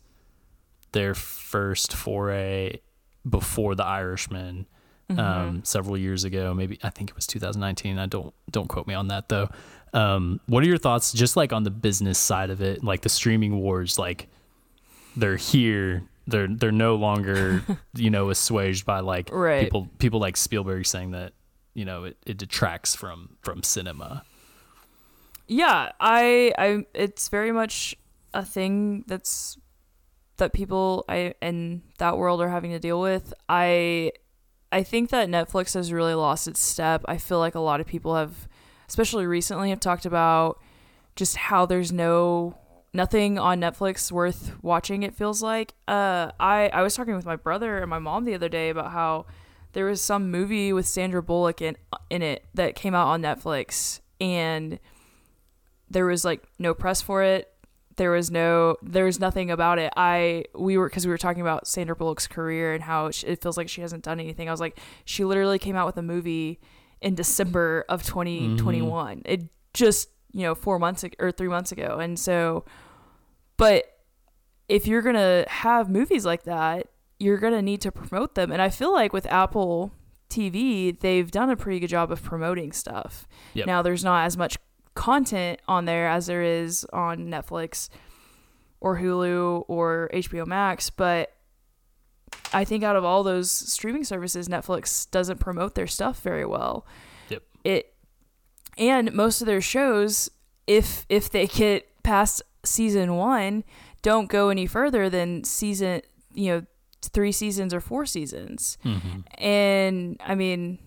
their 0.94 1.14
first 1.14 1.94
foray 1.94 2.80
before 3.28 3.76
the 3.76 3.86
Irishman. 3.86 4.66
Mm-hmm. 5.10 5.20
um, 5.22 5.64
several 5.64 5.98
years 5.98 6.26
ago. 6.26 6.54
Maybe 6.54 6.80
I 6.84 6.90
think 6.90 7.10
it 7.12 7.16
was 7.16 7.26
2019. 7.28 7.98
I 7.98 8.08
don't 8.08 8.34
don't 8.52 8.68
quote 8.68 8.88
me 8.88 8.94
on 8.94 9.08
that 9.08 9.30
though. 9.30 9.48
Um, 9.94 10.42
what 10.48 10.64
are 10.66 10.68
your 10.68 10.78
thoughts, 10.78 11.14
just 11.14 11.38
like 11.38 11.54
on 11.54 11.64
the 11.64 11.72
business 11.72 12.18
side 12.20 12.50
of 12.50 12.62
it, 12.62 12.84
like 12.84 13.04
the 13.04 13.10
streaming 13.10 13.58
wars? 13.62 13.98
Like 13.98 14.28
they're 15.16 15.38
here. 15.38 16.04
They're 16.28 16.50
they're 16.50 16.74
no 16.74 16.96
longer 16.96 17.64
you 17.96 18.10
know 18.10 18.30
assuaged 18.32 18.86
by 18.86 19.00
like 19.00 19.30
Right. 19.32 19.64
people 19.64 19.88
people 19.98 20.20
like 20.20 20.36
Spielberg 20.36 20.86
saying 20.86 21.12
that 21.12 21.32
you 21.74 21.86
know 21.86 22.04
it, 22.04 22.18
it 22.26 22.38
detracts 22.38 22.94
from 22.94 23.38
from 23.44 23.64
cinema. 23.64 24.26
Yeah 25.48 25.92
i 26.00 26.52
i 26.58 26.86
it's 26.94 27.30
very 27.30 27.52
much 27.52 27.96
a 28.34 28.44
thing 28.44 29.04
that's 29.08 29.58
that 30.38 30.54
people 30.54 31.04
i 31.10 31.34
in 31.42 31.82
that 31.98 32.18
world 32.18 32.42
are 32.42 32.50
having 32.50 32.72
to 32.72 32.80
deal 32.80 33.02
with. 33.02 33.34
I 33.50 34.12
i 34.72 34.84
think 34.84 35.10
that 35.10 35.30
netflix 35.30 35.74
has 35.74 35.92
really 35.92 36.14
lost 36.14 36.48
its 36.48 36.60
step. 36.60 37.04
I 37.08 37.18
feel 37.18 37.40
like 37.40 37.56
a 37.56 37.60
lot 37.60 37.82
of 37.82 37.88
people 37.88 38.16
have 38.16 38.48
especially 38.88 39.26
recently 39.26 39.70
have 39.70 39.80
talked 39.80 40.06
about 40.06 40.60
just 41.16 41.36
how 41.36 41.66
there's 41.66 41.92
no 41.92 42.58
nothing 42.94 43.38
on 43.40 43.60
netflix 43.60 44.12
worth 44.12 44.56
watching 44.62 45.04
it 45.04 45.16
feels 45.16 45.42
like. 45.42 45.74
Uh 45.88 46.32
i 46.40 46.70
i 46.74 46.82
was 46.82 46.96
talking 46.96 47.16
with 47.16 47.26
my 47.26 47.36
brother 47.36 47.80
and 47.80 47.90
my 47.90 48.00
mom 48.00 48.26
the 48.26 48.36
other 48.36 48.50
day 48.50 48.70
about 48.70 48.92
how 48.92 49.26
there 49.74 49.86
was 49.86 50.02
some 50.02 50.30
movie 50.32 50.72
with 50.74 50.88
sandra 50.88 51.22
bullock 51.24 51.62
in 51.62 51.76
in 52.10 52.22
it 52.22 52.46
that 52.54 52.76
came 52.76 52.96
out 52.96 53.08
on 53.08 53.22
netflix 53.22 54.00
and 54.20 54.80
there 55.90 56.06
was 56.06 56.26
like 56.26 56.44
no 56.60 56.74
press 56.74 57.02
for 57.02 57.24
it. 57.24 57.52
There 57.96 58.12
was 58.12 58.30
no 58.30 58.78
there 58.84 59.06
was 59.06 59.20
nothing 59.20 59.50
about 59.50 59.80
it. 59.80 59.92
I 59.98 60.46
we 60.54 60.78
were 60.78 60.90
because 60.90 61.06
we 61.06 61.12
were 61.12 61.18
talking 61.18 61.42
about 61.42 61.68
sandra 61.68 61.96
bullock's 61.96 62.28
career 62.28 62.74
and 62.74 62.84
how 62.84 63.12
sh 63.12 63.24
it 63.24 63.42
feels 63.42 63.58
like 63.58 63.70
she 63.70 63.82
hasn't 63.82 64.04
done 64.04 64.20
anything. 64.20 64.48
I 64.48 64.52
was 64.52 64.60
like 64.60 64.80
she 65.06 65.24
literally 65.24 65.60
came 65.60 65.76
out 65.76 65.86
with 65.88 65.98
a 65.98 66.04
movie 66.04 66.60
in 67.00 67.14
december 67.14 67.86
of 67.90 68.04
2021 68.04 69.18
mm-hmm. 69.18 69.22
it 69.26 69.50
just 69.72 70.10
you 70.34 70.42
know 70.42 70.56
four 70.56 70.80
months 70.80 71.04
ag- 71.04 71.16
or 71.20 71.32
three 71.32 71.48
months 71.48 71.72
ago. 71.72 71.98
And 72.00 72.20
so 72.20 72.66
but 73.56 73.86
if 74.68 74.86
you're 74.86 75.02
gonna 75.02 75.46
have 75.48 75.90
movies 75.90 76.26
like 76.26 76.44
that 76.44 76.88
you're 77.20 77.38
gonna 77.38 77.62
need 77.64 77.82
to 77.82 77.92
promote 77.92 78.36
them. 78.36 78.52
And 78.52 78.62
i 78.62 78.70
feel 78.70 78.94
like 78.94 79.14
with 79.14 79.26
apple 79.28 79.92
tv 80.30 81.00
they've 81.00 81.32
done 81.32 81.50
a 81.50 81.56
pretty 81.56 81.80
good 81.80 81.88
job 81.88 82.12
of 82.12 82.22
promoting 82.22 82.72
stuff. 82.72 83.28
Yep. 83.54 83.66
now 83.66 83.82
there's 83.82 84.04
not 84.04 84.26
as 84.26 84.38
much 84.38 84.57
content 85.08 85.60
on 85.70 85.86
there 85.86 86.08
as 86.10 86.26
there 86.28 86.44
is 86.44 86.86
on 86.92 87.28
netflix 87.28 87.88
or 88.82 88.98
hulu 89.00 89.64
or 89.70 90.10
hbo 90.14 90.46
max 90.46 90.90
but 90.90 91.32
i 92.52 92.64
think 92.66 92.84
out 92.84 92.96
of 92.98 93.06
all 93.06 93.24
those 93.24 93.50
streaming 93.50 94.04
services 94.04 94.50
netflix 94.50 95.10
doesn't 95.12 95.40
promote 95.40 95.76
their 95.76 95.88
stuff 95.88 96.20
very 96.22 96.46
well 96.46 96.86
Yep. 97.30 97.44
it 97.64 97.94
and 98.78 99.14
most 99.14 99.40
of 99.42 99.48
their 99.48 99.62
shows 99.62 100.30
if 100.68 101.06
if 101.08 101.30
they 101.30 101.48
get 101.48 101.88
past 102.04 102.42
season 102.66 103.16
one 103.16 103.64
don't 104.02 104.28
go 104.30 104.50
any 104.50 104.66
further 104.68 105.10
than 105.10 105.44
season 105.46 106.02
you 106.34 106.52
know 106.52 106.62
three 107.02 107.32
seasons 107.32 107.74
or 107.74 107.80
four 107.80 108.06
seasons 108.06 108.78
Mm-hmm. 108.84 109.20
and 109.44 110.18
i 110.26 110.36
mean 110.36 110.80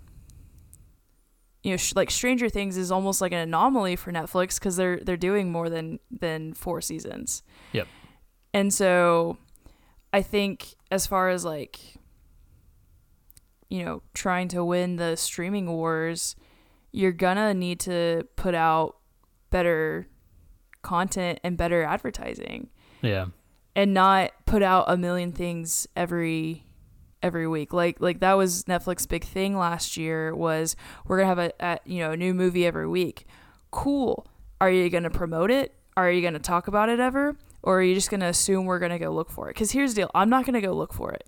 you 1.62 1.70
know 1.72 1.76
sh- 1.76 1.94
like 1.94 2.10
stranger 2.10 2.48
things 2.48 2.76
is 2.76 2.90
almost 2.90 3.20
like 3.20 3.32
an 3.32 3.38
anomaly 3.38 3.96
for 3.96 4.10
netflix 4.12 4.58
because 4.58 4.76
they're 4.76 4.98
they're 5.00 5.16
doing 5.16 5.50
more 5.52 5.68
than 5.68 5.98
than 6.10 6.54
four 6.54 6.80
seasons 6.80 7.42
Yep. 7.72 7.86
and 8.54 8.72
so 8.72 9.36
i 10.12 10.22
think 10.22 10.74
as 10.90 11.06
far 11.06 11.28
as 11.28 11.44
like 11.44 11.78
you 13.68 13.84
know 13.84 14.02
trying 14.14 14.48
to 14.48 14.64
win 14.64 14.96
the 14.96 15.16
streaming 15.16 15.70
wars 15.70 16.34
you're 16.92 17.12
gonna 17.12 17.54
need 17.54 17.78
to 17.80 18.26
put 18.36 18.54
out 18.54 18.96
better 19.50 20.06
content 20.82 21.38
and 21.44 21.56
better 21.56 21.82
advertising 21.84 22.68
Yeah. 23.02 23.26
and 23.76 23.92
not 23.94 24.30
put 24.46 24.62
out 24.62 24.86
a 24.88 24.96
million 24.96 25.32
things 25.32 25.86
every 25.94 26.64
every 27.22 27.46
week. 27.46 27.72
Like 27.72 28.00
like 28.00 28.20
that 28.20 28.34
was 28.34 28.64
netflix 28.64 29.08
big 29.08 29.24
thing 29.24 29.56
last 29.56 29.96
year 29.96 30.34
was 30.34 30.76
we're 31.06 31.18
gonna 31.18 31.28
have 31.28 31.38
a, 31.38 31.52
a 31.60 31.78
you 31.84 31.98
know 32.00 32.12
a 32.12 32.16
new 32.16 32.34
movie 32.34 32.66
every 32.66 32.88
week. 32.88 33.26
Cool. 33.70 34.26
Are 34.60 34.70
you 34.70 34.88
gonna 34.90 35.10
promote 35.10 35.50
it? 35.50 35.74
Are 35.96 36.10
you 36.10 36.22
gonna 36.22 36.38
talk 36.38 36.68
about 36.68 36.88
it 36.88 37.00
ever? 37.00 37.36
Or 37.62 37.78
are 37.78 37.82
you 37.82 37.94
just 37.94 38.10
gonna 38.10 38.28
assume 38.28 38.64
we're 38.66 38.78
gonna 38.78 38.98
go 38.98 39.10
look 39.10 39.30
for 39.30 39.50
it? 39.50 39.54
Because 39.54 39.70
here's 39.70 39.94
the 39.94 40.02
deal 40.02 40.10
i'm 40.14 40.30
not 40.30 40.46
gonna 40.46 40.60
go 40.60 40.72
look 40.72 40.92
for 40.92 41.12
it. 41.12 41.26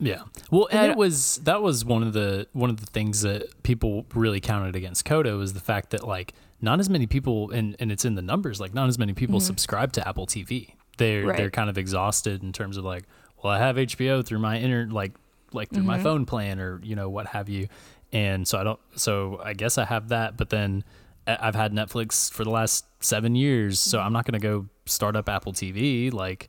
Yeah. 0.00 0.22
Well, 0.50 0.68
and 0.70 0.80
And- 0.80 0.92
it 0.92 0.98
was 0.98 1.36
that 1.44 1.62
was 1.62 1.84
one 1.84 2.02
of 2.02 2.12
the 2.12 2.46
one 2.52 2.70
of 2.70 2.80
the 2.80 2.86
things 2.86 3.22
that 3.22 3.62
people 3.62 4.06
really 4.14 4.40
counted 4.40 4.76
against 4.76 5.04
Coda 5.04 5.36
was 5.36 5.54
the 5.54 5.60
fact 5.60 5.90
that 5.90 6.06
like 6.06 6.34
not 6.60 6.80
as 6.80 6.88
many 6.88 7.06
people 7.06 7.50
and 7.50 7.76
and 7.78 7.90
it's 7.90 8.04
in 8.04 8.14
the 8.14 8.22
numbers 8.22 8.60
like 8.60 8.74
not 8.74 8.88
as 8.88 8.98
many 8.98 9.12
people 9.12 9.38
mm-hmm. 9.38 9.46
subscribe 9.46 9.92
to 9.94 10.06
Apple 10.06 10.26
TV. 10.26 10.74
They're 10.98 11.26
Right. 11.26 11.36
they're 11.36 11.50
kind 11.50 11.70
of 11.70 11.78
exhausted 11.78 12.42
in 12.42 12.52
terms 12.52 12.76
of 12.76 12.84
like, 12.84 13.04
well, 13.42 13.52
I 13.52 13.58
have 13.58 13.76
HBO 13.76 14.24
through 14.24 14.38
my 14.40 14.56
inter 14.56 14.86
like 14.90 15.12
like 15.52 15.70
through 15.70 15.84
my 15.84 15.98
phone 15.98 16.26
plan 16.26 16.60
or 16.60 16.80
you 16.82 16.94
know 16.96 17.08
what 17.08 17.26
have 17.28 17.48
you, 17.48 17.68
and 18.12 18.46
so 18.46 18.58
I 18.58 18.64
don't. 18.64 18.80
So 18.96 19.40
I 19.42 19.54
guess 19.54 19.78
I 19.78 19.84
have 19.84 20.08
that, 20.08 20.36
but 20.36 20.50
then 20.50 20.84
I've 21.26 21.54
had 21.54 21.72
Netflix 21.72 22.32
for 22.32 22.44
the 22.44 22.50
last 22.50 22.84
seven 23.00 23.34
years, 23.34 23.80
so 23.80 24.00
I'm 24.00 24.12
not 24.12 24.24
gonna 24.24 24.38
go 24.38 24.66
start 24.86 25.16
up 25.16 25.28
Apple 25.28 25.52
TV 25.52 26.12
like. 26.12 26.48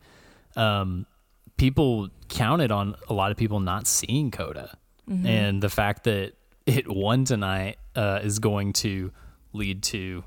Um, 0.55 1.05
people 1.57 2.09
counted 2.27 2.71
on 2.71 2.95
a 3.07 3.13
lot 3.13 3.31
of 3.31 3.37
people 3.37 3.59
not 3.59 3.85
seeing 3.85 4.31
Coda, 4.31 4.77
and 5.25 5.61
the 5.61 5.69
fact 5.69 6.03
that 6.05 6.33
it 6.65 6.87
won 6.87 7.23
tonight 7.25 7.77
uh, 7.95 8.19
is 8.23 8.39
going 8.39 8.73
to 8.73 9.11
lead 9.53 9.83
to 9.83 10.23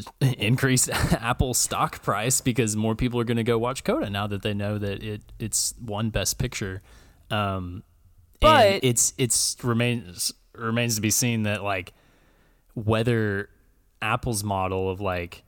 increased 0.20 0.88
Apple 1.12 1.54
stock 1.54 2.02
price 2.02 2.40
because 2.40 2.74
more 2.76 2.94
people 2.94 3.20
are 3.20 3.24
going 3.24 3.36
to 3.36 3.44
go 3.44 3.58
watch 3.58 3.84
Coda 3.84 4.08
now 4.10 4.26
that 4.26 4.42
they 4.42 4.54
know 4.54 4.78
that 4.78 5.02
it 5.02 5.22
it's 5.38 5.74
won 5.80 6.10
Best 6.10 6.38
Picture. 6.38 6.82
Um, 7.30 7.82
But- 8.40 8.80
it's 8.82 9.12
it's 9.18 9.56
remains 9.62 10.32
remains 10.54 10.96
to 10.96 11.00
be 11.00 11.10
seen 11.10 11.44
that 11.44 11.62
like 11.62 11.92
whether 12.74 13.48
Apple's 14.00 14.42
model 14.42 14.90
of 14.90 15.00
like 15.00 15.42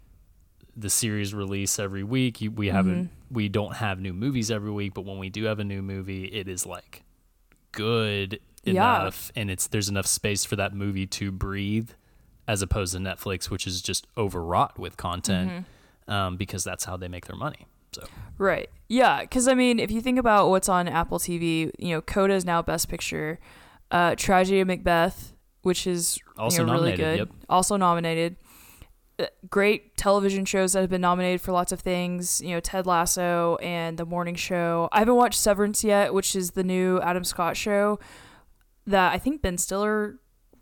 the 0.76 0.90
series 0.90 1.32
release 1.32 1.78
every 1.78 2.02
week, 2.02 2.40
you, 2.40 2.50
we 2.50 2.68
haven't 2.68 3.10
we 3.30 3.48
don't 3.48 3.74
have 3.76 4.00
new 4.00 4.12
movies 4.12 4.50
every 4.50 4.70
week, 4.70 4.94
but 4.94 5.04
when 5.04 5.18
we 5.18 5.28
do 5.30 5.44
have 5.44 5.58
a 5.58 5.64
new 5.64 5.82
movie, 5.82 6.24
it 6.24 6.48
is 6.48 6.66
like 6.66 7.02
good 7.72 8.40
Yeah. 8.64 8.72
enough 8.72 9.32
and 9.36 9.50
it's 9.50 9.66
there's 9.68 9.88
enough 9.88 10.06
space 10.06 10.44
for 10.44 10.56
that 10.56 10.74
movie 10.74 11.06
to 11.08 11.30
breathe 11.32 11.90
as 12.46 12.62
opposed 12.62 12.94
to 12.94 12.98
Netflix, 12.98 13.50
which 13.50 13.66
is 13.66 13.80
just 13.82 14.06
overwrought 14.16 14.78
with 14.78 14.96
content 14.96 15.66
um, 16.08 16.36
because 16.36 16.64
that's 16.64 16.84
how 16.84 16.96
they 16.96 17.08
make 17.08 17.26
their 17.26 17.36
money. 17.36 17.66
So 17.92 18.04
Right. 18.38 18.68
Yeah, 18.88 19.22
because 19.22 19.48
I 19.48 19.54
mean, 19.54 19.78
if 19.78 19.90
you 19.90 20.00
think 20.00 20.18
about 20.18 20.50
what's 20.50 20.68
on 20.68 20.88
Apple 20.88 21.18
TV, 21.18 21.70
you 21.78 21.90
know, 21.90 22.00
Coda 22.00 22.34
is 22.34 22.44
now 22.44 22.62
Best 22.62 22.88
Picture. 22.88 23.38
Uh, 23.90 24.14
Tragedy 24.16 24.60
of 24.60 24.66
Macbeth, 24.66 25.34
which 25.62 25.86
is 25.86 26.18
Also 26.36 26.62
you 26.62 26.66
know, 26.66 26.72
really 26.72 26.96
good, 26.96 27.18
yep. 27.18 27.28
also 27.48 27.76
nominated. 27.76 28.36
Uh, 29.18 29.26
Great 29.48 29.96
television 29.96 30.44
shows 30.44 30.72
that 30.72 30.80
have 30.80 30.90
been 30.90 31.00
nominated 31.00 31.40
for 31.40 31.52
lots 31.52 31.70
of 31.70 31.80
things. 31.80 32.40
You 32.40 32.50
know, 32.50 32.60
Ted 32.60 32.86
Lasso 32.86 33.56
and 33.62 33.96
The 33.96 34.04
Morning 34.04 34.34
Show. 34.34 34.88
I 34.90 34.98
haven't 34.98 35.14
watched 35.14 35.38
Severance 35.38 35.84
yet, 35.84 36.12
which 36.12 36.34
is 36.34 36.52
the 36.52 36.64
new 36.64 37.00
Adam 37.00 37.22
Scott 37.22 37.56
show 37.56 38.00
that 38.86 39.12
I 39.12 39.18
think 39.18 39.40
Ben 39.40 39.56
Stiller 39.56 40.18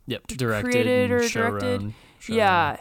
yep, 0.07 0.27
directed 0.27 0.71
created 0.71 1.11
or 1.11 1.29
directed? 1.29 1.81
showrun. 1.81 1.93
Yeah. 2.29 2.77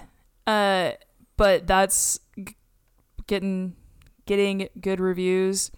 Uh, 0.48 0.92
but 1.38 1.68
that's 1.68 2.20
g- 2.38 2.56
getting 3.28 3.76
getting 4.26 4.70
good 4.80 5.00
reviews. 5.00 5.72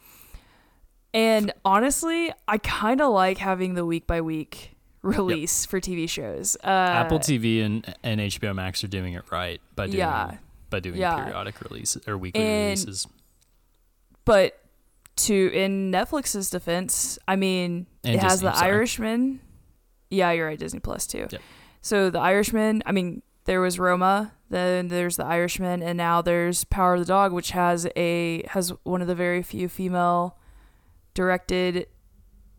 And 1.14 1.54
honestly, 1.64 2.32
I 2.48 2.58
kind 2.58 3.00
of 3.02 3.14
like 3.14 3.38
having 3.38 3.76
the 3.76 3.86
week 3.86 4.08
by 4.08 4.22
week 4.22 4.72
release 5.04 5.66
for 5.66 5.80
TV 5.80 6.10
shows. 6.10 6.58
Uh, 6.64 6.68
Apple 6.68 7.20
TV 7.20 7.64
and 7.64 7.94
and 8.04 8.20
HBO 8.20 8.56
Max 8.56 8.84
are 8.84 8.88
doing 8.88 9.14
it 9.14 9.24
right 9.32 9.62
by 9.76 9.86
doing 9.88 10.00
Yeah. 10.00 10.38
by 10.70 10.80
doing 10.80 10.98
Yeah. 11.00 11.24
periodic 11.24 11.62
releases 11.62 12.08
or 12.08 12.18
weekly 12.18 12.42
And- 12.42 12.64
releases. 12.80 13.08
but 14.26 14.60
to 15.16 15.52
in 15.54 15.92
Netflix's 15.92 16.50
defense, 16.50 17.20
I 17.28 17.36
mean, 17.36 17.86
And 18.04 18.16
it 18.16 18.22
has 18.24 18.42
The. 18.42 18.50
Irishman. 18.56 19.40
Yeah, 20.14 20.32
you're 20.32 20.48
right, 20.48 20.60
Disney 20.60 20.80
Plus 20.80 21.06
too. 21.08 21.28
Yep. 21.30 21.42
So 21.82 22.10
The 22.10 22.20
Irishman, 22.20 22.84
I 22.86 22.92
mean, 22.92 23.22
there 23.46 23.60
was 23.62 23.78
Roma, 23.80 24.34
then 24.50 24.88
there's 24.88 25.18
The 25.18 25.26
Irishman, 25.26 25.82
and 25.84 25.98
now 25.98 26.22
there's 26.22 26.64
Power 26.64 26.94
of 26.94 27.00
the 27.02 27.06
Dog, 27.06 27.34
which 27.34 27.52
has 27.52 27.88
a 27.96 28.44
has 28.50 28.72
one 28.84 29.02
of 29.02 29.08
the 29.08 29.16
very 29.16 29.42
few 29.44 29.68
female 29.68 30.38
directed 31.14 31.88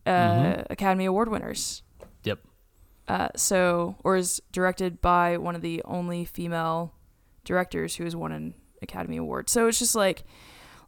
uh, 0.07 0.11
Mhm. 0.11 0.66
Academy 0.70 1.05
Award 1.07 1.28
winners. 1.30 1.82
Yep. 2.24 2.40
Uh, 3.09 3.28
so, 3.36 3.96
or 4.05 4.16
is 4.16 4.42
directed 4.52 5.00
by 5.00 5.36
one 5.38 5.55
of 5.55 5.62
the 5.62 5.80
only 5.86 6.24
female 6.26 6.92
directors 7.44 7.96
who 7.96 8.05
has 8.05 8.14
won 8.14 8.32
an 8.32 8.55
Academy 8.82 9.16
Award. 9.16 9.48
So 9.48 9.66
it's 9.66 9.78
just 9.78 9.94
like, 9.94 10.24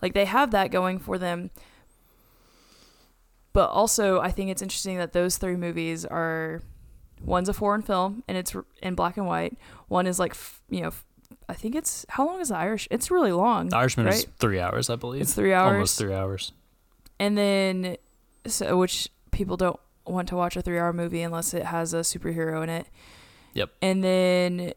like 0.03 0.13
they 0.13 0.27
have 0.27 0.51
that 0.51 0.71
going 0.71 0.99
for 0.99 1.17
them. 1.19 1.51
But 3.57 3.71
also 3.71 4.21
I 4.21 4.33
think 4.33 4.51
it's 4.51 4.61
interesting 4.61 4.99
that 4.99 5.15
those 5.15 5.39
three 5.39 5.57
movies 5.57 6.05
are 6.05 6.63
one's 7.25 7.49
a 7.49 7.55
foreign 7.55 7.81
film 7.81 8.23
and 8.29 8.37
it's 8.37 8.55
in 8.83 8.95
black 8.95 9.17
and 9.17 9.27
white. 9.27 9.57
One 9.89 10.07
is 10.07 10.19
like 10.19 10.37
you 10.69 10.83
know 10.83 10.91
I 11.49 11.55
think 11.55 11.75
it's 11.75 12.05
how 12.11 12.27
long 12.27 12.43
is 12.43 12.51
the 12.51 12.57
Irish? 12.57 12.87
It's 12.91 13.11
really 13.11 13.33
long. 13.33 13.71
The 13.71 13.79
Irishman 13.79 14.05
right? 14.05 14.15
is 14.15 14.27
three 14.39 14.61
hours, 14.61 14.91
I 14.91 14.97
believe. 14.97 15.23
It's 15.23 15.33
three 15.33 15.55
hours. 15.55 15.73
Almost 15.73 15.99
three 15.99 16.13
hours. 16.13 16.53
And 17.19 17.39
then, 17.39 17.97
so 18.47 18.77
which 18.77 19.09
people 19.31 19.57
don't 19.57 19.81
want 20.05 20.29
to 20.29 20.37
watch 20.37 20.55
a 20.57 20.61
three-hour 20.61 20.93
movie 20.93 21.23
unless 21.23 21.55
it 21.55 21.65
has 21.65 21.95
a 21.95 22.01
superhero 22.01 22.63
in 22.63 22.69
it. 22.69 22.87
Yep. 23.55 23.71
And 23.81 24.05
then 24.05 24.75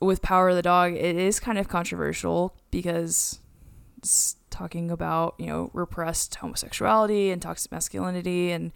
with 0.00 0.22
Power 0.22 0.48
of 0.48 0.56
the 0.56 0.62
Dog, 0.62 0.94
it 0.94 1.16
is 1.16 1.38
kind 1.40 1.58
of 1.58 1.68
controversial 1.68 2.56
because 2.70 3.38
talking 4.52 4.90
about 4.90 5.34
you 5.38 5.46
know 5.46 5.70
repressed 5.72 6.36
homosexuality 6.36 7.30
and 7.30 7.42
toxic 7.42 7.72
masculinity 7.72 8.52
and 8.52 8.70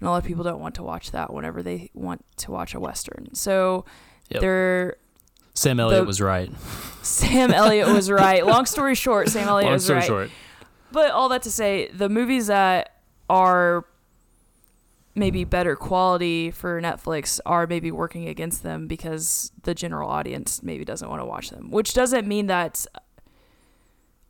and 0.00 0.06
a 0.08 0.10
lot 0.10 0.18
of 0.18 0.24
people 0.24 0.44
don't 0.44 0.60
want 0.60 0.74
to 0.76 0.82
watch 0.82 1.10
that 1.10 1.32
whenever 1.32 1.62
they 1.62 1.90
want 1.94 2.24
to 2.36 2.50
watch 2.50 2.74
a 2.74 2.80
western. 2.80 3.34
So 3.34 3.84
Yep. 4.30 4.40
they're 4.40 4.96
Sam 5.54 5.78
Elliott 5.80 6.02
The- 6.02 6.06
was 6.06 6.20
right. 6.20 6.50
Sam 7.02 7.50
Elliott 7.52 7.88
was 7.88 8.10
right. 8.24 8.44
Long 8.44 8.66
story 8.66 8.94
short, 8.94 9.28
Sam 9.28 9.48
Elliott 9.48 9.66
Long 9.66 9.72
was 9.74 9.84
story 9.84 9.98
right. 10.00 10.06
short. 10.06 10.30
But 10.92 11.10
all 11.12 11.28
that 11.30 11.42
to 11.42 11.50
say, 11.50 11.88
the 11.92 12.08
movies 12.08 12.46
that 12.48 12.94
are 13.30 13.84
maybe 15.14 15.44
better 15.44 15.76
quality 15.76 16.50
for 16.50 16.80
Netflix 16.82 17.40
are 17.46 17.66
maybe 17.66 17.90
working 17.90 18.28
against 18.28 18.62
them 18.62 18.86
because 18.86 19.50
the 19.62 19.74
general 19.74 20.10
audience 20.10 20.62
maybe 20.62 20.84
doesn't 20.84 21.08
want 21.08 21.20
to 21.22 21.24
watch 21.26 21.48
them. 21.50 21.70
Which 21.70 21.94
doesn't 21.94 22.26
mean 22.26 22.48
that 22.48 22.84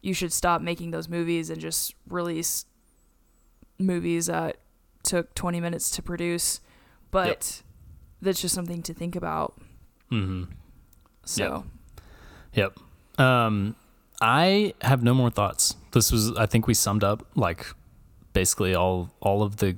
you 0.06 0.14
should 0.14 0.32
stop 0.32 0.62
making 0.62 0.92
those 0.92 1.08
movies 1.08 1.50
and 1.50 1.60
just 1.60 1.96
release 2.08 2.64
movies 3.76 4.26
that 4.26 4.56
took 5.02 5.34
20 5.34 5.60
minutes 5.60 5.90
to 5.90 6.00
produce. 6.00 6.60
But 7.10 7.62
that's 8.22 8.40
just 8.40 8.54
something 8.54 8.82
to 8.82 8.94
think 8.94 9.16
about. 9.16 9.54
hmm 10.08 10.44
So, 11.24 11.64
Yep. 12.52 12.78
Um, 13.18 13.74
I 14.20 14.74
have 14.80 15.02
no 15.02 15.12
more 15.12 15.28
thoughts. 15.28 15.74
This 15.90 16.12
was, 16.12 16.36
I 16.36 16.46
think, 16.46 16.68
we 16.68 16.74
summed 16.74 17.02
up 17.02 17.26
like 17.34 17.66
basically 18.32 18.76
all 18.76 19.10
all 19.20 19.42
of 19.42 19.56
the 19.56 19.76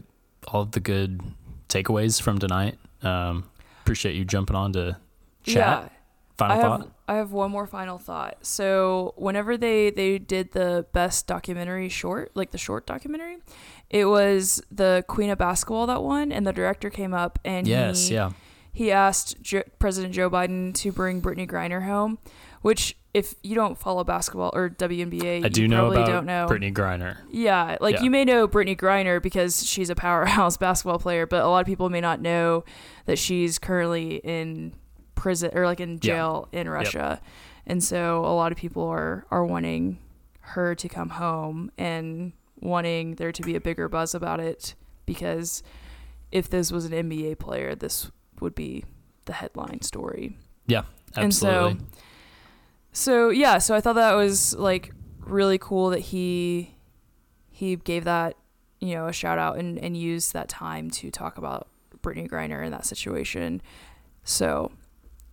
all 0.48 0.60
of 0.60 0.72
the 0.72 0.80
good 0.80 1.22
takeaways 1.70 2.20
from 2.20 2.38
tonight. 2.38 2.76
Um, 3.02 3.48
appreciate 3.80 4.14
you 4.14 4.26
jumping 4.26 4.56
on 4.56 4.74
to 4.74 4.98
chat. 5.42 5.54
yeah. 5.54 5.88
Final 6.36 6.58
I 6.58 6.60
thought. 6.60 6.80
have 6.82 6.90
I 7.08 7.14
have 7.14 7.32
one 7.32 7.50
more 7.50 7.66
final 7.66 7.98
thought. 7.98 8.38
So 8.42 9.14
whenever 9.16 9.56
they 9.56 9.90
they 9.90 10.18
did 10.18 10.52
the 10.52 10.86
best 10.92 11.26
documentary 11.26 11.88
short, 11.88 12.30
like 12.34 12.50
the 12.50 12.58
short 12.58 12.86
documentary, 12.86 13.38
it 13.90 14.04
was 14.04 14.62
the 14.70 15.04
Queen 15.08 15.30
of 15.30 15.38
Basketball 15.38 15.86
that 15.86 16.02
won, 16.02 16.30
and 16.30 16.46
the 16.46 16.52
director 16.52 16.90
came 16.90 17.14
up 17.14 17.38
and 17.44 17.66
yes. 17.66 18.08
he, 18.08 18.14
Yeah. 18.14 18.30
he 18.72 18.92
asked 18.92 19.40
jo- 19.42 19.62
President 19.78 20.14
Joe 20.14 20.28
Biden 20.28 20.74
to 20.74 20.92
bring 20.92 21.22
Brittney 21.22 21.48
Griner 21.48 21.84
home, 21.86 22.18
which 22.62 22.94
if 23.14 23.34
you 23.42 23.54
don't 23.54 23.78
follow 23.78 24.04
basketball 24.04 24.50
or 24.52 24.68
WNBA, 24.68 25.42
I 25.42 25.46
you 25.46 25.48
do 25.48 25.66
know 25.66 25.78
probably 25.90 25.96
about 26.02 26.06
don't 26.12 26.26
know. 26.26 26.46
Brittney 26.48 26.72
Griner. 26.74 27.16
Yeah, 27.30 27.78
like 27.80 27.96
Yeah. 27.96 28.02
you 28.02 28.10
may 28.10 28.26
know 28.26 28.46
Brittney 28.46 28.76
Griner 28.76 29.20
because 29.20 29.66
she's 29.66 29.88
a 29.88 29.94
powerhouse 29.94 30.56
basketball 30.66 30.98
player, 30.98 31.26
but 31.26 31.42
a 31.42 31.48
lot 31.48 31.60
of 31.60 31.66
people 31.66 31.88
may 31.88 32.02
not 32.02 32.20
know 32.20 32.64
that 33.06 33.18
she's 33.18 33.58
currently 33.58 34.16
in 34.16 34.74
prison 35.18 35.50
or 35.54 35.66
like 35.66 35.80
in 35.80 35.92
Yeah. 35.94 35.98
jail 36.00 36.48
in 36.52 36.68
Russia. 36.68 37.20
And 37.66 37.82
so 37.84 38.20
a 38.24 38.34
lot 38.34 38.52
of 38.52 38.58
people 38.58 38.84
are 38.86 39.26
are 39.30 39.44
wanting 39.44 39.98
her 40.40 40.74
to 40.74 40.88
come 40.88 41.10
home 41.10 41.70
and 41.76 42.32
wanting 42.60 43.16
there 43.16 43.32
to 43.32 43.42
be 43.42 43.54
a 43.54 43.60
bigger 43.60 43.88
buzz 43.88 44.14
about 44.14 44.40
it 44.40 44.74
because 45.06 45.62
if 46.32 46.48
this 46.48 46.70
was 46.72 46.84
an 46.86 46.92
NBA 46.92 47.38
player, 47.38 47.74
this 47.74 48.10
would 48.40 48.54
be 48.54 48.84
the 49.26 49.32
headline 49.34 49.82
story. 49.82 50.36
Yeah, 50.66 50.84
absolutely. 51.16 51.24
And 51.24 51.34
so, 51.34 51.76
so 52.92 53.28
yeah, 53.30 53.58
so 53.58 53.74
I 53.74 53.80
thought 53.80 53.94
that 53.94 54.14
was 54.14 54.54
like 54.56 54.92
really 55.20 55.58
cool 55.58 55.90
that 55.90 56.00
he 56.00 56.74
he 57.50 57.76
gave 57.76 58.04
that 58.04 58.36
you 58.80 58.94
know 58.94 59.06
a 59.08 59.12
shout 59.12 59.38
out 59.38 59.58
and 59.58 59.78
and 59.78 59.96
used 59.96 60.32
that 60.32 60.48
time 60.48 60.90
to 60.90 61.10
talk 61.10 61.36
about 61.38 61.68
Brittney 62.02 62.28
Griner 62.28 62.64
in 62.64 62.70
that 62.72 62.86
situation. 62.86 63.60
So 64.24 64.72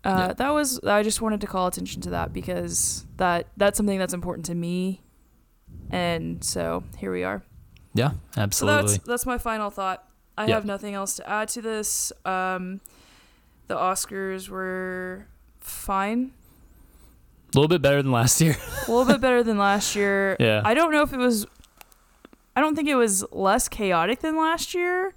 uh, 0.05 0.25
Yeah. 0.27 0.33
that 0.33 0.49
was 0.53 0.79
I 0.83 1.03
just 1.03 1.21
wanted 1.21 1.41
to 1.41 1.47
call 1.47 1.67
attention 1.67 2.01
to 2.03 2.09
that 2.11 2.31
because 2.33 3.05
that 3.17 3.47
that's 3.57 3.77
something 3.77 3.99
that's 3.99 4.13
important 4.13 4.45
to 4.47 4.55
me, 4.55 5.01
and 5.89 6.43
so 6.43 6.83
here 6.97 7.11
we 7.11 7.23
are. 7.23 7.43
yeah. 7.93 8.11
So 8.35 8.41
Absolutely. 8.41 8.93
that's 8.93 9.05
that's 9.07 9.25
my 9.25 9.37
final 9.37 9.69
thought. 9.69 10.07
I 10.37 10.45
Yeah. 10.47 10.55
have 10.55 10.65
nothing 10.65 10.93
else 10.93 11.15
to 11.17 11.29
add 11.29 11.47
to 11.49 11.61
this. 11.61 12.11
Um, 12.25 12.81
the 13.67 13.75
Oscars 13.75 14.49
were 14.49 15.27
fine. 15.59 16.33
a 17.53 17.57
little 17.57 17.69
bit 17.69 17.81
better 17.81 18.01
than 18.03 18.11
last 18.11 18.41
year. 18.41 18.57
a 18.87 18.91
little 18.91 19.05
bit 19.05 19.21
better 19.21 19.41
than 19.43 19.57
last 19.57 19.95
year. 19.95 20.35
Yeah. 20.39 20.61
I 20.65 20.73
don't 20.73 20.91
know 20.91 21.01
if 21.03 21.13
it 21.13 21.17
was. 21.17 21.45
I 22.55 22.61
don't 22.61 22.75
think 22.75 22.87
it 22.89 22.95
was 22.95 23.23
less 23.31 23.67
chaotic 23.67 24.19
than 24.19 24.37
last 24.37 24.73
year. 24.73 25.13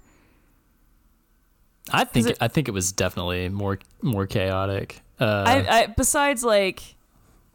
I 1.91 2.03
think 2.03 2.27
it- 2.27 2.37
I 2.41 2.47
think 2.47 2.67
it 2.67 2.71
was 2.71 2.91
definitely 2.91 3.49
more 3.49 3.79
more 4.01 4.25
chaotic. 4.27 5.01
Uh, 5.19 5.43
I, 5.45 5.81
I 5.81 5.85
besides 5.87 6.43
like 6.43 6.95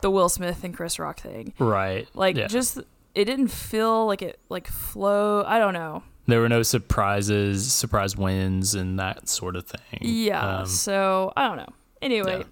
the 0.03 0.11
Will 0.11 0.29
Smith 0.29 0.65
and 0.65 0.75
Chris 0.77 0.99
Rock 0.99 1.21
thing, 1.21 1.55
right. 1.59 2.07
like 2.15 2.37
Yeah. 2.37 2.47
just 2.49 2.79
it 3.15 3.25
didn't 3.25 3.49
feel 3.49 4.07
like 4.07 4.23
it 4.23 4.39
like 4.49 4.67
flow. 4.67 5.45
I 5.47 5.59
don't 5.59 5.73
know. 5.75 6.03
There 6.27 6.41
were 6.41 6.49
no 6.49 6.63
surprises, 6.63 7.71
surprise 7.73 8.17
wins, 8.17 8.75
and 8.75 8.99
that 8.99 9.29
sort 9.29 9.57
of 9.57 9.67
thing. 9.67 10.01
Yeah. 10.03 10.59
Um, 10.61 10.67
so 10.67 11.33
I 11.37 11.47
don't 11.49 11.57
know. 11.59 11.73
Anyway, 12.03 12.39
yeah. 12.39 12.45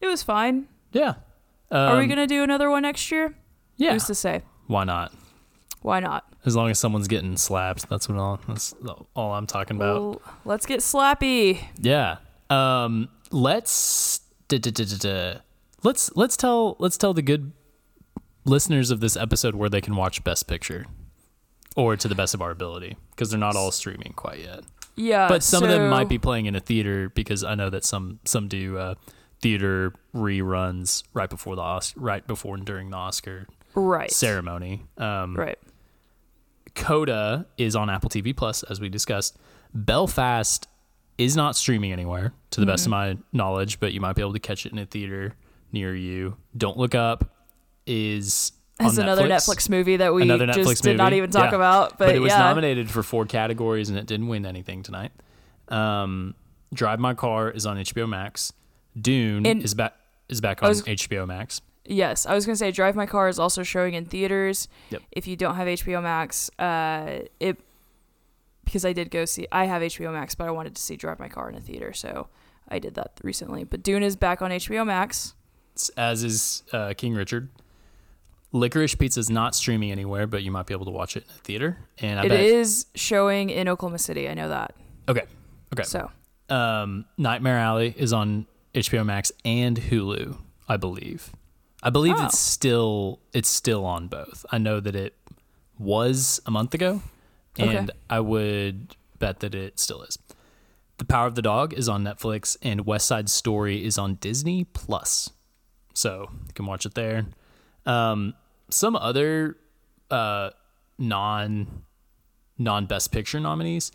it 0.00 0.06
was 0.06 0.22
fine. 0.22 0.66
yeah. 0.92 1.14
Are 1.72 1.96
we 1.96 2.02
Um, 2.04 2.08
gonna 2.08 2.26
do 2.26 2.42
another 2.42 2.68
one 2.70 2.82
next 2.82 3.10
year? 3.12 3.34
Yeah. 3.76 3.92
Who's 3.92 4.04
to 4.06 4.14
say? 4.14 4.42
Why 4.66 4.84
not? 4.84 5.12
Why 5.82 6.00
not? 6.00 6.29
As 6.46 6.56
long 6.56 6.70
as 6.70 6.78
someone's 6.78 7.08
getting 7.08 7.36
slapped, 7.36 7.88
that's 7.88 8.08
what 8.08 8.18
all 8.18 8.40
that's 8.48 8.74
all 9.14 9.32
I'm 9.32 9.46
talking 9.46 9.76
about. 9.76 10.00
Well, 10.00 10.22
let's 10.44 10.64
get 10.66 10.80
slappy. 10.80 11.62
Yeah. 11.80 12.16
Um. 12.48 13.08
Let's 13.30 14.20
da, 14.48 14.58
da, 14.58 14.70
da, 14.70 14.84
da, 14.84 14.96
da. 14.96 15.38
let's 15.84 16.10
let's 16.16 16.36
tell 16.36 16.76
let's 16.78 16.96
tell 16.96 17.12
the 17.14 17.22
good 17.22 17.52
listeners 18.44 18.90
of 18.90 19.00
this 19.00 19.16
episode 19.16 19.54
where 19.54 19.68
they 19.68 19.80
can 19.80 19.94
watch 19.96 20.24
Best 20.24 20.48
Picture, 20.48 20.86
or 21.76 21.96
to 21.96 22.08
the 22.08 22.14
best 22.14 22.34
of 22.34 22.40
our 22.42 22.50
ability, 22.50 22.96
because 23.10 23.30
they're 23.30 23.38
not 23.38 23.54
all 23.54 23.70
streaming 23.70 24.12
quite 24.16 24.40
yet. 24.40 24.64
Yeah. 24.96 25.28
but 25.28 25.42
some 25.42 25.62
of 25.62 25.68
them 25.70 25.88
might 25.88 26.08
be 26.08 26.18
playing 26.18 26.46
in 26.46 26.54
a 26.56 26.60
theater 26.60 27.08
because 27.10 27.44
I 27.44 27.54
know 27.54 27.70
that 27.70 27.84
some 27.84 28.18
some 28.24 28.48
do 28.48 28.76
uh, 28.78 28.94
theater 29.40 29.92
reruns 30.14 31.04
right 31.14 31.30
before 31.30 31.54
the 31.56 31.62
Os- 31.62 31.96
right 31.96 32.26
before 32.26 32.56
and 32.56 32.64
during 32.66 32.90
the 32.90 32.96
Oscar 32.96 33.46
right. 33.74 34.10
ceremony. 34.10 34.82
Um, 34.98 35.36
Right. 35.36 35.58
Coda 36.74 37.46
is 37.56 37.74
on 37.76 37.90
Apple 37.90 38.10
TV 38.10 38.36
Plus, 38.36 38.62
as 38.64 38.80
we 38.80 38.88
discussed. 38.88 39.36
Belfast 39.74 40.66
is 41.18 41.36
not 41.36 41.54
streaming 41.56 41.92
anywhere, 41.92 42.32
to 42.50 42.60
the 42.60 42.66
best 42.66 42.86
of 42.86 42.90
my 42.90 43.16
knowledge, 43.32 43.78
but 43.80 43.92
you 43.92 44.00
might 44.00 44.14
be 44.16 44.22
able 44.22 44.32
to 44.32 44.38
catch 44.38 44.64
it 44.66 44.72
in 44.72 44.78
a 44.78 44.86
theater 44.86 45.34
near 45.72 45.94
you. 45.94 46.36
Don't 46.56 46.76
Look 46.76 46.94
Up 46.94 47.34
is 47.86 48.52
on 48.80 48.98
another 48.98 49.28
Netflix. 49.28 49.68
Movie 49.68 49.98
that 49.98 50.14
we 50.14 50.26
just 50.26 50.40
Netflix 50.40 50.80
did 50.80 50.96
not 50.96 51.12
even 51.12 51.30
talk 51.30 51.50
Yeah. 51.50 51.56
about. 51.56 51.98
But, 51.98 52.06
but, 52.06 52.14
it 52.16 52.20
was 52.20 52.30
yeah. 52.32 52.38
nominated 52.38 52.90
for 52.90 53.02
four 53.02 53.26
categories 53.26 53.90
and 53.90 53.98
it 53.98 54.06
didn't 54.06 54.28
win 54.28 54.46
anything 54.46 54.82
tonight. 54.82 55.12
Um, 55.68 56.34
Drive 56.72 56.98
My 57.00 57.14
Car 57.14 57.50
is 57.50 57.66
on 57.66 57.76
HBO 57.76 58.08
Max. 58.08 58.52
Dune 58.98 59.46
And- 59.46 59.62
is 59.62 59.74
back 59.74 59.94
is 60.28 60.40
back 60.40 60.62
on 60.62 60.68
was- 60.70 60.82
HBO 60.82 61.26
Max. 61.26 61.60
Yes, 61.90 62.24
I 62.24 62.34
was 62.34 62.46
gonna 62.46 62.56
say 62.56 62.70
Drive 62.70 62.94
My 62.94 63.06
Car 63.06 63.28
is 63.28 63.38
also 63.40 63.62
showing 63.64 63.94
in 63.94 64.04
theaters. 64.04 64.68
Yep. 64.90 65.02
If 65.10 65.26
you 65.26 65.36
don't 65.36 65.56
have 65.56 65.66
HBO 65.66 66.00
Max, 66.00 66.48
uh, 66.58 67.22
it 67.40 67.58
because 68.64 68.84
I 68.84 68.92
did 68.92 69.10
go 69.10 69.24
see. 69.24 69.48
I 69.50 69.64
have 69.64 69.82
HBO 69.82 70.12
Max, 70.12 70.36
but 70.36 70.46
I 70.46 70.52
wanted 70.52 70.76
to 70.76 70.82
see 70.82 70.94
Drive 70.96 71.18
My 71.18 71.28
Car 71.28 71.48
in 71.48 71.56
a 71.56 71.60
theater, 71.60 71.92
so 71.92 72.28
I 72.68 72.78
did 72.78 72.94
that 72.94 73.18
recently. 73.24 73.64
But 73.64 73.82
Dune 73.82 74.04
is 74.04 74.14
back 74.14 74.40
on 74.40 74.52
HBO 74.52 74.86
Max. 74.86 75.34
As 75.96 76.22
is 76.22 76.62
uh, 76.72 76.94
King 76.96 77.14
Richard. 77.14 77.48
Licorice 78.52 78.96
Pizza 78.96 79.18
is 79.20 79.30
not 79.30 79.54
streaming 79.56 79.90
anywhere, 79.90 80.26
but 80.26 80.42
you 80.42 80.50
might 80.50 80.66
be 80.66 80.74
able 80.74 80.84
to 80.84 80.90
watch 80.90 81.16
it 81.16 81.24
in 81.24 81.30
a 81.30 81.38
theater. 81.38 81.78
And 81.98 82.20
I 82.20 82.24
It 82.24 82.32
is 82.32 82.86
showing 82.94 83.50
in 83.50 83.68
Oklahoma 83.68 83.98
City. 83.98 84.28
I 84.28 84.34
know 84.34 84.48
that. 84.48 84.74
okay. 85.08 85.24
Okay. 85.72 85.84
So 85.84 86.10
Um, 86.48 87.04
Nightmare 87.16 87.58
Alley 87.58 87.94
is 87.96 88.12
on 88.12 88.46
HBO 88.74 89.04
Max 89.04 89.30
and 89.44 89.76
Hulu, 89.76 90.36
I 90.68 90.76
believe. 90.76 91.32
I 91.82 91.90
believe 91.90 92.16
Oh. 92.18 92.26
it's 92.26 92.38
still 92.38 93.20
it's 93.32 93.48
still 93.48 93.84
on 93.84 94.08
both. 94.08 94.44
I 94.52 94.58
know 94.58 94.80
that 94.80 94.94
it 94.94 95.16
was 95.78 96.40
a 96.46 96.50
month 96.50 96.74
ago, 96.74 97.02
and 97.58 97.90
Okay. 97.90 97.98
I 98.10 98.20
would 98.20 98.96
bet 99.18 99.40
that 99.40 99.54
it 99.54 99.78
still 99.78 100.02
is. 100.02 100.18
The 100.98 101.04
Power 101.06 101.26
of 101.26 101.34
the 101.34 101.42
Dog 101.42 101.72
is 101.72 101.88
on 101.88 102.04
Netflix, 102.04 102.56
and 102.62 102.84
West 102.84 103.06
Side 103.06 103.30
Story 103.30 103.84
is 103.84 103.96
on 103.96 104.16
Disney 104.16 104.64
Plus, 104.64 105.30
so 105.94 106.28
you 106.46 106.52
can 106.52 106.66
watch 106.66 106.84
it 106.84 106.94
there. 106.94 107.26
Um, 107.86 108.34
some 108.68 108.94
other 108.96 109.56
uh, 110.10 110.50
non 110.98 111.82
non 112.58 112.84
Best 112.84 113.10
Picture 113.12 113.40
nominees 113.40 113.90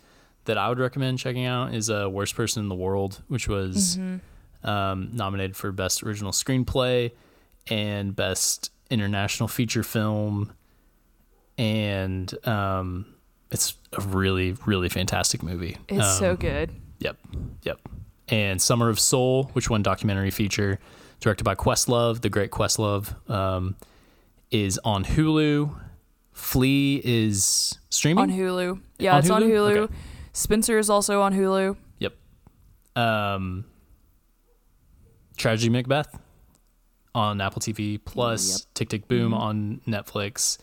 that 0.46 0.58
I 0.58 0.68
would 0.68 0.80
recommend 0.80 1.18
checking 1.20 1.44
out 1.44 1.72
is 1.74 1.88
uh, 1.88 2.08
Worst 2.10 2.34
Person 2.34 2.62
in 2.64 2.68
the 2.68 2.74
World, 2.74 3.22
which 3.28 3.46
was 3.46 3.96
Mm-hmm. 3.96 4.68
um, 4.68 5.10
nominated 5.12 5.56
for 5.56 5.70
Best 5.70 6.02
Original 6.02 6.32
Screenplay 6.32 7.12
and 7.68 8.14
Best 8.14 8.70
International 8.90 9.48
Feature 9.48 9.82
Film. 9.82 10.52
And 11.58 12.32
um, 12.46 13.06
it's 13.50 13.74
a 13.92 14.00
really, 14.02 14.56
really 14.66 14.88
fantastic 14.88 15.42
movie. 15.42 15.76
It's 15.88 16.18
so 16.18 16.30
Um, 16.30 16.36
good. 16.36 16.70
Yep, 16.98 17.16
yep. 17.62 17.80
And 18.28 18.60
Summer 18.60 18.88
of 18.88 18.98
Soul, 18.98 19.50
which 19.52 19.70
won 19.70 19.82
documentary 19.82 20.30
feature, 20.30 20.78
directed 21.20 21.44
by 21.44 21.54
Questlove, 21.54 22.20
the 22.20 22.28
great 22.28 22.50
Questlove, 22.50 23.14
um, 23.30 23.76
is 24.50 24.78
on 24.84 25.04
Hulu. 25.04 25.74
Flee 26.32 27.00
is 27.04 27.78
streaming 27.88 28.22
On 28.22 28.30
Hulu. 28.30 28.80
Yeah, 28.98 29.14
On 29.14 29.18
it's 29.20 29.30
on 29.30 29.42
Hulu? 29.42 29.48
Hulu. 29.50 29.76
Okay. 29.78 29.94
Spencer 30.32 30.78
is 30.78 30.90
also 30.90 31.22
on 31.22 31.32
Hulu. 31.32 31.76
Yep. 31.98 32.14
Um, 32.94 33.64
Tragedy 35.36 35.70
Macbeth 35.70 36.18
on 37.16 37.40
Apple 37.40 37.60
TV 37.60 37.98
Plus. 38.04 38.60
Yep. 38.60 38.74
Tick 38.74 38.88
Tick 38.90 39.08
Boom 39.08 39.32
on 39.32 39.80
Netflix. 39.88 40.58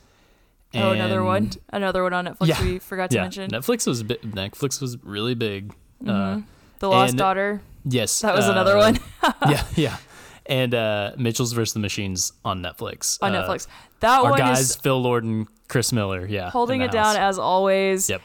oh, 0.75 0.91
another 0.91 1.23
one. 1.23 1.49
Another 1.69 2.03
one 2.03 2.13
on 2.13 2.25
Netflix 2.27 2.47
Yeah, 2.47 2.63
we 2.63 2.79
forgot 2.79 3.09
to 3.09 3.15
Yeah, 3.17 3.21
mention. 3.23 3.49
Netflix 3.51 3.87
was 3.87 4.03
bi- 4.03 4.15
Netflix 4.23 4.79
was 4.79 4.97
really 5.03 5.33
big. 5.35 5.73
Uh, 6.07 6.41
the 6.79 6.89
Lost 6.89 7.11
and- 7.11 7.17
Daughter. 7.19 7.61
yes, 7.85 8.21
That 8.21 8.35
was 8.35 8.47
another 8.47 8.77
uh, 8.77 8.91
one 8.91 8.99
yeah, 9.49 9.65
yeah. 9.75 9.97
And 10.45 10.75
uh, 10.75 11.13
Mitchell's 11.17 11.53
versus 11.53 11.73
the 11.73 11.79
Machines 11.79 12.33
on 12.43 12.61
Netflix. 12.61 13.17
on 13.21 13.33
Uh, 13.33 13.47
Netflix. 13.47 13.67
That 14.01 14.19
Our 14.21 14.31
one 14.31 14.37
guys, 14.39 14.59
is 14.59 14.75
Phil 14.75 15.01
Lord 15.01 15.23
and 15.23 15.47
Chris 15.69 15.91
Miller. 15.93 16.25
Yeah, 16.27 16.49
holding 16.49 16.81
it 16.81 16.87
the 16.91 16.97
down 16.97 17.15
as 17.15 17.39
always. 17.39 18.09
Yep. 18.09 18.21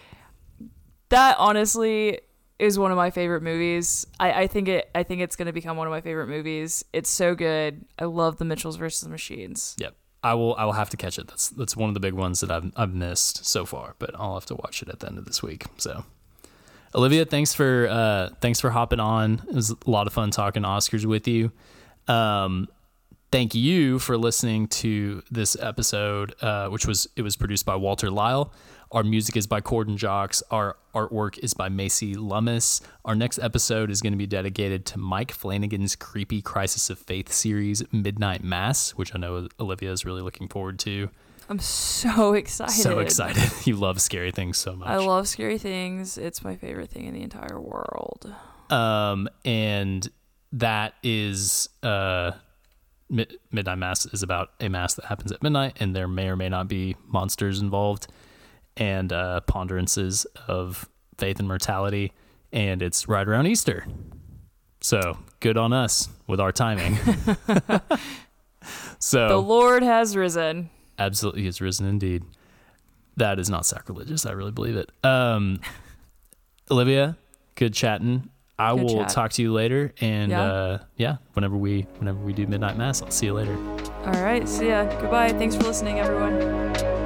That 1.10 1.36
honestly 1.38 2.20
is 2.58 2.78
one 2.78 2.90
of 2.90 2.96
my 2.96 3.10
favorite 3.10 3.42
movies. 3.42 4.06
I, 4.18 4.42
I 4.42 4.46
think 4.46 4.68
it 4.68 4.90
I 4.94 5.02
think 5.02 5.20
it's 5.20 5.36
gonna 5.36 5.52
become 5.52 5.76
one 5.76 5.86
of 5.86 5.90
my 5.90 6.00
favorite 6.00 6.28
movies. 6.28 6.84
It's 6.92 7.10
so 7.10 7.34
good. 7.34 7.84
I 7.98 8.04
love 8.04 8.38
the 8.38 8.44
Mitchells 8.44 8.76
versus 8.76 9.00
the 9.00 9.08
Machines. 9.08 9.76
Yep. 9.78 9.94
I 10.22 10.34
will. 10.34 10.56
I 10.56 10.64
will 10.64 10.72
have 10.72 10.90
to 10.90 10.96
catch 10.96 11.18
it. 11.18 11.28
That's 11.28 11.48
that's 11.48 11.76
one 11.76 11.88
of 11.88 11.94
the 11.94 12.00
big 12.00 12.14
ones 12.14 12.40
that 12.40 12.50
I've 12.50 12.72
I've 12.76 12.94
missed 12.94 13.46
so 13.46 13.64
far. 13.64 13.94
But 13.98 14.10
I'll 14.18 14.34
have 14.34 14.46
to 14.46 14.56
watch 14.56 14.82
it 14.82 14.88
at 14.88 15.00
the 15.00 15.06
end 15.06 15.18
of 15.18 15.26
this 15.26 15.42
week. 15.42 15.66
So, 15.76 16.04
Olivia, 16.94 17.24
thanks 17.24 17.54
for 17.54 17.86
uh, 17.88 18.30
thanks 18.40 18.60
for 18.60 18.70
hopping 18.70 19.00
on. 19.00 19.42
It 19.48 19.54
was 19.54 19.70
a 19.70 19.76
lot 19.86 20.06
of 20.08 20.12
fun 20.12 20.30
talking 20.30 20.64
Oscars 20.64 21.04
with 21.04 21.28
you. 21.28 21.52
Um, 22.08 22.68
thank 23.30 23.54
you 23.54 23.98
for 24.00 24.16
listening 24.16 24.66
to 24.68 25.22
this 25.30 25.56
episode, 25.60 26.34
uh, 26.42 26.68
which 26.68 26.86
was 26.86 27.06
it 27.14 27.22
was 27.22 27.36
produced 27.36 27.64
by 27.64 27.76
Walter 27.76 28.10
Lyle. 28.10 28.52
Our 28.90 29.02
music 29.02 29.36
is 29.36 29.46
by 29.46 29.60
Corden 29.60 29.96
Jocks. 29.96 30.42
Our 30.50 30.76
artwork 30.94 31.38
is 31.38 31.52
by 31.52 31.68
Macy 31.68 32.14
Lummis. 32.14 32.80
Our 33.04 33.14
next 33.14 33.38
episode 33.38 33.90
is 33.90 34.00
going 34.00 34.14
to 34.14 34.16
be 34.16 34.26
dedicated 34.26 34.86
to 34.86 34.98
Mike 34.98 35.30
Flanagan's 35.30 35.94
creepy 35.94 36.40
Crisis 36.40 36.88
of 36.88 36.98
Faith 36.98 37.30
series, 37.30 37.82
Midnight 37.92 38.42
Mass, 38.42 38.92
which 38.92 39.14
I 39.14 39.18
know 39.18 39.48
Olivia 39.60 39.92
is 39.92 40.06
really 40.06 40.22
looking 40.22 40.48
forward 40.48 40.78
to. 40.80 41.10
I'm 41.50 41.58
so 41.58 42.32
excited. 42.32 42.72
So 42.72 43.00
excited. 43.00 43.50
you 43.66 43.76
love 43.76 44.00
scary 44.00 44.30
things 44.32 44.56
so 44.56 44.74
much. 44.74 44.88
I 44.88 44.96
love 44.96 45.28
scary 45.28 45.58
things. 45.58 46.16
It's 46.16 46.42
my 46.42 46.56
favorite 46.56 46.88
thing 46.90 47.04
in 47.04 47.12
the 47.12 47.22
entire 47.22 47.60
world. 47.60 48.32
um, 48.70 49.28
and 49.44 50.08
that 50.52 50.94
is 51.02 51.68
uh, 51.82 52.32
Mid- 53.10 53.36
Midnight 53.52 53.78
Mass 53.78 54.06
is 54.06 54.22
about 54.22 54.50
a 54.60 54.68
mass 54.70 54.94
that 54.94 55.06
happens 55.06 55.30
at 55.30 55.42
midnight, 55.42 55.76
and 55.78 55.94
there 55.94 56.08
may 56.08 56.28
or 56.28 56.36
may 56.36 56.48
not 56.48 56.68
be 56.68 56.96
monsters 57.06 57.60
involved, 57.60 58.06
and 58.78 59.12
uh, 59.12 59.40
ponderances 59.42 60.26
of 60.46 60.88
faith 61.16 61.38
and 61.38 61.48
mortality, 61.48 62.12
and 62.52 62.82
it's 62.82 63.08
right 63.08 63.26
around 63.28 63.46
Easter. 63.46 63.86
So 64.80 65.18
good 65.40 65.56
on 65.56 65.72
us 65.72 66.08
with 66.26 66.40
our 66.40 66.52
timing. 66.52 66.96
so 68.98 69.28
The 69.28 69.40
Lord 69.42 69.82
has 69.82 70.16
risen. 70.16 70.70
absolutely 70.98 71.46
is 71.46 71.60
risen 71.60 71.86
indeed. 71.86 72.24
That 73.16 73.38
is 73.40 73.50
not 73.50 73.66
sacrilegious. 73.66 74.26
I 74.26 74.32
really 74.32 74.52
believe 74.52 74.76
it. 74.76 74.90
Um, 75.02 75.60
Olivia, 76.70 77.16
good 77.56 77.74
chatting. 77.74 78.28
I 78.60 78.74
Good 78.74 78.82
will 78.84 78.98
chat. 79.00 79.08
talk 79.10 79.32
to 79.34 79.42
you 79.42 79.52
later, 79.52 79.92
and 80.00 80.30
Yeah. 80.32 80.42
uh, 80.42 80.78
yeah, 80.96 81.16
whenever 81.34 81.56
we 81.56 81.82
whenever 81.98 82.18
we 82.18 82.32
do 82.32 82.46
midnight 82.46 82.76
mass, 82.76 83.02
I'll 83.02 83.10
see 83.10 83.26
you 83.26 83.34
later. 83.34 83.56
All 84.04 84.20
right. 84.22 84.48
See 84.48 84.68
ya. 84.68 84.84
Goodbye. 85.00 85.32
Thanks 85.32 85.54
for 85.54 85.62
listening, 85.62 86.00
everyone. 86.00 86.97